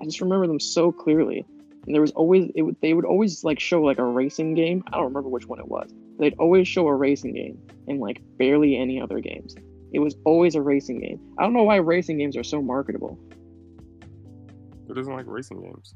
I 0.00 0.04
just 0.04 0.20
remember 0.20 0.46
them 0.46 0.60
so 0.60 0.92
clearly. 0.92 1.44
And 1.86 1.94
there 1.94 2.00
was 2.02 2.12
always 2.12 2.50
it 2.54 2.62
would 2.62 2.76
they 2.80 2.94
would 2.94 3.04
always 3.04 3.44
like 3.44 3.60
show 3.60 3.82
like 3.82 3.98
a 3.98 4.04
racing 4.04 4.54
game. 4.54 4.82
I 4.88 4.96
don't 4.96 5.04
remember 5.04 5.28
which 5.28 5.46
one 5.46 5.58
it 5.58 5.68
was. 5.68 5.90
They'd 6.18 6.34
always 6.38 6.66
show 6.66 6.86
a 6.88 6.94
racing 6.94 7.34
game 7.34 7.58
and 7.86 8.00
like 8.00 8.20
barely 8.38 8.76
any 8.76 9.00
other 9.00 9.20
games. 9.20 9.54
It 9.94 10.00
was 10.00 10.16
always 10.24 10.56
a 10.56 10.60
racing 10.60 10.98
game. 10.98 11.20
I 11.38 11.44
don't 11.44 11.52
know 11.52 11.62
why 11.62 11.76
racing 11.76 12.18
games 12.18 12.36
are 12.36 12.42
so 12.42 12.60
marketable. 12.60 13.16
Who 14.88 14.92
doesn't 14.92 15.12
like 15.12 15.24
racing 15.28 15.62
games? 15.62 15.94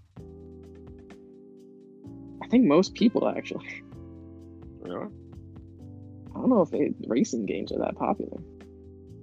I 2.40 2.46
think 2.46 2.64
most 2.64 2.94
people 2.94 3.28
actually. 3.28 3.82
Really? 4.82 5.08
I 6.30 6.38
don't 6.38 6.48
know 6.48 6.62
if 6.62 6.70
they, 6.70 6.92
racing 7.08 7.46
games 7.46 7.72
are 7.72 7.80
that 7.80 7.96
popular. 7.96 8.38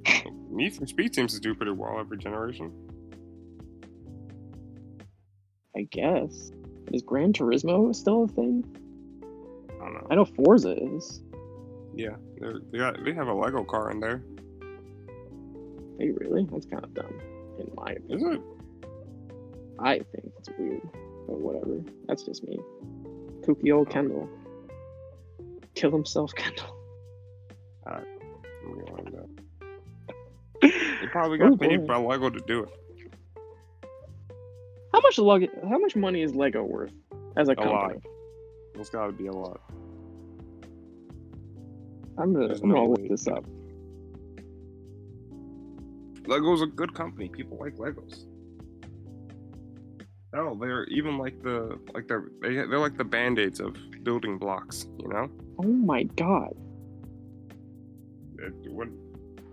Need 0.52 0.74
for 0.74 0.86
Speed 0.86 1.16
seems 1.16 1.34
to 1.34 1.40
do 1.40 1.56
pretty 1.56 1.72
well 1.72 1.98
every 1.98 2.18
generation. 2.18 2.74
I 5.78 5.84
guess. 5.90 6.52
Is 6.92 7.02
Gran 7.02 7.32
Turismo 7.32 7.96
still 7.96 8.26
a 8.26 8.28
thing? 8.28 8.66
I 9.82 9.86
don't 9.86 9.94
know. 9.94 10.08
I 10.12 10.16
know 10.16 10.26
Forza 10.26 10.76
is. 10.96 11.22
Yeah, 11.96 12.18
they 12.72 12.78
got 12.78 13.02
they 13.06 13.14
have 13.14 13.28
a 13.28 13.34
Lego 13.34 13.64
car 13.64 13.90
in 13.90 14.02
there. 14.02 14.22
They 15.98 16.10
really? 16.12 16.48
That's 16.52 16.66
kind 16.66 16.84
of 16.84 16.94
dumb, 16.94 17.20
in 17.60 17.70
my 17.76 17.92
opinion. 17.94 18.34
Is 18.34 18.38
it? 18.38 18.42
I 19.80 19.94
think 20.00 20.32
it's 20.40 20.50
weird, 20.58 20.82
but 21.28 21.40
whatever. 21.40 21.82
That's 22.08 22.24
just 22.24 22.44
me. 22.48 22.60
Kooky 23.42 23.74
old 23.74 23.90
Kendall. 23.90 24.30
Kill 25.76 25.92
himself, 25.92 26.34
Kendall. 26.36 26.76
I'm 27.86 28.04
gonna. 28.86 29.26
They 30.62 31.08
probably 31.12 31.38
got 31.38 31.52
Oh, 31.52 31.58
paid 31.58 31.86
by 31.86 31.98
Lego 31.98 32.30
to 32.30 32.40
do 32.48 32.64
it. 32.64 32.70
How 34.94 35.00
much 35.02 35.18
Lego? 35.20 35.48
How 35.70 35.78
much 35.78 35.96
money 35.96 36.22
is 36.24 36.34
Lego 36.34 36.64
worth 36.64 36.94
as 37.38 37.50
a 37.50 37.52
A 37.52 37.56
company? 37.56 37.74
lot. 37.74 37.96
It's 38.76 38.90
got 38.90 39.06
to 39.08 39.12
be 39.12 39.28
a 39.28 39.32
lot. 39.32 39.62
I'm 42.18 42.34
gonna, 42.34 42.54
I'm 42.54 42.70
gonna 42.70 42.88
look 42.88 43.08
this 43.10 43.28
up. 43.28 43.44
Lego's 46.28 46.62
a 46.62 46.66
good 46.68 46.94
company. 46.94 47.30
People 47.30 47.58
like 47.60 47.76
Legos. 47.76 48.26
Hell, 50.34 50.56
they're 50.56 50.84
even 50.86 51.18
like 51.18 51.42
the 51.44 51.80
like 51.94 52.08
they're 52.08 52.30
they, 52.42 52.56
they're 52.56 52.80
like 52.80 52.98
the 52.98 53.04
band-aids 53.06 53.60
of 53.60 53.76
building 54.04 54.38
blocks. 54.38 54.86
You 55.00 55.08
know, 55.08 55.30
Oh 55.60 55.64
my 55.64 56.04
god. 56.04 56.54
It- 58.40 58.72
what 58.72 58.90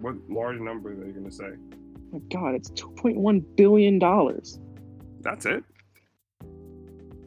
what 0.00 0.16
large 0.28 0.58
number 0.58 0.90
are 0.90 1.06
you 1.06 1.12
gonna 1.12 1.30
say? 1.30 1.50
My 2.12 2.18
god, 2.30 2.54
it's 2.54 2.70
2.1 2.72 3.44
billion 3.56 3.98
dollars. 3.98 4.58
That's 5.20 5.46
it. 5.46 5.62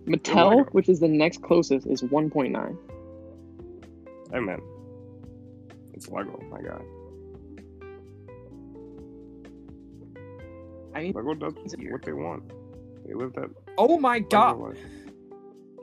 Mattel, 0.06 0.36
oh 0.36 0.50
Lego. 0.58 0.70
which 0.72 0.90
is 0.90 1.00
the 1.00 1.08
next 1.08 1.42
closest, 1.42 1.88
is 1.88 2.04
1.9. 2.04 2.78
Hey 4.34 4.40
man, 4.40 4.60
it's 5.94 6.10
Lego. 6.10 6.38
My 6.52 6.62
God, 6.62 6.84
I 10.96 11.02
mean, 11.04 11.14
Lego 11.14 11.34
does 11.34 11.54
what 11.56 12.04
they 12.04 12.14
want. 12.14 12.44
They 13.06 13.14
live 13.14 13.34
that. 13.34 13.50
Oh 13.78 14.00
my 14.00 14.20
god. 14.20 14.58
life. 14.58 14.78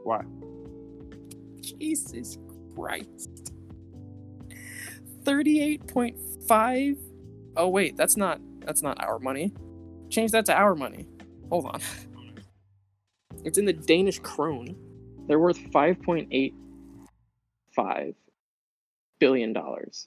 Why? 0.05 0.22
Jesus 1.61 2.38
Christ. 2.75 3.53
38.5 5.25 6.96
Oh 7.57 7.68
wait, 7.68 7.96
that's 7.96 8.16
not 8.16 8.40
that's 8.61 8.83
not 8.83 9.03
our 9.05 9.18
money. 9.18 9.53
Change 10.11 10.31
that 10.33 10.46
to 10.46 10.55
our 10.55 10.75
money. 10.75 11.07
Hold 11.51 11.66
on. 11.66 11.81
It's 13.44 13.59
in 13.59 13.64
the 13.64 13.72
Danish 13.72 14.20
krone. 14.20 14.77
they're 15.27 15.40
worth 15.40 15.59
5.85 15.72 18.14
billion 19.18 19.53
dollars. 19.53 20.07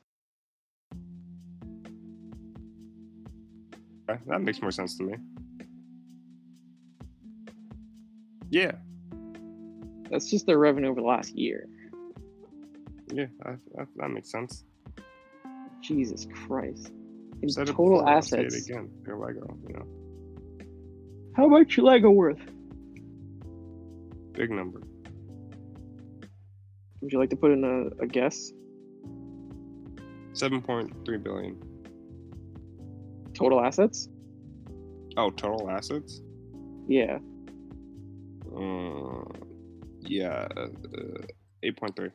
That 4.07 4.41
makes 4.41 4.61
more 4.61 4.71
sense 4.71 4.97
to 4.97 5.03
me. 5.03 5.15
Yeah, 8.51 8.73
That's 10.11 10.29
just 10.29 10.45
their 10.45 10.57
revenue 10.59 10.89
over 10.91 11.01
the 11.01 11.07
last 11.07 11.35
year. 11.35 11.67
yeah, 13.11 13.25
that, 13.43 13.59
that, 13.75 13.87
that 13.97 14.09
makes 14.09 14.31
sense. 14.31 14.63
Jesus 15.81 16.27
Christ. 16.45 16.91
In 17.41 17.49
Said 17.49 17.67
total 17.67 17.99
before, 17.99 18.07
I'll 18.07 18.21
say 18.21 18.41
it 18.41 18.45
assets. 18.47 18.69
again. 18.69 18.89
They're 19.03 19.17
Lego, 19.17 19.57
you 19.67 19.73
know, 19.75 19.85
How 21.35 21.47
much 21.47 21.77
Lego 21.77 22.11
worth? 22.11 22.39
big 24.33 24.51
number. 24.51 24.81
Would 27.01 27.11
you 27.11 27.19
like 27.19 27.29
to 27.31 27.35
put 27.35 27.51
in 27.51 27.63
a, 27.63 28.03
a 28.03 28.07
guess? 28.07 28.51
Seven 30.33 30.61
point 30.61 30.93
three 31.05 31.17
billion. 31.17 31.57
Total 33.35 33.59
assets? 33.63 34.09
Oh, 35.17 35.29
total 35.29 35.69
assets? 35.69 36.21
Yeah. 36.87 37.19
Uh, 38.55 39.23
yeah, 40.01 40.47
uh, 40.57 40.67
eight 41.63 41.77
point 41.77 41.95
three. 41.95 42.09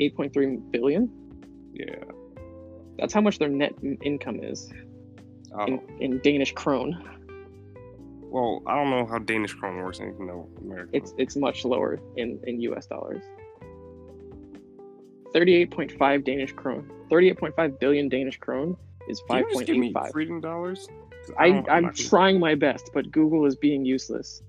8.3 0.00 0.70
billion? 0.72 1.10
Yeah. 1.74 2.04
That's 2.98 3.12
how 3.12 3.20
much 3.20 3.38
their 3.38 3.48
net 3.50 3.74
income 4.02 4.40
is 4.42 4.72
Oh, 5.52 5.66
in, 5.66 5.80
in 6.00 6.18
Danish 6.20 6.52
krone. 6.54 6.94
well, 8.30 8.62
I 8.66 8.76
don't 8.76 8.88
know 8.88 9.04
how 9.04 9.18
Danish 9.18 9.52
krone 9.52 9.76
works. 9.82 9.98
To 9.98 10.04
American. 10.04 10.88
It's 10.94 11.12
it's 11.18 11.36
much 11.36 11.64
lower 11.66 11.98
in, 12.16 12.40
in 12.46 12.60
US 12.62 12.86
dollars. 12.86 13.22
38.5 15.34 16.24
Danish 16.24 16.52
krone. 16.54 16.88
38.5 17.10 17.78
billion 17.80 18.08
Danish 18.08 18.38
krone 18.38 18.76
is 19.08 19.22
Can 19.28 19.44
you 19.68 19.80
me 19.80 19.92
5.85. 19.92 20.12
freedom 20.12 20.40
dollars? 20.40 20.88
I, 21.38 21.50
don't- 21.50 21.68
I'm 21.70 21.92
trying 21.94 22.40
my 22.40 22.54
best, 22.54 22.90
but 22.94 23.10
Google 23.10 23.44
is 23.46 23.56
being 23.56 23.84
useless. 23.84 24.42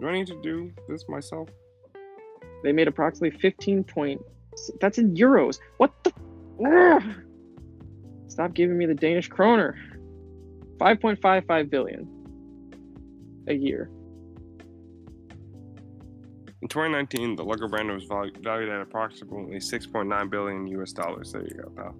Do 0.00 0.08
I 0.08 0.12
need 0.12 0.26
to 0.28 0.40
do 0.42 0.72
this 0.88 1.08
myself? 1.08 1.48
They 2.62 2.72
made 2.72 2.88
approximately 2.88 3.38
15 3.38 3.84
point. 3.84 4.20
That's 4.80 4.98
in 4.98 5.14
euros. 5.14 5.58
What 5.78 5.92
the? 6.04 6.12
Ugh. 6.66 7.02
Stop 8.28 8.54
giving 8.54 8.76
me 8.78 8.86
the 8.86 8.94
Danish 8.94 9.28
kroner. 9.28 9.76
5.55 10.78 11.68
billion 11.70 12.08
a 13.48 13.54
year. 13.54 13.90
In 16.62 16.68
2019, 16.68 17.36
the 17.36 17.42
Lego 17.44 17.68
brand 17.68 17.90
was 17.90 18.04
valued 18.04 18.68
at 18.68 18.80
approximately 18.80 19.56
6.9 19.56 20.30
billion 20.30 20.66
US 20.68 20.92
dollars. 20.92 21.32
There 21.32 21.42
you 21.42 21.54
go, 21.62 21.70
pal. 21.70 21.94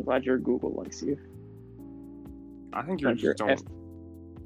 I'm 0.00 0.06
glad 0.06 0.24
your 0.24 0.38
Google 0.38 0.72
likes 0.72 1.02
you. 1.02 1.18
I 2.72 2.80
think 2.82 3.02
you're 3.02 3.12
just 3.12 3.36
don't. 3.36 3.50
F- 3.50 3.62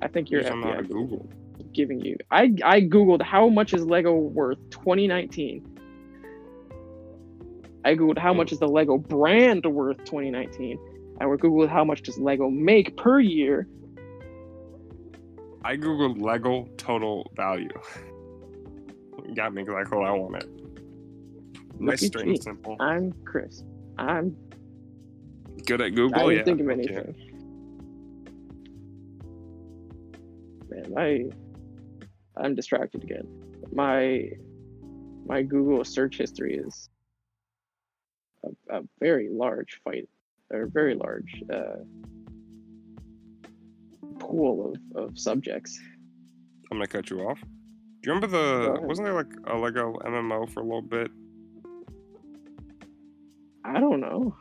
I 0.03 0.09
think 0.09 0.29
your 0.29 0.41
you 0.41 0.49
just 0.49 0.53
don't 0.53 0.63
know 0.63 0.75
how 0.75 0.81
to 0.81 0.83
FBI 0.83 0.89
Google. 0.89 1.31
giving 1.73 2.01
you. 2.01 2.17
I 2.33 2.53
I 2.65 2.81
googled 2.81 3.23
how 3.23 3.49
much 3.49 3.73
is 3.73 3.85
Lego 3.85 4.15
worth 4.17 4.59
2019. 4.71 5.65
I 7.85 7.95
googled 7.95 8.19
how 8.19 8.35
much 8.35 8.51
is 8.51 8.59
the 8.59 8.67
Lego 8.67 8.99
brand 8.99 9.65
worth 9.65 9.99
2019. 9.99 10.77
I 11.21 11.27
would 11.27 11.41
Google 11.41 11.69
how 11.69 11.85
much 11.85 12.03
does 12.03 12.19
Lego 12.19 12.51
make 12.51 12.97
per 12.97 13.21
year. 13.21 13.69
I 15.65 15.77
googled 15.77 16.21
Lego 16.21 16.69
total 16.79 17.31
value. 17.37 17.69
Got 19.37 19.55
me 19.55 19.63
exactly 19.63 19.99
what 19.99 20.09
I 20.09 20.13
wanted. 20.13 20.51
Nice, 21.79 22.07
straight, 22.07 22.27
and 22.27 22.43
simple. 22.43 22.77
I'm 22.81 23.13
Chris. 23.25 23.63
I'm 23.97 24.37
Good 25.67 25.81
at 25.81 25.95
Google. 25.95 26.21
I 26.21 26.35
didn't 26.35 26.37
yeah. 26.37 26.45
think 26.45 26.61
of 26.61 26.69
anything. 26.71 27.15
Man, 30.69 30.95
I 30.99 32.41
I'm 32.41 32.55
distracted 32.55 33.03
again. 33.03 33.27
My 33.73 34.31
my 35.27 35.43
Google 35.43 35.85
search 35.85 36.19
history 36.19 36.57
is 36.57 36.91
a, 38.45 38.79
a 38.79 38.83
very 39.01 39.29
large 39.31 39.81
fight 39.85 40.09
or 40.51 40.67
very 40.67 40.95
large 40.95 41.43
uh, 41.53 41.77
pool 44.19 44.75
of, 44.95 45.05
of 45.05 45.19
subjects. 45.19 45.79
I'm 46.71 46.79
gonna 46.79 46.87
cut 46.87 47.11
you 47.11 47.21
off. 47.21 47.41
Do 47.41 48.11
you 48.11 48.15
remember 48.15 48.27
the? 48.27 48.81
Wasn't 48.83 49.07
there 49.07 49.15
like 49.15 49.33
a 49.47 49.57
Lego 49.57 49.95
MMO 50.05 50.51
for 50.51 50.61
a 50.61 50.65
little 50.65 50.83
bit? 50.83 51.11
I 53.65 53.81
don't 53.81 54.01
know. 54.01 54.37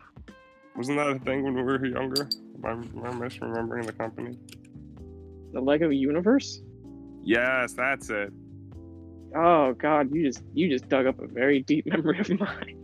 Wasn't 0.75 0.97
that 0.97 1.07
a 1.07 1.19
thing 1.19 1.43
when 1.43 1.53
we 1.53 1.61
were 1.63 1.85
younger? 1.85 2.27
Am 2.63 2.65
I, 2.65 2.71
am 2.71 3.21
I 3.23 3.27
misremembering 3.27 3.85
the 3.85 3.93
company? 3.93 4.37
The 5.53 5.61
Lego 5.61 5.89
universe? 5.89 6.61
Yes, 7.23 7.73
that's 7.73 8.09
it. 8.09 8.33
Oh 9.35 9.73
god, 9.73 10.13
you 10.13 10.25
just 10.27 10.43
you 10.53 10.69
just 10.69 10.89
dug 10.89 11.05
up 11.07 11.19
a 11.19 11.27
very 11.27 11.61
deep 11.61 11.85
memory 11.91 12.19
of 12.19 12.29
mine. 12.39 12.77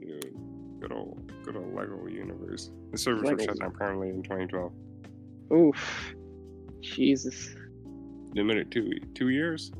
Dude, 0.00 0.34
good 0.80 0.92
old, 0.92 1.32
good 1.44 1.56
old 1.56 1.74
Lego 1.74 2.06
universe. 2.06 2.70
The 2.92 2.98
servers 2.98 3.30
were 3.30 3.36
Legos. 3.36 3.44
shut 3.46 3.60
down 3.60 3.72
permanently 3.72 4.08
in 4.10 4.22
2012. 4.22 4.72
Oof. 5.52 6.14
Jesus. 6.80 7.54
They 8.34 8.42
made 8.42 8.58
it 8.58 8.70
two 8.70 8.92
two 9.14 9.28
years. 9.30 9.72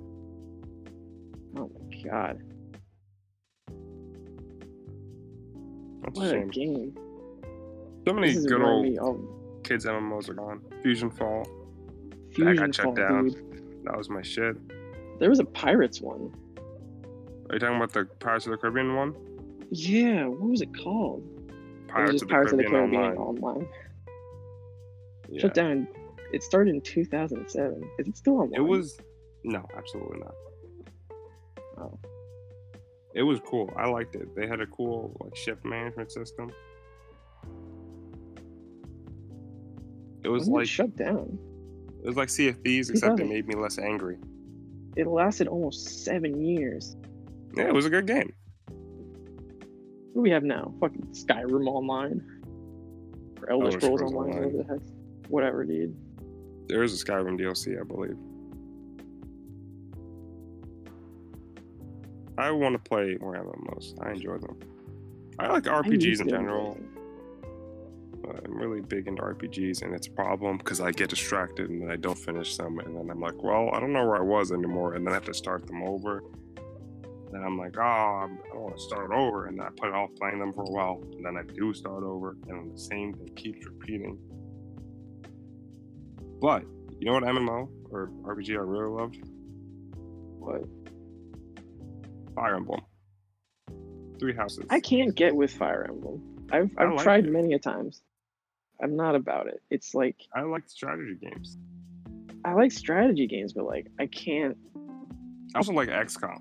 Oh 1.57 1.71
my 1.91 2.11
god. 2.11 2.43
That's 6.05 6.19
What 6.19 6.35
a 6.35 6.45
game. 6.47 6.97
So 8.07 8.13
many 8.15 8.35
good 8.35 8.63
old 8.63 8.99
of 8.99 9.63
kids 9.63 9.87
MMOs 9.87 10.29
are 10.29 10.35
gone. 10.35 10.61
Fusion 10.83 11.11
Fall, 11.11 11.47
Fusion 12.35 12.73
shut 12.73 12.85
Fall, 12.85 12.95
down. 12.95 13.29
dude. 13.29 13.81
that 13.85 13.97
was 13.97 14.11
my 14.11 14.23
shit. 14.23 14.57
There 15.21 15.31
was 15.31 15.39
a 15.41 15.45
Pirates 15.45 16.01
one. 16.01 16.33
Are 17.49 17.55
you 17.55 17.59
talking 17.59 17.77
about 17.77 17.93
the 17.93 18.05
Pirates 18.21 18.47
of 18.47 18.53
the 18.53 18.59
Caribbean 18.59 18.95
one? 18.97 19.15
Yeah, 19.71 20.27
what 20.27 20.51
was 20.51 20.61
it 20.61 20.75
called? 20.77 21.23
Pirates 21.89 22.13
it 22.13 22.23
of 22.23 22.29
the 22.29 22.33
Pirates 22.35 22.53
of 22.53 22.59
the 22.59 22.65
Caribbean 22.65 23.03
Online. 23.03 23.17
online. 23.17 23.69
Yeah. 25.31 25.41
Shut 25.41 25.55
down. 25.55 25.89
It 26.33 26.43
started 26.43 26.75
in 26.75 26.81
2007. 26.81 27.91
Is 27.99 28.09
it 28.09 28.17
still 28.17 28.35
online? 28.35 28.55
It 28.61 28.65
was 28.65 28.99
no, 29.45 29.67
absolutely 29.77 30.19
not. 30.21 30.35
Oh. 31.79 31.99
It 33.15 33.23
was 33.23 33.41
cool. 33.41 33.73
I 33.77 33.87
liked 33.87 34.17
it. 34.17 34.35
They 34.35 34.47
had 34.47 34.61
a 34.61 34.67
cool 34.67 35.17
like 35.23 35.37
ship 35.37 35.65
management 35.65 36.11
system. 36.11 36.51
It 40.25 40.29
was 40.29 40.49
When 40.49 40.53
did 40.53 40.55
it 40.55 40.59
like 40.59 40.69
shut 40.69 40.97
down. 40.97 41.39
it 42.03 42.07
was 42.07 42.17
like 42.17 42.29
Sea 42.29 42.49
of 42.49 42.59
Thieves, 42.59 42.91
except 42.91 43.21
it 43.21 43.29
made 43.29 43.47
me 43.47 43.55
less 43.55 43.79
angry. 43.79 44.19
It 44.97 45.07
lasted 45.07 45.49
almost 45.49 46.05
seven 46.05 46.45
years. 46.45 46.97
Yeah, 47.57 47.65
it 47.65 47.75
was 47.75 47.87
a 47.87 47.91
good 47.91 48.07
game. 48.07 48.33
What 48.67 50.15
do 50.15 50.21
we 50.23 50.31
have 50.31 50.45
now? 50.45 50.73
Fucking 50.81 51.09
Skyrim 51.13 51.67
Online. 51.67 52.23
Or 53.41 53.51
Elder 53.51 53.65
oh, 53.65 53.67
Elder 53.67 53.81
Scrolls, 53.81 54.01
Scrolls 54.01 54.15
Online, 54.15 54.17
Online. 54.17 54.53
whatever 54.53 54.57
the 54.57 54.65
heck. 54.65 55.29
Whatever, 55.29 55.65
dude. 55.65 55.97
There 56.69 56.83
is 56.83 57.01
a 57.01 57.05
Skyrim 57.05 57.39
DLC, 57.39 57.81
I 57.81 57.85
believe. 57.85 58.17
I 62.37 62.51
want 62.51 62.75
to 62.75 62.89
play 62.89 63.17
more 63.21 63.35
MMOs. 63.35 63.95
I 64.01 64.13
enjoy 64.13 64.39
them. 64.39 64.59
I 65.39 65.49
like 65.49 65.65
RPGs 65.65 66.03
used 66.03 66.21
in 66.23 66.29
general. 66.29 66.79
Uh, 68.27 68.33
I'm 68.45 68.57
really 68.57 68.81
big 68.81 69.07
into 69.07 69.23
RPGs, 69.23 69.83
and 69.83 69.95
it's 69.95 70.07
a 70.07 70.11
problem 70.11 70.59
because 70.59 70.81
I 70.81 70.91
get 70.93 71.11
distracted 71.11 71.71
and 71.71 71.83
then 71.83 71.91
I 71.91 71.97
don't 71.97 72.19
finish 72.19 72.57
them, 72.57 72.79
and 72.79 72.97
then 72.97 73.11
I'm 73.11 73.21
like, 73.21 73.43
well, 73.43 73.71
I 73.73 73.81
don't 73.81 73.93
know 73.93 74.07
where 74.07 74.17
I 74.17 74.23
was 74.23 74.53
anymore, 74.53 74.95
and 74.95 75.07
then 75.07 75.13
I 75.13 75.15
have 75.17 75.27
to 75.27 75.35
start 75.35 75.67
them 75.67 75.83
over. 75.83 76.23
Then 77.31 77.43
I'm 77.43 77.59
like, 77.59 77.77
oh, 77.77 77.81
I'm, 77.83 78.39
I 78.53 78.57
want 78.57 78.77
to 78.77 78.83
start 78.83 79.11
over, 79.13 79.47
and 79.47 79.61
I 79.61 79.69
put 79.77 79.93
off 79.93 80.11
playing 80.19 80.39
them 80.39 80.53
for 80.53 80.63
a 80.63 80.71
while, 80.71 81.03
and 81.17 81.25
then 81.25 81.37
I 81.37 81.43
do 81.43 81.75
start 81.75 82.05
over, 82.05 82.37
and 82.49 82.73
the 82.73 82.79
same 82.79 83.13
thing 83.13 83.29
keeps 83.35 83.67
repeating. 83.67 84.19
But 86.41 86.63
you 87.01 87.07
know 87.07 87.15
what 87.15 87.25
MMO 87.25 87.69
or 87.91 88.11
RPG 88.23 88.51
I 88.51 88.61
really 88.61 88.89
loved? 88.89 89.19
What? 90.39 90.63
Fire 92.35 92.57
Emblem. 92.57 92.81
Three 94.19 94.35
Houses. 94.35 94.67
I 94.71 94.81
can't 94.81 95.15
get 95.15 95.35
with 95.35 95.53
Fire 95.53 95.87
Emblem. 95.89 96.47
I've 96.53 96.71
I've 96.77 96.93
like 96.93 97.03
tried 97.03 97.27
it. 97.27 97.33
many 97.33 97.55
a 97.55 97.59
times. 97.59 98.03
I'm 98.83 98.97
not 98.97 99.15
about 99.15 99.47
it. 99.49 99.63
It's 99.71 99.95
like 99.95 100.17
I 100.35 100.43
like 100.43 100.69
strategy 100.69 101.17
games. 101.21 101.59
I 102.45 102.53
like 102.53 102.73
strategy 102.73 103.27
games, 103.27 103.53
but 103.53 103.65
like 103.65 103.87
I 103.99 104.07
can't. 104.07 104.57
I 105.55 105.59
also 105.59 105.73
like 105.73 105.89
XCOM. 105.89 106.39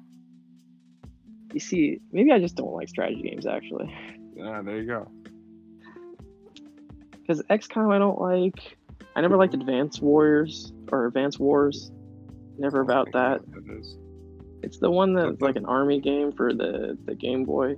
You 1.53 1.59
see, 1.59 1.99
maybe 2.11 2.31
I 2.31 2.39
just 2.39 2.55
don't 2.55 2.73
like 2.73 2.89
strategy 2.89 3.21
games 3.21 3.45
actually. 3.45 3.93
Yeah, 4.35 4.61
there 4.63 4.77
you 4.77 4.87
go. 4.87 5.11
Because 7.21 7.41
XCOM 7.43 7.93
I 7.93 7.99
don't 7.99 8.19
like. 8.19 8.77
I 9.15 9.21
never 9.21 9.37
liked 9.37 9.53
Advanced 9.53 10.01
Warriors 10.01 10.73
or 10.91 11.05
Advanced 11.05 11.39
Wars. 11.39 11.91
Never 12.57 12.81
about 12.81 13.11
that. 13.13 13.41
That. 13.51 13.97
It's 14.63 14.79
the 14.79 14.89
one 14.89 15.13
that's 15.13 15.41
like 15.41 15.57
an 15.57 15.65
army 15.65 15.99
game 15.99 16.31
for 16.31 16.53
the 16.53 16.97
the 17.05 17.15
Game 17.15 17.43
Boy. 17.43 17.75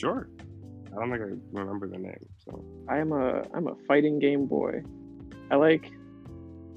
Sure. 0.00 0.28
I 0.92 0.96
don't 1.00 1.10
think 1.10 1.22
I 1.22 1.58
remember 1.58 1.88
the 1.88 1.98
name. 1.98 2.26
So 2.44 2.64
I 2.88 2.98
am 2.98 3.12
a 3.12 3.42
I'm 3.54 3.68
a 3.68 3.74
fighting 3.86 4.18
Game 4.18 4.46
Boy. 4.46 4.82
I 5.50 5.56
like 5.56 5.90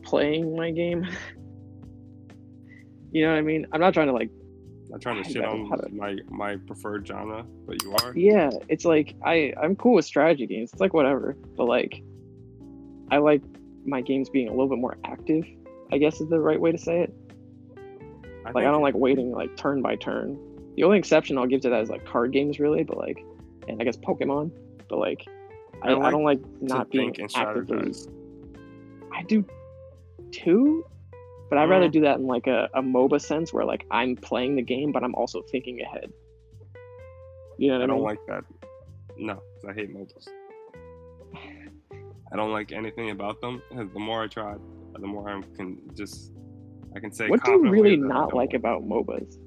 playing 0.03 0.55
my 0.55 0.71
game. 0.71 1.03
you 3.11 3.23
know 3.25 3.31
what 3.31 3.37
I 3.37 3.41
mean? 3.41 3.65
I'm 3.71 3.79
not 3.81 3.93
trying 3.93 4.07
to 4.07 4.13
like 4.13 4.29
I'm 4.85 4.91
not 4.91 5.01
trying 5.01 5.23
to 5.23 5.29
I 5.29 5.31
shit 5.31 5.45
on 5.45 5.69
to- 5.69 5.89
my 5.93 6.15
my 6.29 6.55
preferred 6.57 7.07
genre, 7.07 7.43
but 7.65 7.81
you 7.83 7.93
are. 7.95 8.13
yeah, 8.15 8.49
it's 8.69 8.85
like 8.85 9.15
I 9.25 9.53
I'm 9.61 9.75
cool 9.75 9.95
with 9.95 10.05
strategy 10.05 10.47
games. 10.47 10.71
It's 10.73 10.81
like 10.81 10.93
whatever, 10.93 11.35
but 11.55 11.65
like 11.65 12.01
I 13.11 13.17
like 13.17 13.41
my 13.85 14.01
games 14.01 14.29
being 14.29 14.47
a 14.47 14.51
little 14.51 14.69
bit 14.69 14.79
more 14.79 14.97
active. 15.05 15.45
I 15.91 15.97
guess 15.97 16.19
is 16.19 16.29
the 16.29 16.39
right 16.39 16.59
way 16.59 16.71
to 16.71 16.77
say 16.77 17.01
it. 17.01 17.13
Like 18.53 18.65
I 18.65 18.71
don't 18.71 18.81
like 18.81 18.95
waiting 18.95 19.31
like 19.31 19.55
turn 19.57 19.81
by 19.81 19.95
turn. 19.95 20.37
The 20.75 20.83
only 20.83 20.97
exception 20.99 21.37
I'll 21.37 21.47
give 21.47 21.61
to 21.61 21.69
that 21.69 21.81
is 21.81 21.89
like 21.89 22.05
card 22.05 22.31
games, 22.31 22.59
really. 22.59 22.83
But 22.83 22.97
like, 22.97 23.23
and 23.67 23.81
I 23.81 23.83
guess 23.85 23.97
Pokemon. 23.97 24.51
But 24.89 24.99
like, 24.99 25.25
I, 25.81 25.89
I 25.89 25.91
I, 25.91 25.93
like 25.95 26.11
don't 26.11 26.23
like 26.23 26.39
not 26.61 26.89
being 26.91 27.15
actively. 27.35 27.93
I 29.13 29.23
do 29.23 29.43
too, 30.31 30.85
but 31.49 31.57
I'd 31.57 31.69
rather 31.69 31.87
Mm. 31.87 31.91
do 31.93 32.01
that 32.01 32.19
in 32.19 32.27
like 32.27 32.47
a, 32.47 32.69
a 32.73 32.81
MOBA 32.81 33.19
sense 33.21 33.51
where 33.53 33.65
like 33.65 33.85
I'm 33.91 34.15
playing 34.15 34.55
the 34.55 34.61
game, 34.61 34.91
but 34.91 35.03
I'm 35.03 35.15
also 35.15 35.41
thinking 35.41 35.81
ahead. 35.81 36.11
You 37.57 37.69
know 37.71 37.75
what 37.79 37.81
I, 37.81 37.83
I 37.83 37.87
don't 37.87 38.03
like 38.03 38.19
that. 38.27 38.43
No, 39.17 39.41
I 39.67 39.73
hate 39.73 39.93
MOBAs. 39.95 40.27
I 42.31 42.35
don't 42.35 42.51
like 42.51 42.71
anything 42.71 43.09
about 43.11 43.41
them. 43.41 43.61
The 43.93 43.99
more 43.99 44.23
I 44.23 44.27
try, 44.27 44.55
the 44.99 45.07
more 45.07 45.29
I 45.29 45.41
can 45.55 45.79
just 45.95 46.31
I 46.95 46.99
can 46.99 47.11
say. 47.11 47.27
what 47.27 47.43
do 47.43 47.51
you 47.51 47.69
really 47.69 47.97
not 47.97 48.33
like 48.33 48.53
about 48.53 48.83
MOBAs? 48.83 49.37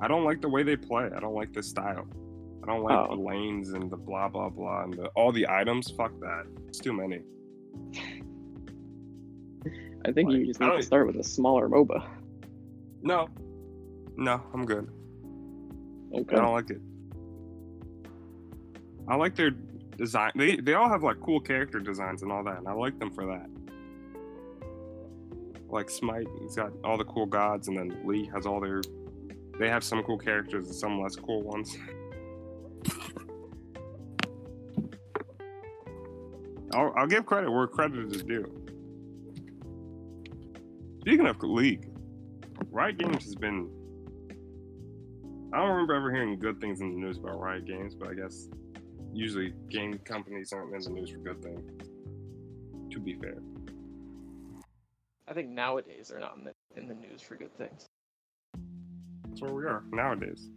I 0.00 0.08
don't 0.08 0.24
like 0.24 0.40
the 0.40 0.48
way 0.48 0.62
they 0.62 0.76
play. 0.76 1.08
I 1.14 1.20
don't 1.20 1.34
like 1.34 1.52
the 1.52 1.62
style. 1.62 2.06
I 2.62 2.66
don't 2.66 2.82
like 2.82 2.96
Oh. 2.96 3.16
the 3.16 3.22
lanes 3.22 3.70
and 3.72 3.90
the 3.90 3.96
blah 3.96 4.28
blah 4.28 4.48
blah 4.50 4.82
and 4.84 4.94
the, 4.94 5.06
all 5.16 5.32
the 5.32 5.46
items. 5.48 5.90
Fuck 5.90 6.12
that. 6.20 6.44
It's 6.68 6.78
too 6.78 6.92
many. 6.92 7.20
I 10.06 10.12
think 10.12 10.30
you 10.32 10.46
just 10.46 10.60
need 10.60 10.70
to 10.76 10.82
start 10.82 11.06
with 11.06 11.16
a 11.16 11.24
smaller 11.24 11.68
MOBA. 11.68 12.02
No, 13.02 13.28
no, 14.16 14.42
I'm 14.54 14.64
good. 14.64 14.88
Okay. 16.14 16.36
I 16.36 16.40
don't 16.40 16.52
like 16.52 16.70
it. 16.70 16.80
I 19.08 19.16
like 19.16 19.34
their 19.36 19.50
design. 19.50 20.32
They 20.36 20.56
they 20.56 20.74
all 20.74 20.88
have 20.88 21.02
like 21.02 21.20
cool 21.20 21.40
character 21.40 21.80
designs 21.80 22.22
and 22.22 22.32
all 22.32 22.42
that, 22.44 22.58
and 22.58 22.68
I 22.68 22.72
like 22.72 22.98
them 22.98 23.10
for 23.10 23.26
that. 23.26 23.46
Like 25.72 25.90
Smite, 25.90 26.26
he's 26.40 26.56
got 26.56 26.72
all 26.84 26.98
the 26.98 27.04
cool 27.04 27.26
gods, 27.26 27.68
and 27.68 27.78
then 27.78 28.00
Lee 28.04 28.28
has 28.34 28.46
all 28.46 28.60
their. 28.60 28.82
They 29.58 29.68
have 29.68 29.84
some 29.84 30.02
cool 30.02 30.18
characters 30.18 30.66
and 30.66 30.74
some 30.74 31.00
less 31.00 31.16
cool 31.16 31.42
ones. 31.42 31.76
I'll, 36.72 36.94
I'll 36.96 37.06
give 37.06 37.26
credit 37.26 37.50
where 37.50 37.66
credit 37.66 38.14
is 38.14 38.22
due. 38.22 38.46
Speaking 41.00 41.26
of 41.26 41.42
League, 41.42 41.88
Riot 42.70 42.98
Games 42.98 43.24
has 43.24 43.34
been 43.34 43.68
I 45.52 45.58
don't 45.58 45.70
remember 45.70 45.94
ever 45.94 46.12
hearing 46.12 46.38
good 46.38 46.60
things 46.60 46.80
in 46.80 46.92
the 46.92 46.96
news 46.96 47.18
about 47.18 47.40
Riot 47.40 47.66
Games, 47.66 47.96
but 47.96 48.08
I 48.08 48.14
guess 48.14 48.48
usually 49.12 49.52
game 49.68 49.98
companies 50.04 50.52
aren't 50.52 50.72
in 50.72 50.80
the 50.80 50.90
news 50.90 51.10
for 51.10 51.18
good 51.18 51.42
things. 51.42 51.68
To 52.92 53.00
be 53.00 53.14
fair, 53.14 53.38
I 55.30 55.32
think 55.32 55.48
nowadays 55.48 56.08
they're 56.08 56.18
not 56.18 56.36
in 56.36 56.44
the, 56.44 56.52
in 56.76 56.88
the 56.88 56.94
news 56.94 57.22
for 57.22 57.36
good 57.36 57.56
things. 57.56 57.86
that's 59.28 59.40
where 59.40 59.52
we 59.52 59.64
are 59.64 59.84
nowadays. 59.92 60.48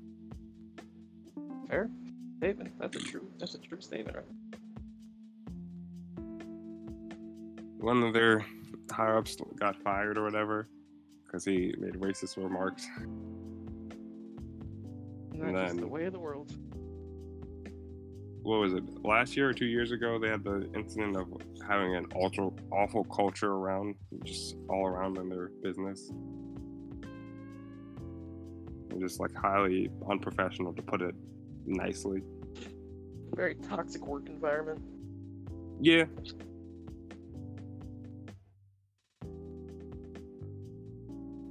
Fair 1.69 1.91
statement. 2.39 2.73
That's 2.79 2.95
a 2.95 2.99
true. 2.99 3.29
That's 3.39 3.53
a 3.53 3.59
true 3.59 3.79
statement, 3.79 4.17
right? 4.17 4.25
One 7.79 8.01
of 8.01 8.13
their 8.13 8.43
higher 8.91 9.17
ups 9.17 9.38
got 9.59 9.75
fired 9.83 10.17
or 10.17 10.23
whatever 10.23 10.67
because 11.25 11.45
he 11.45 11.75
made 11.77 11.93
racist 11.93 12.38
remarks. 12.38 12.88
And 15.33 15.41
that's 15.41 15.43
And 15.43 15.55
just 15.55 15.77
the 15.77 15.88
way 15.88 16.05
of 16.05 16.13
the 16.13 16.19
world. 16.19 16.51
What 18.43 18.60
was 18.60 18.73
it? 18.73 18.84
Last 19.06 19.36
year 19.38 19.49
or 19.49 19.53
two 19.53 19.65
years 19.65 19.91
ago, 19.91 20.19
they 20.19 20.27
had 20.27 20.43
the 20.43 20.69
incident 20.75 21.15
of 21.15 21.27
having 21.67 21.95
an 21.95 22.06
ultra 22.13 22.49
awful 22.71 23.06
culture 23.06 23.51
around, 23.51 23.95
just 24.23 24.58
all 24.69 24.86
around 24.86 25.17
in 25.17 25.29
their 25.29 25.47
business. 25.62 26.10
And 28.89 28.99
Just 28.99 29.19
like 29.19 29.34
highly 29.34 29.89
unprofessional, 30.10 30.73
to 30.73 30.82
put 30.82 31.01
it 31.01 31.15
nicely. 31.65 32.21
Very 33.34 33.56
toxic 33.56 34.06
work 34.06 34.27
environment. 34.27 34.82
Yeah, 35.79 36.06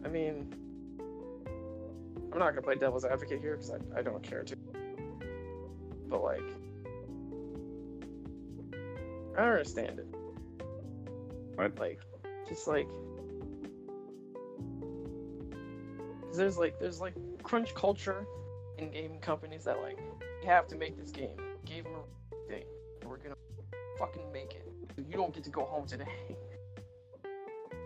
I 0.04 0.08
mean, 0.08 0.52
I'm 2.32 2.38
not 2.38 2.50
gonna 2.50 2.62
play 2.62 2.74
devil's 2.74 3.04
advocate 3.04 3.40
here 3.40 3.56
because 3.56 3.70
I, 3.70 3.98
I 3.98 4.02
don't 4.02 4.22
care 4.22 4.42
to. 4.42 4.56
But 6.08 6.22
like, 6.22 6.42
I 9.36 9.40
don't 9.40 9.50
understand 9.50 9.98
it. 9.98 10.06
What? 11.54 11.78
Like, 11.78 12.00
just 12.48 12.66
like, 12.68 12.88
cause 16.26 16.36
there's 16.36 16.58
like 16.58 16.78
there's 16.78 17.00
like 17.00 17.14
crunch 17.42 17.74
culture 17.74 18.26
in 18.78 18.90
game 18.90 19.18
companies 19.20 19.64
that 19.64 19.80
like 19.80 19.98
we 20.40 20.46
have 20.46 20.68
to 20.68 20.76
make 20.76 20.98
this 20.98 21.10
game. 21.10 21.36
Gave 21.64 21.84
them 21.84 21.94
a 21.94 22.48
thing. 22.50 22.64
We're 23.06 23.16
gonna 23.16 23.36
fucking 23.98 24.32
make 24.32 24.52
it. 24.54 24.68
You 25.08 25.16
don't 25.16 25.32
get 25.32 25.44
to 25.44 25.50
go 25.50 25.64
home 25.64 25.86
today. 25.86 26.04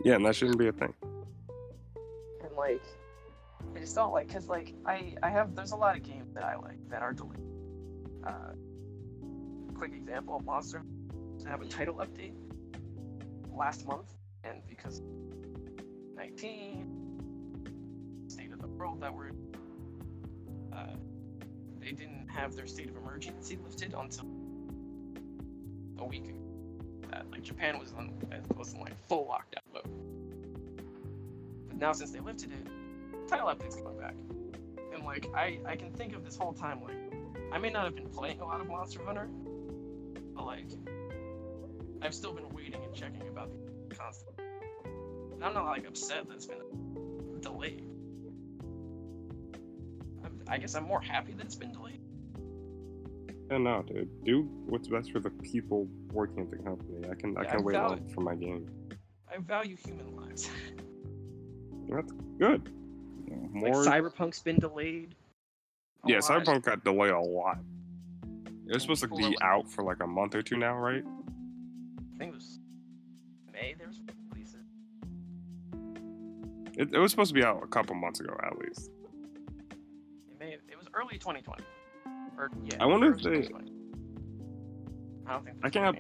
yeah, 0.05 0.15
and 0.15 0.27
that 0.27 0.35
shouldn't 0.35 0.59
be 0.59 0.69
a 0.69 0.73
thing. 0.73 0.95
and 2.43 2.57
like 2.57 2.83
I 3.75 3.81
just 3.81 3.95
don't 3.95 4.13
like 4.13 4.29
because 4.29 4.49
like 4.49 4.75
I 4.85 5.15
I 5.23 5.31
have 5.31 5.55
there's 5.55 5.73
a 5.73 5.77
lot 5.77 5.97
of 5.97 6.03
games 6.03 6.35
that 6.35 6.45
I 6.45 6.57
like 6.57 6.89
that 6.91 7.03
are 7.03 7.13
deleted. 7.13 7.45
Uh, 8.27 8.53
quick 9.75 9.93
example: 9.93 10.43
Monster 10.45 10.83
Hunter 11.39 11.51
have 11.51 11.63
a 11.63 11.67
title 11.67 11.95
update 11.97 12.35
last 13.55 13.87
month, 13.87 14.15
and 14.45 14.61
because 14.69 15.03
19 16.17 18.27
state 18.29 18.53
of 18.53 18.61
the 18.61 18.67
world 18.67 19.01
that 19.01 19.15
we're 19.15 19.31
uh, 20.73 20.97
they 21.81 21.93
didn't 21.93 22.29
have 22.29 22.55
their 22.55 22.67
state 22.67 22.89
of 22.89 22.97
emergency 22.97 23.59
lifted 23.65 23.95
until 23.97 24.27
a 25.99 26.05
week 26.05 26.25
ago. 26.25 26.33
Uh, 27.13 27.23
like 27.31 27.43
Japan 27.43 27.79
was 27.79 27.93
on 27.97 28.13
was 28.57 28.73
in 28.73 28.81
like 28.81 28.95
full 29.09 29.27
lockdown 29.27 29.63
mode. 29.73 29.89
But 31.69 31.79
now 31.79 31.93
since 31.93 32.11
they 32.11 32.21
lifted 32.21 32.53
it, 32.53 33.29
title 33.29 33.47
update's 33.47 33.77
coming 33.77 33.99
back. 33.99 34.15
And 34.95 35.05
like 35.05 35.27
I, 35.35 35.59
I 35.67 35.77
can 35.77 35.93
think 35.93 36.15
of 36.15 36.25
this 36.25 36.37
whole 36.37 36.53
time 36.53 36.83
like 36.83 36.97
I 37.53 37.59
may 37.59 37.71
not 37.71 37.85
have 37.85 37.95
been 37.95 38.09
playing 38.09 38.41
a 38.41 38.45
lot 38.45 38.61
of 38.61 38.69
Monster 38.69 39.01
Hunter, 39.05 39.29
but 40.35 40.45
like, 40.45 40.67
I've 42.07 42.15
still 42.15 42.33
been 42.33 42.49
waiting 42.51 42.81
and 42.85 42.95
checking 42.95 43.27
about 43.29 43.51
the 43.89 43.95
constantly. 43.97 44.45
And 45.33 45.45
I'm 45.45 45.55
not 45.55 45.65
like 45.65 45.89
upset 45.89 46.29
that 46.29 46.35
it's 46.35 46.47
been 46.47 47.41
delayed. 47.41 47.83
I'm, 50.25 50.41
I 50.47 50.59
guess 50.59 50.77
I'm 50.77 50.85
more 50.85 51.01
happy 51.01 51.33
that 51.33 51.45
it's 51.45 51.57
been 51.57 51.73
delayed. 51.73 52.01
Yeah, 53.51 53.59
no, 53.59 53.83
dude. 53.83 54.09
Do 54.25 54.43
what's 54.67 54.87
best 54.87 55.11
for 55.11 55.19
the 55.19 55.31
people 55.31 55.89
working 56.13 56.43
at 56.43 56.51
the 56.53 56.59
company. 56.59 57.09
I 57.11 57.15
can 57.17 57.37
I 57.37 57.45
can 57.45 57.61
I 57.61 57.63
wait 57.63 57.73
valid- 57.73 58.01
long 58.01 58.09
for 58.11 58.21
my 58.21 58.37
game. 58.37 58.71
I 59.29 59.39
value 59.39 59.77
human 59.85 60.15
lives. 60.15 60.49
That's 61.89 62.13
good. 62.39 62.71
like 63.29 63.51
More. 63.53 63.85
Cyberpunk's 63.85 64.39
been 64.39 64.61
delayed. 64.61 65.17
a 66.05 66.09
yeah, 66.09 66.17
lot. 66.17 66.25
Cyberpunk 66.25 66.63
got 66.63 66.85
delayed 66.85 67.11
a 67.11 67.21
lot. 67.21 67.59
It 68.69 68.75
was 68.75 68.83
supposed 68.83 69.03
to 69.03 69.09
be 69.09 69.37
out 69.43 69.69
for 69.69 69.83
like 69.83 70.01
a 70.01 70.07
month 70.07 70.37
or 70.37 70.43
two 70.43 70.57
now, 70.57 70.77
right? 70.77 71.03
I 72.17 72.19
think 72.19 72.33
it 72.33 72.35
was 72.35 72.59
May. 73.53 73.75
There 73.79 73.87
was 73.87 74.01
releases. 74.33 74.65
It, 76.79 76.95
it 76.95 76.99
was 76.99 77.11
supposed 77.11 77.29
to 77.29 77.35
be 77.35 77.45
out 77.45 77.63
a 77.63 77.67
couple 77.67 77.95
months 77.95 78.21
ago 78.21 78.35
at 78.43 78.57
least. 78.59 78.91
It 80.31 80.39
may. 80.41 80.53
It 80.55 80.79
was 80.79 80.87
early 80.95 81.19
2020. 81.19 81.63
Or 82.39 82.51
yeah. 82.65 82.77
I 82.81 82.87
wonder 82.87 83.13
if 83.15 83.23
they- 83.23 83.49
I 85.27 85.33
don't 85.33 85.45
think. 85.45 85.57
I 85.63 85.71
can't-. 85.71 85.99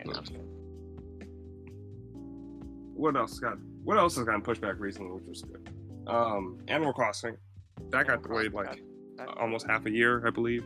What 2.95 3.17
else 3.17 3.39
got? 3.39 3.59
What 3.85 3.99
else 3.99 4.17
has 4.17 4.25
gotten 4.25 4.43
pushed 4.43 4.61
back 4.63 4.77
recently, 4.79 5.11
which 5.13 5.27
was 5.27 5.43
good? 5.43 5.69
Um, 6.07 6.59
Animal 6.69 6.93
Crossing. 6.93 7.37
That 7.91 8.07
got 8.07 8.23
delayed 8.23 8.53
like 8.55 8.83
got- 9.19 9.37
almost 9.39 9.67
half 9.69 9.85
a 9.87 9.91
year, 9.91 10.27
I 10.27 10.31
believe. 10.31 10.65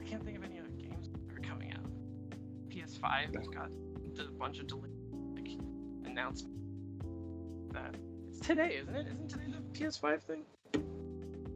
I 0.00 0.04
can't 0.04 0.24
think 0.24 0.36
of 0.38 0.44
any 0.44 0.58
other 0.60 0.68
games 0.68 1.08
that 1.10 1.36
are 1.36 1.40
coming 1.48 1.72
out. 1.72 1.80
PS5 2.68 3.36
has 3.36 3.48
got 3.48 3.70
a 4.20 4.30
bunch 4.38 4.58
of 4.58 4.66
delayed 4.66 4.92
like, 5.34 5.50
announcements. 6.04 6.50
That 7.72 7.96
it's 8.28 8.40
today, 8.40 8.78
isn't 8.82 8.94
it? 8.94 9.06
Isn't 9.06 9.28
today 9.28 9.44
the 9.48 9.78
PS5 9.78 10.22
thing? 10.22 10.42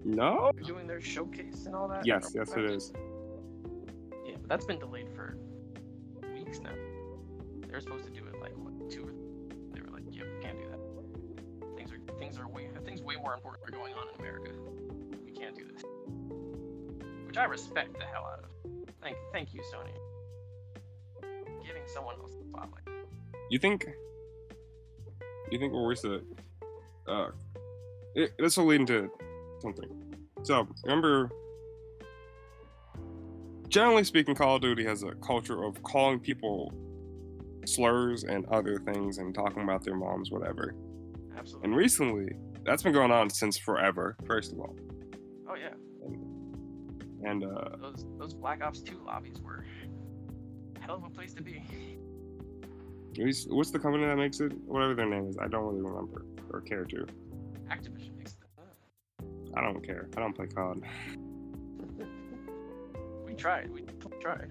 No. 0.05 0.51
They're 0.55 0.65
doing 0.65 0.87
their 0.87 1.01
showcase 1.01 1.67
and 1.67 1.75
all 1.75 1.89
that. 1.89 2.07
Yes, 2.07 2.33
yes, 2.35 2.53
it 2.57 2.65
is. 2.65 2.93
Yeah, 4.27 4.37
but 4.41 4.49
that's 4.49 4.65
been 4.65 4.79
delayed 4.79 5.09
for 5.15 5.37
weeks 6.35 6.61
now. 6.61 6.73
They 7.67 7.73
were 7.73 7.81
supposed 7.81 8.05
to 8.05 8.11
do 8.11 8.27
it 8.27 8.41
like 8.41 8.53
what, 8.57 8.91
two 8.91 9.03
or 9.03 9.13
they 9.73 9.81
were 9.81 9.91
like, 9.91 10.05
yeah, 10.11 10.23
we 10.23 10.43
can't 10.43 10.59
do 10.59 10.67
that. 10.71 11.77
Things 11.77 11.93
are 11.93 11.99
things 12.19 12.39
are 12.39 12.49
way 12.49 12.71
things 12.85 13.03
way 13.03 13.17
more 13.17 13.35
important 13.35 13.69
are 13.69 13.77
going 13.77 13.93
on 13.95 14.09
in 14.09 14.21
America. 14.21 14.53
We 15.25 15.33
can't 15.33 15.55
do 15.55 15.65
this. 15.73 15.83
Which 17.27 17.37
I 17.37 17.45
respect 17.45 17.99
the 17.99 18.05
hell 18.05 18.27
out 18.33 18.45
of. 18.45 18.71
Thank 19.03 19.17
thank 19.33 19.53
you, 19.53 19.61
Sony. 19.73 19.93
Someone 21.93 22.17
else 22.21 22.33
the 22.35 22.45
spotlight. 22.45 22.85
You 23.51 23.59
think? 23.59 23.87
You 25.51 25.59
think 25.59 25.73
at? 25.73 26.21
Uh, 27.11 27.31
it, 28.15 28.33
this 28.39 28.57
will 28.57 28.67
lead 28.67 28.81
into 28.81 29.11
something. 29.61 29.89
So 30.43 30.69
remember, 30.85 31.31
generally 33.69 34.05
speaking, 34.05 34.35
Call 34.35 34.57
of 34.57 34.63
Duty 34.63 34.85
has 34.85 35.03
a 35.03 35.13
culture 35.17 35.65
of 35.65 35.83
calling 35.83 36.21
people 36.21 36.73
slurs 37.65 38.25
and 38.25 38.47
other 38.47 38.79
things 38.79 39.19
and 39.19 39.35
talking 39.35 39.63
about 39.63 39.85
their 39.85 39.97
moms, 39.97 40.31
whatever. 40.31 40.75
Absolutely. 41.37 41.69
And 41.69 41.77
recently, 41.77 42.29
that's 42.65 42.83
been 42.83 42.93
going 42.93 43.11
on 43.11 43.31
since 43.31 43.59
forever. 43.59 44.17
First 44.27 44.53
of 44.53 44.59
all, 44.61 44.77
oh 45.49 45.55
yeah, 45.55 45.75
and 47.23 47.45
uh, 47.45 47.77
those 47.81 48.07
those 48.19 48.35
Black 48.35 48.63
Ops 48.63 48.81
2 48.81 49.01
lobbies 49.05 49.41
were 49.41 49.65
hell 50.89 50.97
of 50.97 51.05
a 51.05 51.11
place 51.11 51.35
to 51.35 51.43
be. 51.43 51.63
what's 53.17 53.47
what's 53.47 53.71
the 53.71 53.79
company 53.79 54.07
that 54.07 54.17
makes 54.17 54.41
it? 54.41 54.53
Whatever 54.67 54.95
their 54.95 55.07
name 55.07 55.29
is, 55.29 55.37
I 55.39 55.47
don't 55.47 55.65
really 55.65 55.83
remember 55.83 56.25
or 56.51 56.63
care 56.63 56.85
to. 56.87 57.07
Activision 57.71 58.17
makes 58.17 58.33
it. 58.33 58.39
I 59.55 59.61
don't 59.61 59.85
care. 59.85 60.09
I 60.17 60.21
don't 60.21 60.35
play 60.35 60.47
COD. 60.47 60.83
We 63.27 63.35
tried. 63.35 63.71
We 63.71 63.83
tried. 64.21 64.51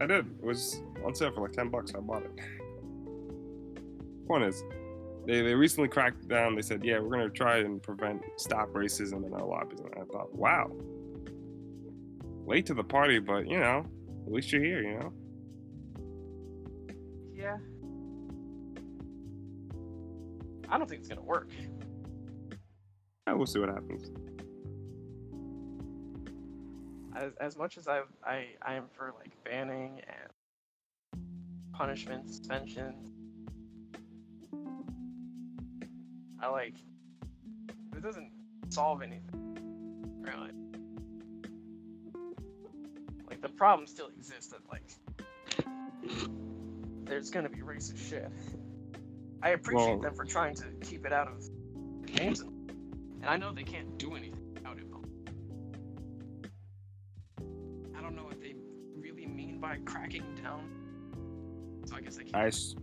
I 0.00 0.06
did. 0.06 0.26
It 0.26 0.44
was 0.44 0.82
on 1.04 1.14
sale 1.14 1.30
for 1.32 1.42
like 1.42 1.52
ten 1.52 1.68
bucks. 1.68 1.92
I 1.94 2.00
bought 2.00 2.24
it. 2.24 2.32
Point 4.26 4.44
is, 4.44 4.64
they 5.26 5.42
they 5.42 5.54
recently 5.54 5.88
cracked 5.88 6.26
down. 6.26 6.56
They 6.56 6.62
said, 6.62 6.84
yeah, 6.84 6.98
we're 6.98 7.10
gonna 7.10 7.30
try 7.30 7.58
and 7.58 7.80
prevent 7.80 8.20
stop 8.36 8.70
racism 8.70 9.24
in 9.24 9.32
our 9.32 9.46
lobbies. 9.46 9.78
And 9.78 9.94
I 9.94 10.04
thought, 10.12 10.34
wow, 10.34 10.72
late 12.46 12.66
to 12.66 12.74
the 12.74 12.82
party, 12.82 13.20
but 13.20 13.46
you 13.48 13.60
know, 13.60 13.86
at 14.26 14.32
least 14.32 14.52
you're 14.52 14.62
here. 14.62 14.82
You 14.82 14.98
know. 14.98 15.12
Yeah. 17.34 17.56
I 20.68 20.78
don't 20.78 20.88
think 20.88 21.00
it's 21.00 21.08
gonna 21.08 21.22
work. 21.22 21.50
Yeah, 23.26 23.34
we'll 23.34 23.46
see 23.46 23.60
what 23.60 23.68
happens. 23.68 24.10
As, 27.16 27.32
as 27.40 27.56
much 27.56 27.78
as 27.78 27.86
I 27.86 28.02
I 28.24 28.46
I 28.62 28.74
am 28.74 28.84
for 28.96 29.12
like 29.18 29.32
banning 29.44 30.00
and 30.08 31.22
punishment, 31.72 32.28
suspension, 32.28 32.94
I 36.40 36.48
like 36.48 36.74
it 37.96 38.02
doesn't 38.02 38.30
solve 38.70 39.02
anything. 39.02 39.30
Really. 40.20 40.50
The 43.44 43.50
problem 43.50 43.86
still 43.86 44.06
exists 44.08 44.52
that 44.52 44.60
like 44.72 44.84
there's 47.04 47.28
gonna 47.28 47.50
be 47.50 47.58
racist 47.58 47.98
shit. 48.08 48.30
I 49.42 49.50
appreciate 49.50 49.84
Well- 49.90 50.00
them 50.00 50.14
for 50.14 50.24
trying 50.24 50.54
to 50.54 50.64
keep 50.80 51.04
it 51.04 51.12
out 51.12 51.28
of 51.28 51.46
games 52.06 52.40
and 52.40 52.70
and 53.20 53.26
I 53.26 53.36
know 53.36 53.52
they 53.52 53.62
can't 53.62 53.98
do 53.98 54.14
anything 54.14 54.56
about 54.56 54.78
it, 54.78 54.86
but 54.90 55.00
I 57.94 58.00
don't 58.00 58.16
know 58.16 58.24
what 58.24 58.40
they 58.40 58.54
really 58.96 59.26
mean 59.26 59.60
by 59.60 59.76
cracking 59.84 60.24
down. 60.42 60.62
So 61.84 61.96
I 61.96 62.00
guess 62.00 62.16
I 62.18 62.22
can't. 62.22 62.36
I, 62.36 62.46
s- 62.46 62.74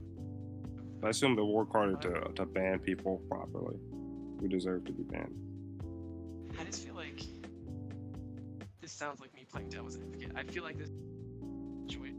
I 1.03 1.09
assume 1.09 1.35
they'll 1.35 1.51
work 1.51 1.71
harder 1.71 1.95
to 1.97 2.31
to 2.35 2.45
ban 2.45 2.77
people 2.79 3.17
properly 3.29 3.79
who 4.39 4.47
deserve 4.47 4.85
to 4.85 4.91
be 4.91 5.01
banned. 5.03 5.33
I 6.59 6.63
just 6.65 6.85
feel 6.85 6.93
like 6.95 7.19
this 8.91 8.99
sounds 8.99 9.21
like 9.21 9.33
me 9.33 9.45
playing 9.49 9.69
devil's 9.69 9.95
advocate. 9.95 10.31
I 10.35 10.43
feel 10.43 10.63
like 10.63 10.77
this 10.77 10.89
situation, 11.87 12.17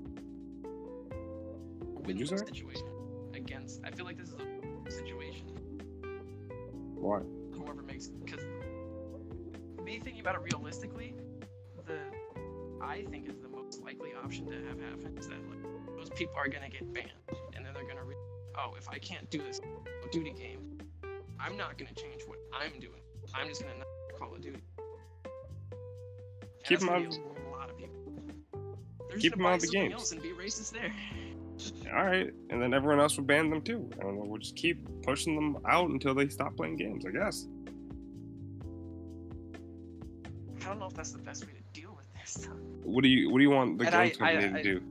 a 1.97 2.01
win-lose 2.01 2.31
situation 2.31 2.87
against. 3.35 3.83
I 3.85 3.91
feel 3.91 4.07
like 4.07 4.17
this 4.17 4.29
is 4.29 4.37
a 4.87 4.91
situation. 4.91 5.49
Why? 6.95 7.21
Whoever 7.53 7.83
makes 7.83 8.09
because 8.09 8.41
me 9.85 9.99
thinking 9.99 10.21
about 10.21 10.37
it 10.37 10.41
realistically, 10.51 11.15
the 11.87 11.99
I 12.83 13.05
think 13.11 13.29
is 13.29 13.39
the 13.41 13.49
most 13.49 13.83
likely 13.83 14.11
option 14.25 14.47
to 14.47 14.55
have 14.55 14.81
happen 14.81 15.19
is 15.19 15.29
that 15.29 15.39
like 15.51 15.63
those 15.99 16.11
people 16.11 16.35
are 16.37 16.49
gonna 16.49 16.71
get 16.71 16.91
banned, 16.95 17.11
and 17.55 17.67
then 17.67 17.75
they're 17.75 17.87
gonna 17.87 18.05
re- 18.05 18.17
oh 18.57 18.75
if 18.79 18.89
I 18.89 18.99
can't 18.99 19.29
do 19.31 19.39
this 19.43 19.61
Duty 20.11 20.33
game, 20.33 20.79
I'm 21.39 21.57
not 21.57 21.77
gonna 21.77 21.95
change 21.95 22.23
what 22.27 22.39
I'm 22.55 22.81
doing. 22.81 23.01
I'm 23.35 23.49
just 23.49 23.61
gonna 23.61 23.77
not 23.77 23.87
Call 24.19 24.35
of 24.35 24.41
Duty. 24.41 24.61
And 26.73 26.81
Keep 26.81 26.81
that's 26.81 26.83
'em 26.83 26.89
gonna 26.89 27.07
out- 27.07 27.11
be 27.11 27.43
A 27.47 27.51
lot 27.51 27.71
of 27.71 27.77
people. 27.77 28.03
They're 29.09 29.09
just 29.11 29.23
Keep 29.23 29.33
'em 29.35 29.39
gonna 29.39 29.49
buy 29.49 29.53
out 29.53 29.57
of 29.57 29.61
the 29.63 29.69
games. 29.69 30.13
and 30.13 30.23
be 30.23 30.29
racist 30.31 30.73
there. 30.73 30.93
All 31.95 32.05
right, 32.05 32.33
and 32.51 32.61
then 32.63 32.73
everyone 32.75 32.99
else 33.01 33.17
will 33.17 33.25
ban 33.25 33.51
them 33.51 33.61
too. 33.63 33.89
I 33.99 34.03
don't 34.03 34.17
know. 34.17 34.25
We'll 34.25 34.39
just 34.41 34.57
keep 34.57 34.87
pushing 35.03 35.35
them 35.35 35.59
out 35.67 35.91
until 35.91 36.15
they 36.15 36.29
stop 36.29 36.57
playing 36.57 36.77
games. 36.77 37.05
I 37.07 37.11
guess. 37.11 37.47
I 40.61 40.65
don't 40.67 40.79
know 40.79 40.87
if 40.87 40.95
that's 40.95 41.13
the 41.13 41.19
best 41.19 41.45
way 41.47 41.53
to 41.53 41.81
deal 41.81 41.95
with 41.97 42.07
this. 42.15 42.49
What 42.85 43.03
do 43.03 43.09
you 43.09 43.31
What 43.31 43.39
do 43.39 43.43
you 43.45 43.51
want 43.51 43.79
the 43.79 43.85
And 43.85 43.93
game 43.93 44.01
I- 44.01 44.11
company 44.37 44.59
I- 44.59 44.63
to 44.63 44.63
do? 44.63 44.83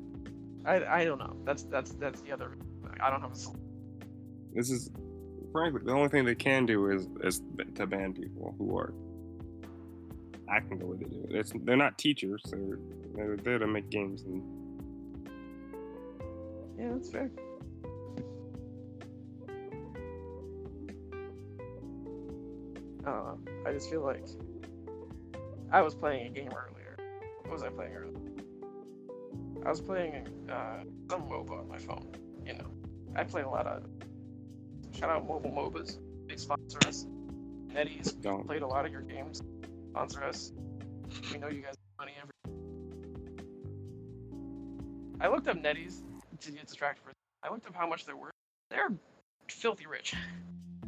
I, 0.66 1.02
I 1.02 1.06
don't 1.06 1.18
know. 1.18 1.36
That's 1.44 1.64
that's 1.64 1.92
that's 1.94 2.22
the 2.22 2.32
other. 2.32 2.58
I 3.02 3.10
don't 3.10 3.22
have 3.22 3.32
a 3.32 3.36
solution. 3.36 3.60
This 4.54 4.70
is, 4.70 4.92
frankly, 5.52 5.82
the 5.84 5.92
only 5.92 6.10
thing 6.10 6.26
they 6.26 6.36
can 6.36 6.66
do 6.68 6.92
is 6.92 7.08
is 7.24 7.42
to 7.76 7.88
ban 7.88 8.14
people 8.14 8.54
who 8.60 8.78
are 8.78 8.94
acting 10.52 10.80
can 10.80 10.88
go 10.88 10.94
with 10.94 11.02
it. 11.02 11.08
It's 11.30 11.54
they're 11.64 11.78
not 11.78 11.98
teachers. 11.98 12.44
They're 12.50 12.78
they're 13.16 13.38
there 13.38 13.60
to 13.60 13.68
make 13.68 13.90
games 13.90 14.24
and 14.24 14.44
Yeah, 16.78 16.92
that's 16.94 17.10
fair. 17.10 17.32
I. 23.06 23.38
I 23.66 23.72
just 23.72 23.90
feel 23.90 24.02
like 24.02 24.26
I 25.72 25.82
was 25.82 25.96
playing 25.96 26.28
a 26.28 26.30
game 26.30 26.50
earlier. 26.50 26.98
What 27.44 27.54
was 27.54 27.64
I 27.64 27.70
playing 27.70 27.94
earlier? 27.94 28.18
I 29.66 29.70
was 29.70 29.82
playing 29.82 30.28
uh, 30.50 30.84
some 31.10 31.24
MOBA 31.24 31.60
on 31.60 31.68
my 31.68 31.78
phone. 31.78 32.08
You 32.46 32.54
know, 32.54 32.68
I 33.16 33.24
play 33.24 33.44
a 33.44 33.50
lot 33.50 33.68
of. 33.68 33.84
Shout 34.94 35.10
out 35.10 35.28
mobile 35.28 35.52
MOBAs. 35.52 35.98
They 36.28 36.36
sponsor 36.36 36.80
us. 36.88 37.06
Don't. 38.22 38.46
played 38.46 38.64
a 38.64 38.68
lot 38.68 38.86
of 38.86 38.92
your 38.92 39.02
games. 39.02 39.42
Sponsor 39.92 40.24
us. 40.24 40.54
We 41.34 41.38
know 41.38 41.50
you 41.50 41.62
guys 41.62 41.76
money 42.00 42.14
every. 42.18 42.32
I 45.20 45.28
looked 45.28 45.50
up 45.50 45.58
NetEase 45.58 46.02
to 46.40 46.52
get 46.52 46.66
distracted 46.66 47.04
for. 47.04 47.12
I 47.44 47.52
looked 47.52 47.68
up 47.68 47.76
how 47.76 47.88
much 47.88 48.06
they're 48.06 48.16
worth. 48.16 48.32
They're 48.70 48.94
filthy 49.50 49.88
rich. 49.88 50.16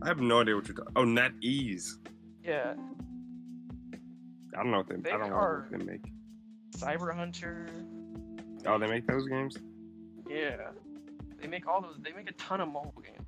I 0.01 0.07
have 0.07 0.21
no 0.21 0.39
idea 0.39 0.55
what 0.55 0.69
you're 0.69 0.77
talking. 0.77 0.93
Oh, 0.95 1.03
NetEase. 1.03 1.97
Yeah. 2.45 2.75
I 4.53 4.63
don't 4.63 4.71
know 4.71 4.77
what 4.77 4.87
they. 4.87 4.95
they 4.95 5.11
I 5.11 5.17
don't 5.17 5.31
know 5.31 5.35
what 5.35 5.69
they 5.69 5.83
make. 5.83 6.05
Cyber 6.77 7.13
Hunter. 7.13 7.67
Oh, 8.65 8.79
they 8.79 8.87
make 8.87 9.05
those 9.05 9.27
games. 9.27 9.57
Yeah, 10.29 10.69
they 11.41 11.49
make 11.49 11.67
all 11.67 11.81
those. 11.81 11.97
They 12.01 12.13
make 12.13 12.29
a 12.29 12.33
ton 12.33 12.61
of 12.61 12.69
mobile 12.69 13.03
games. 13.03 13.27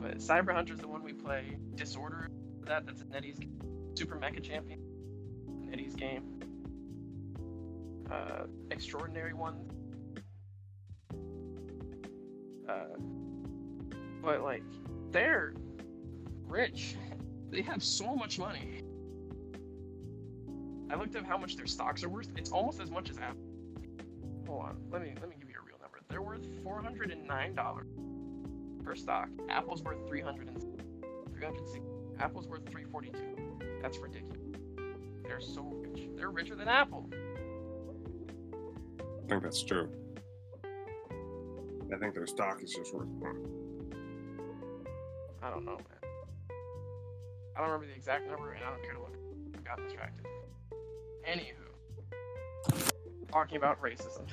But 0.00 0.16
Cyber 0.20 0.54
Hunter 0.54 0.72
is 0.72 0.80
the 0.80 0.88
one 0.88 1.02
we 1.02 1.12
play. 1.12 1.58
Disorder. 1.74 2.30
That 2.62 2.86
that's 2.86 3.02
a 3.02 3.04
NetEase 3.04 3.40
game. 3.40 3.73
Super 3.94 4.16
Mecha 4.16 4.42
Champion, 4.42 4.80
Eddie's 5.72 5.94
game. 5.94 6.40
Uh, 8.10 8.46
Extraordinary 8.70 9.32
One. 9.32 9.70
Uh, 12.68 12.96
but 14.22 14.42
like, 14.42 14.62
they're 15.10 15.54
rich. 16.46 16.96
They 17.50 17.62
have 17.62 17.82
so 17.82 18.14
much 18.14 18.38
money. 18.38 18.82
I 20.90 20.96
looked 20.96 21.16
up 21.16 21.24
how 21.24 21.38
much 21.38 21.56
their 21.56 21.66
stocks 21.66 22.04
are 22.04 22.08
worth. 22.08 22.28
It's 22.36 22.50
almost 22.50 22.80
as 22.80 22.90
much 22.90 23.10
as 23.10 23.18
Apple. 23.18 23.40
Hold 24.46 24.64
on, 24.64 24.76
let 24.90 25.02
me 25.02 25.14
let 25.20 25.28
me 25.28 25.36
give 25.40 25.48
you 25.48 25.56
a 25.60 25.66
real 25.66 25.78
number. 25.80 26.00
They're 26.08 26.22
worth 26.22 26.46
four 26.62 26.82
hundred 26.82 27.10
and 27.10 27.26
nine 27.26 27.54
dollars 27.54 27.88
per 28.84 28.94
stock. 28.94 29.28
Apple's 29.48 29.82
worth 29.82 30.06
three 30.06 30.20
hundred 30.20 30.48
and 30.48 30.60
three 31.32 31.44
hundred 31.44 31.66
sixty. 31.66 31.82
Apple's 32.20 32.46
worth 32.46 32.68
three 32.68 32.84
forty 32.84 33.10
two. 33.10 33.63
That's 33.84 33.98
ridiculous. 33.98 34.40
They're 35.24 35.42
so 35.42 35.60
rich. 35.60 36.08
They're 36.16 36.30
richer 36.30 36.54
than 36.54 36.68
Apple. 36.68 37.06
I 38.98 39.28
think 39.28 39.42
that's 39.42 39.62
true. 39.62 39.90
I 41.92 41.98
think 41.98 42.14
their 42.14 42.26
stock 42.26 42.62
is 42.62 42.72
just 42.72 42.94
worth 42.94 43.08
more. 43.08 43.36
I 45.42 45.50
don't 45.50 45.66
know, 45.66 45.76
man. 45.76 46.10
I 47.54 47.60
don't 47.60 47.66
remember 47.66 47.84
the 47.84 47.92
exact 47.92 48.26
number, 48.26 48.52
and 48.52 48.64
I 48.64 48.70
don't 48.70 48.82
care 48.82 48.94
to 48.94 49.00
look. 49.00 49.18
I 49.54 49.58
got 49.58 49.76
distracted. 49.76 50.24
Anywho, 51.28 51.68
talking 53.30 53.58
about 53.58 53.82
racism. 53.82 54.26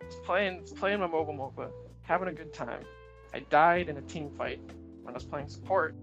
Just 0.00 0.22
playing, 0.22 0.60
just 0.60 0.76
playing 0.76 1.00
my 1.00 1.08
mobile 1.08 1.34
MOBA, 1.34 1.72
having 2.02 2.28
a 2.28 2.32
good 2.32 2.52
time. 2.52 2.84
I 3.32 3.40
died 3.40 3.88
in 3.88 3.96
a 3.96 4.02
team 4.02 4.30
fight 4.30 4.60
when 5.02 5.12
I 5.12 5.16
was 5.16 5.24
playing 5.24 5.48
support, 5.48 5.96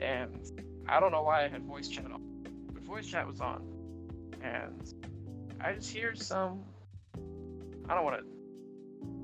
and 0.00 0.50
I 0.88 1.00
don't 1.00 1.12
know 1.12 1.22
why 1.22 1.44
I 1.44 1.48
had 1.48 1.62
voice 1.62 1.88
chat 1.88 2.06
on, 2.06 2.22
but 2.72 2.82
voice 2.82 3.06
chat 3.06 3.26
was 3.26 3.40
on, 3.40 3.62
and 4.42 4.94
I 5.60 5.72
just 5.72 5.90
hear 5.90 6.14
some. 6.14 6.62
I 7.88 7.94
don't 7.94 8.04
want 8.04 8.20
to, 8.20 8.26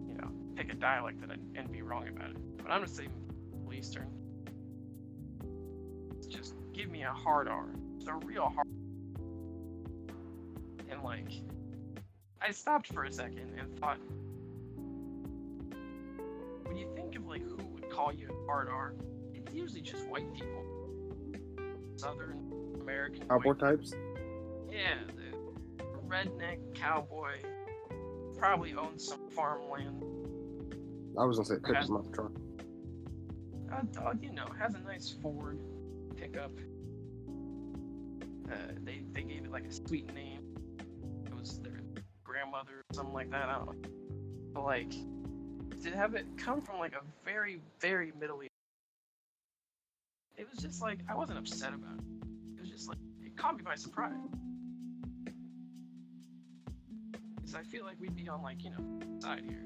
you 0.09 0.17
know, 0.19 0.31
pick 0.57 0.73
a 0.73 0.75
dialect 0.75 1.23
I, 1.31 1.35
and 1.59 1.71
be 1.71 1.83
wrong 1.83 2.09
about 2.09 2.31
it, 2.31 2.37
but 2.63 2.71
I'm 2.71 2.83
just 2.83 2.97
saying 2.97 3.11
Middle 3.53 3.75
Eastern. 3.75 4.09
Just 6.29 6.55
give 6.73 6.91
me 6.91 7.03
a 7.03 7.13
hard 7.13 7.49
R, 7.49 7.67
just 7.97 8.09
a 8.09 8.15
real 8.15 8.49
hard. 8.55 8.67
And 10.91 11.03
like, 11.03 11.31
I 12.41 12.51
stopped 12.51 12.89
for 12.89 13.05
a 13.05 13.13
second 13.13 13.53
and 13.59 13.79
thought, 13.79 13.99
when 16.65 16.77
you 16.77 16.89
think 16.97 17.15
of 17.17 17.27
like 17.27 17.43
who 17.43 17.57
would 17.57 17.91
call 17.91 18.13
you 18.13 18.29
a 18.29 18.47
hard 18.47 18.69
R, 18.69 18.95
it's 18.99 19.14
usually 19.55 19.81
just 19.81 20.07
white 20.09 20.33
people, 20.35 20.65
Southern 21.97 22.53
American. 22.81 23.27
Cowboy 23.29 23.49
white 23.51 23.59
types. 23.59 23.95
yeah, 24.71 24.95
the 25.77 25.85
redneck 26.09 26.59
cowboy 26.75 27.33
probably 28.37 28.75
owns 28.75 29.07
some 29.07 29.29
farmland. 29.31 30.03
I 31.19 31.25
was 31.25 31.39
gonna 31.39 31.47
say 31.47 31.73
them 31.73 31.97
up 31.97 32.13
truck. 32.13 32.33
A 33.73 33.85
dog, 33.87 34.23
you 34.23 34.33
know, 34.33 34.47
has 34.59 34.75
a 34.75 34.81
nice 34.81 35.15
Ford 35.23 35.59
pickup. 36.17 36.53
Uh, 38.51 38.57
they 38.83 39.03
they 39.13 39.23
gave 39.23 39.45
it 39.45 39.51
like 39.51 39.65
a 39.65 39.73
sweet 39.73 40.13
name. 40.15 40.41
It 41.27 41.35
was 41.35 41.61
their 41.61 41.81
grandmother 42.25 42.73
or 42.73 42.95
something 42.95 43.15
like 43.15 43.31
that. 43.31 43.49
I 43.49 43.59
don't 43.59 43.67
know. 43.67 43.89
But 44.53 44.65
like, 44.65 44.93
to 45.83 45.91
have 45.91 46.15
it 46.15 46.27
come 46.37 46.61
from 46.61 46.79
like 46.79 46.93
a 46.93 47.03
very 47.25 47.61
very 47.81 48.13
Middle 48.21 48.43
it 50.37 50.49
was 50.51 50.63
just 50.63 50.83
like 50.83 51.01
I 51.09 51.15
wasn't 51.15 51.39
upset 51.39 51.73
about 51.75 51.99
it. 51.99 52.05
It 52.57 52.61
was 52.61 52.71
just 52.71 52.89
like 52.89 52.99
it 53.23 53.37
caught 53.37 53.57
me 53.57 53.63
by 53.63 53.75
surprise. 53.75 54.13
Because 57.37 57.55
I 57.55 57.63
feel 57.63 57.85
like 57.85 57.97
we'd 58.01 58.17
be 58.17 58.29
on 58.29 58.43
like 58.43 58.65
you 58.65 58.71
know 58.71 59.01
side 59.21 59.43
here. 59.47 59.65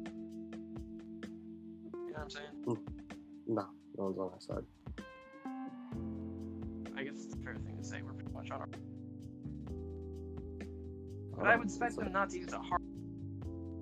You 1.93 1.93
know 1.93 2.13
what 2.13 2.23
I'm 2.23 2.31
saying? 2.31 2.47
Hmm. 2.65 2.75
No, 3.47 3.67
no 3.97 4.05
one's 4.05 4.19
on 4.19 4.31
our 4.33 4.41
side. 4.41 4.65
I 6.97 7.03
guess 7.05 7.25
it's 7.25 7.35
a 7.35 7.39
fair 7.39 7.55
thing 7.55 7.77
to 7.77 7.85
say. 7.85 8.03
We're 8.03 8.13
pretty 8.13 8.33
much 8.33 8.51
on 8.51 8.61
our. 8.61 8.69
Oh, 11.35 11.41
but 11.41 11.47
I 11.47 11.57
would 11.57 11.69
expect 11.69 11.97
them 11.97 12.13
not 12.13 12.31
to 12.31 12.39
use 12.39 12.53
a 12.53 12.59
hard. 12.59 12.83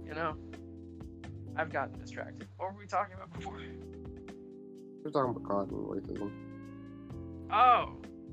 You 0.04 0.14
know, 0.14 0.36
I've 1.56 1.72
gotten 1.72 1.98
distracted. 1.98 2.46
What 2.58 2.72
were 2.72 2.78
we 2.78 2.86
talking 2.86 3.14
about 3.16 3.32
before? 3.32 3.58
We're 5.02 5.10
talking 5.10 5.42
about 5.44 5.68
and 5.68 5.86
racism. 5.86 6.45
Oh, 7.52 7.92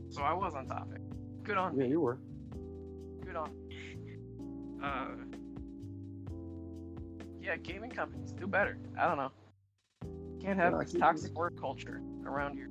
so 0.10 0.22
I 0.22 0.34
was 0.34 0.54
on 0.56 0.68
topic. 0.68 1.00
Good 1.44 1.58
on 1.58 1.78
Yeah, 1.78 1.84
me. 1.84 1.90
you 1.90 2.02
were. 2.02 2.18
Good 3.26 3.36
on. 3.36 3.52
Uh, 4.84 5.16
yeah, 7.42 7.56
gaming 7.58 7.92
companies 7.92 8.32
do 8.32 8.48
better. 8.48 8.78
I 8.98 9.08
don't 9.08 9.18
know. 9.18 9.32
Can't 10.42 10.60
have 10.60 10.74
Yeah, 10.74 10.80
this 10.80 10.94
toxic 10.94 11.34
work 11.36 11.60
culture 11.60 12.02
around 12.26 12.56
here. 12.56 12.70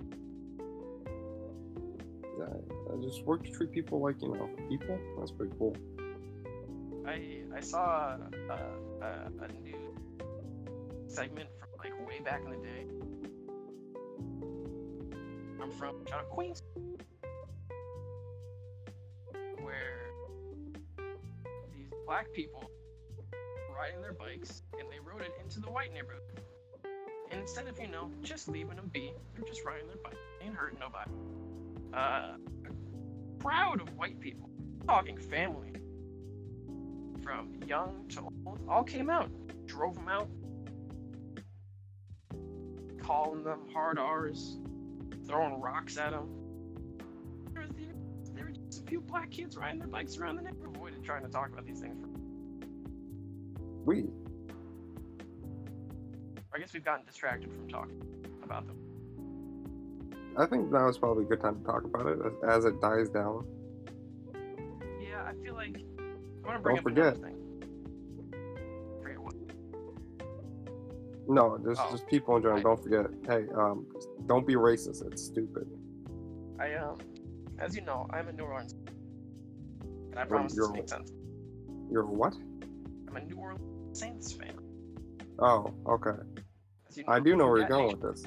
Yeah, 2.39 2.47
I 2.93 2.97
just 3.03 3.25
work 3.25 3.45
to 3.45 3.51
treat 3.51 3.73
people 3.73 4.01
like 4.01 4.21
you 4.21 4.29
know 4.29 4.49
people. 4.69 4.99
That's 5.19 5.31
pretty 5.31 5.53
cool. 5.59 5.77
I 7.07 7.43
I 7.55 7.61
saw 7.61 8.17
a, 8.51 8.53
a, 9.03 9.45
a 9.45 9.49
new 9.63 9.95
segment 11.07 11.49
from 11.59 11.69
like 11.79 12.09
way 12.09 12.21
back 12.21 12.43
in 12.45 12.51
the 12.51 12.57
day. 12.57 12.87
From 15.83 16.05
Queens, 16.31 16.63
where 19.61 20.11
these 21.75 21.91
black 22.07 22.33
people 22.33 22.71
riding 23.77 24.01
their 24.01 24.13
bikes 24.13 24.63
and 24.79 24.89
they 24.93 25.01
rode 25.01 25.23
it 25.23 25.33
into 25.43 25.59
the 25.59 25.69
white 25.69 25.93
neighborhood. 25.93 26.41
And 27.33 27.41
instead 27.41 27.67
of 27.67 27.81
you 27.81 27.89
know 27.89 28.13
just 28.23 28.47
leaving 28.47 28.77
them 28.77 28.91
be, 28.93 29.13
they're 29.35 29.45
just 29.45 29.65
riding 29.65 29.89
their 29.89 29.97
bike, 30.05 30.15
ain't 30.41 30.55
hurting 30.55 30.79
nobody. 30.79 31.11
Uh, 31.93 32.37
crowd 33.43 33.81
of 33.81 33.89
white 33.97 34.21
people, 34.21 34.49
talking 34.87 35.19
family, 35.19 35.73
from 37.25 37.55
young 37.67 38.07
to 38.11 38.29
old, 38.47 38.61
all 38.69 38.85
came 38.85 39.11
out, 39.11 39.29
drove 39.67 39.97
them 39.97 40.09
out, 40.09 40.29
calling 43.03 43.43
them 43.43 43.63
hard 43.73 43.99
R's, 43.99 44.59
throwing 45.27 45.61
rocks 45.61 45.97
at 45.97 46.11
them. 46.11 46.29
There, 47.53 47.63
was, 47.63 47.71
there 48.35 48.45
were 48.45 48.51
just 48.51 48.83
a 48.83 48.87
few 48.87 49.01
black 49.01 49.31
kids 49.31 49.57
riding 49.57 49.79
their 49.79 49.89
bikes 49.89 50.17
around 50.19 50.37
the 50.37 50.43
neighborhood. 50.43 50.75
Avoided 50.77 51.05
trying 51.05 51.23
to 51.23 51.29
talk 51.29 51.53
about 51.53 51.65
these 51.67 51.81
things. 51.81 52.07
We. 53.85 54.05
I 56.55 56.59
guess 56.59 56.73
we've 56.73 56.85
gotten 56.85 57.05
distracted 57.07 57.53
from 57.53 57.69
talking 57.69 58.01
about 58.45 58.67
them. 58.67 58.77
I 60.37 60.47
think 60.47 60.71
now 60.71 60.89
is 60.89 60.99
probably 60.99 61.25
a 61.25 61.29
good 61.29 61.41
time 61.41 61.59
to 61.61 61.65
talk 61.65 61.85
about 61.85 62.07
it 62.07 62.19
as, 62.25 62.59
as 62.59 62.65
it 62.65 62.81
dies 62.81 63.09
down. 63.11 63.45
Yeah, 65.01 65.25
I 65.27 65.35
feel 65.45 65.55
like 65.55 65.77
I 65.77 66.47
want 66.47 66.57
to 66.57 66.63
bring 66.63 66.77
Don't 66.77 66.87
up 66.87 66.87
another 66.87 67.11
forget. 67.13 67.23
thing. 67.23 67.37
No, 71.29 71.59
just 71.65 71.81
Oh. 71.81 71.91
just 71.91 72.07
people 72.07 72.37
in 72.37 72.43
general. 72.43 72.61
Don't 72.63 72.83
forget. 72.83 73.07
Hey, 73.27 73.47
um, 73.55 73.87
don't 74.27 74.47
be 74.47 74.55
racist. 74.55 75.07
It's 75.07 75.23
stupid. 75.23 75.69
I 76.59 76.75
um, 76.75 76.99
as 77.59 77.75
you 77.77 77.83
know, 77.83 78.07
I'm 78.11 78.29
a 78.29 78.33
New 78.33 78.45
Orleans, 78.45 78.75
and 80.11 80.19
I 80.19 80.25
promise 80.25 80.55
you're- 80.57 80.73
makes 80.73 80.91
sense. 80.91 81.13
You're 81.91 82.05
what? 82.07 82.35
I'm 83.09 83.17
a 83.17 83.21
New 83.25 83.37
Orleans 83.37 83.99
Saints 83.99 84.33
fan. 84.33 84.55
Oh, 85.39 85.73
okay. 85.87 86.19
You 86.95 87.05
I 87.09 87.21
do 87.21 87.37
know 87.37 87.49
where 87.49 87.59
you're 87.59 87.69
going 87.69 87.87
nation- 87.87 88.01
with 88.01 88.15
this. 88.17 88.27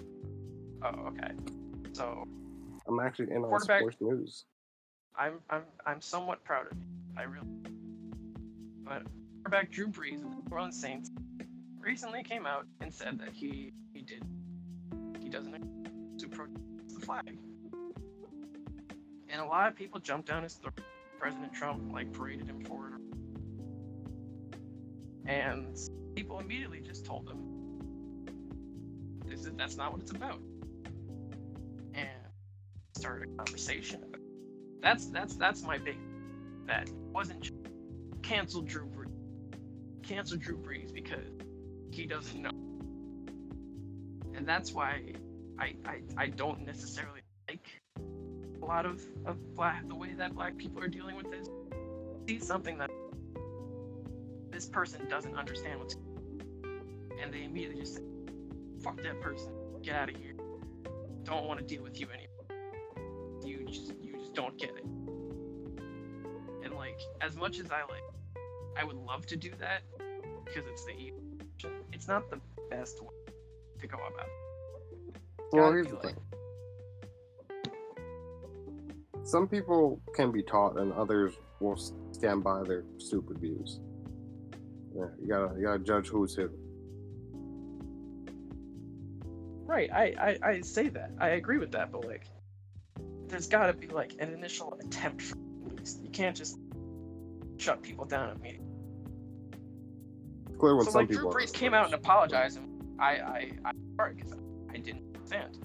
Oh, 0.83 1.07
okay. 1.07 1.31
So 1.93 2.23
I'm 2.87 2.99
actually 2.99 3.31
in 3.31 3.43
on 3.43 3.59
sports 3.59 3.97
news. 4.01 4.45
I'm 5.17 5.39
I'm 5.49 5.63
I'm 5.85 6.01
somewhat 6.01 6.43
proud 6.43 6.67
of 6.71 6.77
you. 6.77 6.83
I 7.17 7.23
really. 7.23 7.47
But 8.83 9.03
quarterback 9.43 9.71
Drew 9.71 9.87
Brees 9.87 10.15
of 10.15 10.21
the 10.23 10.27
New 10.29 10.43
Orleans 10.51 10.79
Saints 10.79 11.09
recently 11.86 12.23
came 12.23 12.45
out 12.45 12.65
and 12.81 12.93
said 12.93 13.19
that 13.19 13.33
he 13.33 13.73
he 13.93 14.01
did 14.01 14.23
he 15.19 15.29
doesn't 15.29 15.53
to 16.19 16.27
protest 16.27 16.59
the 16.99 17.05
flag, 17.05 17.38
and 19.29 19.41
a 19.41 19.45
lot 19.45 19.67
of 19.69 19.75
people 19.75 19.99
jumped 19.99 20.27
down 20.27 20.43
his 20.43 20.55
throat. 20.55 20.79
President 21.19 21.53
Trump 21.53 21.93
like 21.93 22.11
paraded 22.13 22.47
him 22.47 22.63
for 22.65 22.88
it. 22.89 22.93
and 25.27 25.77
people 26.15 26.39
immediately 26.39 26.81
just 26.81 27.05
told 27.05 27.29
him, 27.29 27.67
"This 29.25 29.45
is 29.45 29.53
that's 29.57 29.77
not 29.77 29.91
what 29.93 30.01
it's 30.01 30.11
about," 30.11 30.39
and 31.93 32.09
started 32.97 33.29
a 33.29 33.36
conversation. 33.36 34.03
About 34.03 34.19
it. 34.19 34.81
That's 34.81 35.07
that's 35.07 35.36
that's 35.36 35.63
my 35.63 35.77
big. 35.77 35.97
That 36.67 36.89
wasn't 37.11 37.43
canceled 38.23 38.23
cancel 38.23 38.61
Drew 38.61 38.88
Brees. 38.88 39.11
Cancel 40.03 40.38
Drew 40.38 40.57
Brees 40.57 40.93
because 40.93 41.25
he 41.91 42.05
doesn't 42.05 42.41
know, 42.41 42.51
and 44.36 44.47
that's 44.47 44.73
why 44.73 45.13
I 45.59 45.75
I, 45.86 46.01
I 46.17 46.27
don't 46.27 46.65
necessarily 46.65 47.21
like 47.47 47.81
a 48.61 48.65
lot 48.65 48.86
of, 48.86 49.01
of 49.25 49.55
black 49.55 49.88
the 49.88 49.95
way 49.95 50.13
that 50.13 50.33
black 50.33 50.57
people 50.57 50.81
are 50.81 50.88
dealing 50.88 51.15
with 51.15 51.29
this. 51.31 51.47
See 52.27 52.39
something 52.39 52.77
that 52.79 52.89
this 54.49 54.65
person 54.65 55.07
doesn't 55.09 55.36
understand 55.36 55.79
what's 55.79 55.95
and 57.21 57.33
they 57.33 57.43
immediately 57.43 57.81
just 57.81 57.95
say, 57.95 58.03
fuck 58.83 59.01
that 59.03 59.21
person, 59.21 59.51
get 59.81 59.95
out 59.95 60.09
of 60.09 60.15
here. 60.15 60.33
Don't 61.23 61.45
want 61.45 61.59
to 61.59 61.65
deal 61.65 61.83
with 61.83 61.99
you 61.99 62.07
anymore. 62.09 63.41
You 63.43 63.65
just 63.65 63.93
you 64.01 64.17
just 64.17 64.33
don't 64.33 64.57
get 64.57 64.71
it. 64.71 64.86
And 66.63 66.73
like 66.75 66.99
as 67.21 67.36
much 67.36 67.59
as 67.59 67.71
I 67.71 67.81
like 67.81 68.03
I 68.77 68.83
would 68.83 68.97
love 68.97 69.25
to 69.27 69.38
do 69.38 69.51
that 69.59 69.81
because 70.45 70.67
it's 70.67 70.86
the 70.86 70.93
it's 71.95 72.07
not 72.07 72.29
the 72.29 72.39
best 72.69 73.01
way 73.01 73.09
to 73.79 73.87
go 73.87 73.97
about 73.97 74.27
it. 74.27 75.21
Well, 75.51 75.71
here's 75.71 75.87
the 75.87 75.95
like- 75.95 76.03
thing. 76.03 76.15
Some 79.23 79.47
people 79.47 79.99
can 80.13 80.31
be 80.31 80.43
taught, 80.43 80.77
and 80.77 80.93
others 80.93 81.33
will 81.59 81.77
stand 82.11 82.43
by 82.43 82.61
their 82.63 82.83
stupid 82.99 83.39
views. 83.39 83.79
Yeah, 84.95 85.05
you 85.19 85.27
gotta 85.27 85.55
you 85.57 85.65
gotta 85.65 85.79
judge 85.79 86.09
who's 86.09 86.35
who. 86.35 86.49
Right, 89.65 89.91
I, 89.91 90.37
I, 90.43 90.49
I 90.49 90.61
say 90.61 90.89
that. 90.89 91.11
I 91.19 91.29
agree 91.29 91.57
with 91.57 91.71
that, 91.71 91.91
but 91.91 92.05
like, 92.05 92.27
there's 93.27 93.47
got 93.47 93.65
to 93.67 93.73
be 93.73 93.87
like 93.87 94.13
an 94.19 94.31
initial 94.31 94.77
attempt 94.79 95.23
for 95.23 95.37
at 95.65 95.79
least. 95.79 96.03
You 96.03 96.11
can't 96.11 96.35
just 96.37 96.59
shut 97.57 97.81
people 97.81 98.05
down 98.05 98.29
at 98.29 98.39
me. 98.39 98.59
It's 98.59 98.64
clear 100.58 100.76
when 100.76 100.86
So 100.86 100.91
some 100.91 101.01
like 101.01 101.10
Drew 101.10 101.18
people. 101.18 101.32
are 101.32 101.34
Brees 101.34 101.53
came 101.53 101.74
out 101.74 101.86
and 101.86 101.93
apologized, 101.93 102.58
and 102.58 102.82
I, 102.99 103.06
I, 103.06 103.51
I'm 103.66 103.78
sorry 103.97 104.16
because 104.16 104.34
I 104.70 104.78
didn't 104.78 105.03
understand. 105.16 105.58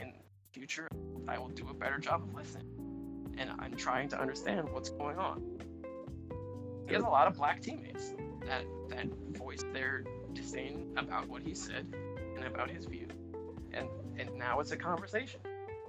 In 0.00 0.12
future, 0.52 0.88
I 1.28 1.38
will 1.38 1.48
do 1.48 1.68
a 1.68 1.74
better 1.74 1.98
job 1.98 2.22
of 2.22 2.34
listening, 2.34 2.66
and 3.38 3.50
I'm 3.58 3.76
trying 3.76 4.08
to 4.10 4.20
understand 4.20 4.68
what's 4.72 4.90
going 4.90 5.18
on. 5.18 5.42
He 6.86 6.94
has 6.94 7.02
a 7.04 7.08
lot 7.08 7.26
of 7.28 7.34
black 7.36 7.60
teammates 7.62 8.12
that 8.46 8.64
that 8.88 9.06
voiced 9.32 9.72
their 9.72 10.04
disdain 10.32 10.94
about 10.96 11.28
what 11.28 11.42
he 11.42 11.54
said 11.54 11.86
and 12.36 12.44
about 12.44 12.70
his 12.70 12.86
view, 12.86 13.08
and 13.72 13.88
and 14.18 14.34
now 14.36 14.60
it's 14.60 14.72
a 14.72 14.76
conversation. 14.76 15.40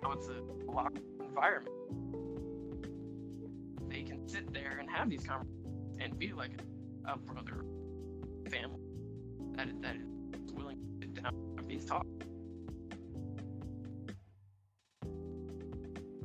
Now 0.03 0.11
it's 0.13 0.27
a 0.27 0.71
locked 0.71 0.99
environment. 1.19 1.75
They 3.89 4.03
can 4.03 4.27
sit 4.27 4.53
there 4.53 4.77
and 4.79 4.89
have 4.89 5.09
these 5.09 5.23
conversations 5.23 5.57
and 5.99 6.17
be 6.17 6.33
like 6.33 6.51
a 7.05 7.17
brother, 7.17 7.63
family 8.49 8.77
that 9.55 9.67
is, 9.67 9.73
that 9.81 9.95
is 9.95 10.53
willing 10.53 10.77
to 10.77 10.85
sit 10.99 11.23
down 11.23 11.31
and 11.57 11.67
these 11.67 11.85
talks. 11.85 12.07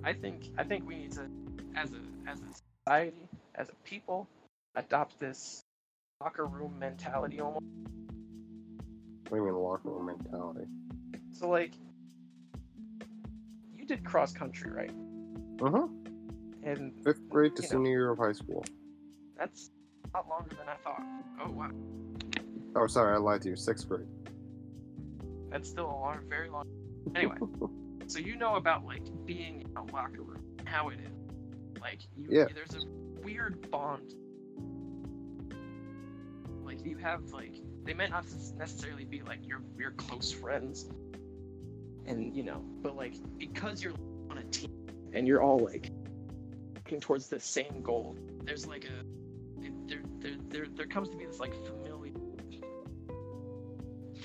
I 0.04 0.12
think 0.12 0.44
I 0.56 0.62
think 0.62 0.86
we 0.86 0.96
need 0.96 1.12
to, 1.12 1.26
as 1.74 1.90
a 1.92 2.30
as 2.30 2.38
a 2.38 2.46
society, 2.86 3.28
as 3.56 3.68
a 3.68 3.74
people, 3.84 4.28
adopt 4.76 5.18
this 5.18 5.62
locker 6.20 6.46
room 6.46 6.78
mentality 6.78 7.40
almost. 7.40 7.64
What 9.28 9.30
do 9.30 9.36
you 9.36 9.44
mean 9.44 9.54
locker 9.54 9.88
room 9.90 10.06
mentality? 10.06 10.66
So 11.32 11.48
like, 11.48 11.72
you 13.76 13.84
did 13.84 14.04
cross 14.04 14.32
country, 14.32 14.70
right? 14.70 14.92
Uh 15.60 15.70
huh. 15.70 15.88
And 16.62 16.92
Fifth 17.04 17.28
grade 17.28 17.56
to 17.56 17.62
You 17.62 17.68
know. 17.68 17.72
senior 17.72 17.90
year 17.90 18.10
of 18.10 18.18
high 18.18 18.32
school. 18.32 18.64
that's 19.36 19.70
lot 20.16 20.28
longer 20.28 20.56
than 20.56 20.68
I 20.68 20.76
thought. 20.76 21.02
Oh 21.44 21.50
wow, 21.50 21.70
Oh, 22.74 22.86
sorry, 22.86 23.14
I 23.14 23.18
lied 23.18 23.42
to 23.42 23.50
you. 23.50 23.56
Sixth 23.56 23.88
grade. 23.88 24.06
that's 25.50 25.68
still 25.68 25.86
a 25.86 25.96
long, 25.98 26.20
very 26.28 26.48
long. 26.50 26.64
Anyway, 27.14 27.36
so 28.06 28.18
you 28.18 28.36
know 28.36 28.56
about 28.56 28.84
like 28.84 29.02
being 29.26 29.62
in 29.62 29.76
a 29.76 29.82
locker 29.92 30.22
room, 30.22 30.42
how 30.64 30.88
it 30.88 30.98
is. 31.00 31.80
Like 31.80 32.00
you, 32.16 32.26
Yeah. 32.30 32.46
there's 32.54 32.74
a 32.74 32.86
weird 33.22 33.70
bond. 33.70 34.14
Like 36.64 36.84
you 36.84 36.96
have 36.98 37.22
like 37.32 37.54
they 37.84 37.94
might 37.94 38.10
not 38.10 38.24
necessarily 38.56 39.04
be 39.04 39.22
like 39.22 39.46
your 39.46 39.60
your 39.78 39.92
close 39.92 40.32
friends, 40.32 40.88
and 42.06 42.34
you 42.34 42.42
know, 42.42 42.62
but 42.82 42.96
like 42.96 43.14
because 43.38 43.82
you're 43.82 43.94
on 44.30 44.38
a 44.38 44.44
team 44.44 44.70
and 45.12 45.26
you're 45.28 45.42
all 45.42 45.58
like 45.60 45.90
working 46.74 47.00
towards 47.00 47.28
the 47.28 47.38
same 47.40 47.82
goal, 47.82 48.16
there's 48.44 48.66
like 48.66 48.84
a 48.84 49.04
there 50.57 50.66
there 50.74 50.86
comes 50.86 51.11
to 51.11 51.16
be 51.16 51.26
this 51.26 51.38
like 51.38 51.54
familiar 51.66 51.96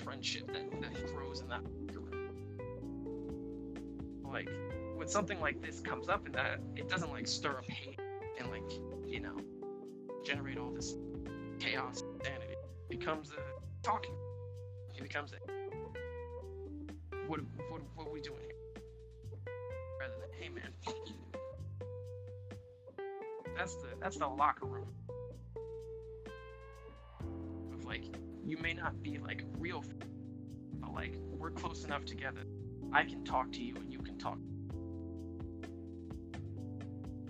friendship 0.04 0.48
that 0.48 0.72
that 0.82 1.14
grows 1.14 1.42
in 1.42 1.50
that. 1.50 1.62
Like 4.24 4.50
when 4.96 5.08
something 5.08 5.42
like 5.42 5.62
this 5.62 5.82
comes 5.82 6.08
up 6.08 6.26
and 6.26 6.36
that 6.36 6.62
it 6.78 6.88
doesn't 6.88 7.12
like 7.12 7.28
stir 7.28 7.58
up 7.58 7.70
hate 7.70 8.00
and 8.40 8.50
like 8.50 8.72
you 9.06 9.20
know 9.20 9.36
generate 10.26 10.58
all 10.58 10.72
this 10.72 10.96
chaos 11.60 12.04
and. 12.26 12.44
It 12.44 13.00
becomes 13.00 13.32
a 13.32 13.84
talking. 13.84 14.16
It 14.98 15.04
becomes 15.04 15.32
a 15.34 15.38
what 17.28 17.40
what 17.70 17.82
what 17.96 18.08
are 18.08 18.12
we 18.12 18.22
doing 18.22 18.42
here? 18.42 18.84
Rather 20.00 20.14
than 20.20 20.30
hey 20.40 20.50
man. 20.50 20.72
That's 23.58 23.76
the 23.76 23.88
that's 24.02 24.18
the 24.18 24.28
locker 24.28 24.66
room. 24.66 24.88
Of 27.92 27.98
like 27.98 28.06
you 28.46 28.58
may 28.58 28.74
not 28.74 29.02
be 29.04 29.18
like 29.18 29.44
real, 29.58 29.84
but 30.80 30.94
like 30.94 31.18
we're 31.30 31.52
close 31.52 31.84
enough 31.84 32.06
together. 32.06 32.42
I 32.94 33.04
can 33.04 33.24
talk 33.24 33.52
to 33.54 33.62
you 33.62 33.76
and 33.76 33.92
you 33.92 34.00
can 34.00 34.18
talk. 34.18 34.38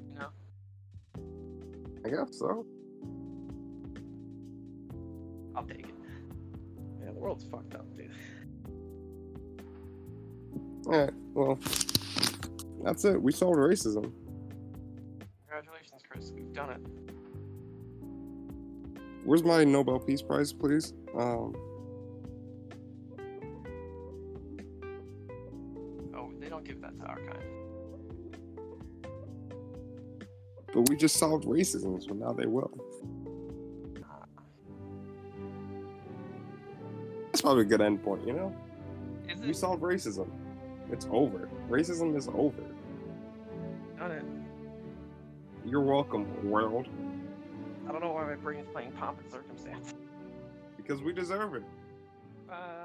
You 0.10 0.20
know. 0.20 0.30
I 2.06 2.10
guess 2.10 2.38
so. 2.38 2.66
I'll 5.56 5.64
take 5.64 5.80
it. 5.80 5.96
Yeah, 7.04 7.12
the 7.12 7.20
world's 7.20 7.46
fucked 7.46 7.76
up, 7.76 7.86
dude. 7.96 8.12
Yeah. 10.90 11.10
Well, 11.34 11.60
that's 12.84 13.06
it. 13.06 13.22
We 13.22 13.32
solved 13.32 13.58
racism. 13.58 14.12
Congratulations, 15.48 16.02
Chris. 16.08 16.32
We've 16.36 16.54
done 16.54 16.72
it. 16.72 17.11
Where's 19.24 19.44
my 19.44 19.64
Nobel 19.64 20.00
Peace 20.00 20.22
Prize, 20.22 20.52
please? 20.54 20.94
Um, 21.18 21.56
Oh, 26.16 26.32
they 26.40 26.50
don't 26.50 26.64
give 26.66 26.82
that 26.82 26.98
to 27.00 27.06
our 27.06 27.16
kind. 27.18 27.38
but 30.74 30.88
we 30.90 30.96
just 30.96 31.18
solved 31.18 31.46
racism, 31.46 32.02
so 32.02 32.14
now 32.14 32.32
they 32.32 32.46
will. 32.46 32.72
That's 37.26 37.42
probably 37.42 37.64
a 37.64 37.66
good 37.66 37.82
end 37.82 38.04
point, 38.04 38.26
you 38.26 38.34
know? 38.34 38.56
Is 39.30 39.42
We 39.42 39.54
solved 39.54 39.82
racism. 39.84 40.30
It's 40.92 41.08
over. 41.12 41.50
Racism 41.70 42.16
is 42.18 42.28
over. 42.30 42.62
Done 43.98 44.12
it. 44.12 44.24
You're 45.66 45.82
welcome, 45.82 46.26
world, 46.50 46.88
I 48.42 48.54
don't 48.54 48.54
know 48.54 48.64
why 48.64 48.64
my 48.64 48.64
brain 48.64 48.66
is 48.66 48.68
playing 48.72 48.92
pomp 48.94 49.20
and 49.22 49.32
circumstance. 49.32 49.94
because 50.78 51.02
we 51.02 51.14
deserve 51.14 51.56
it. 51.56 51.64
Uh, 52.50 52.81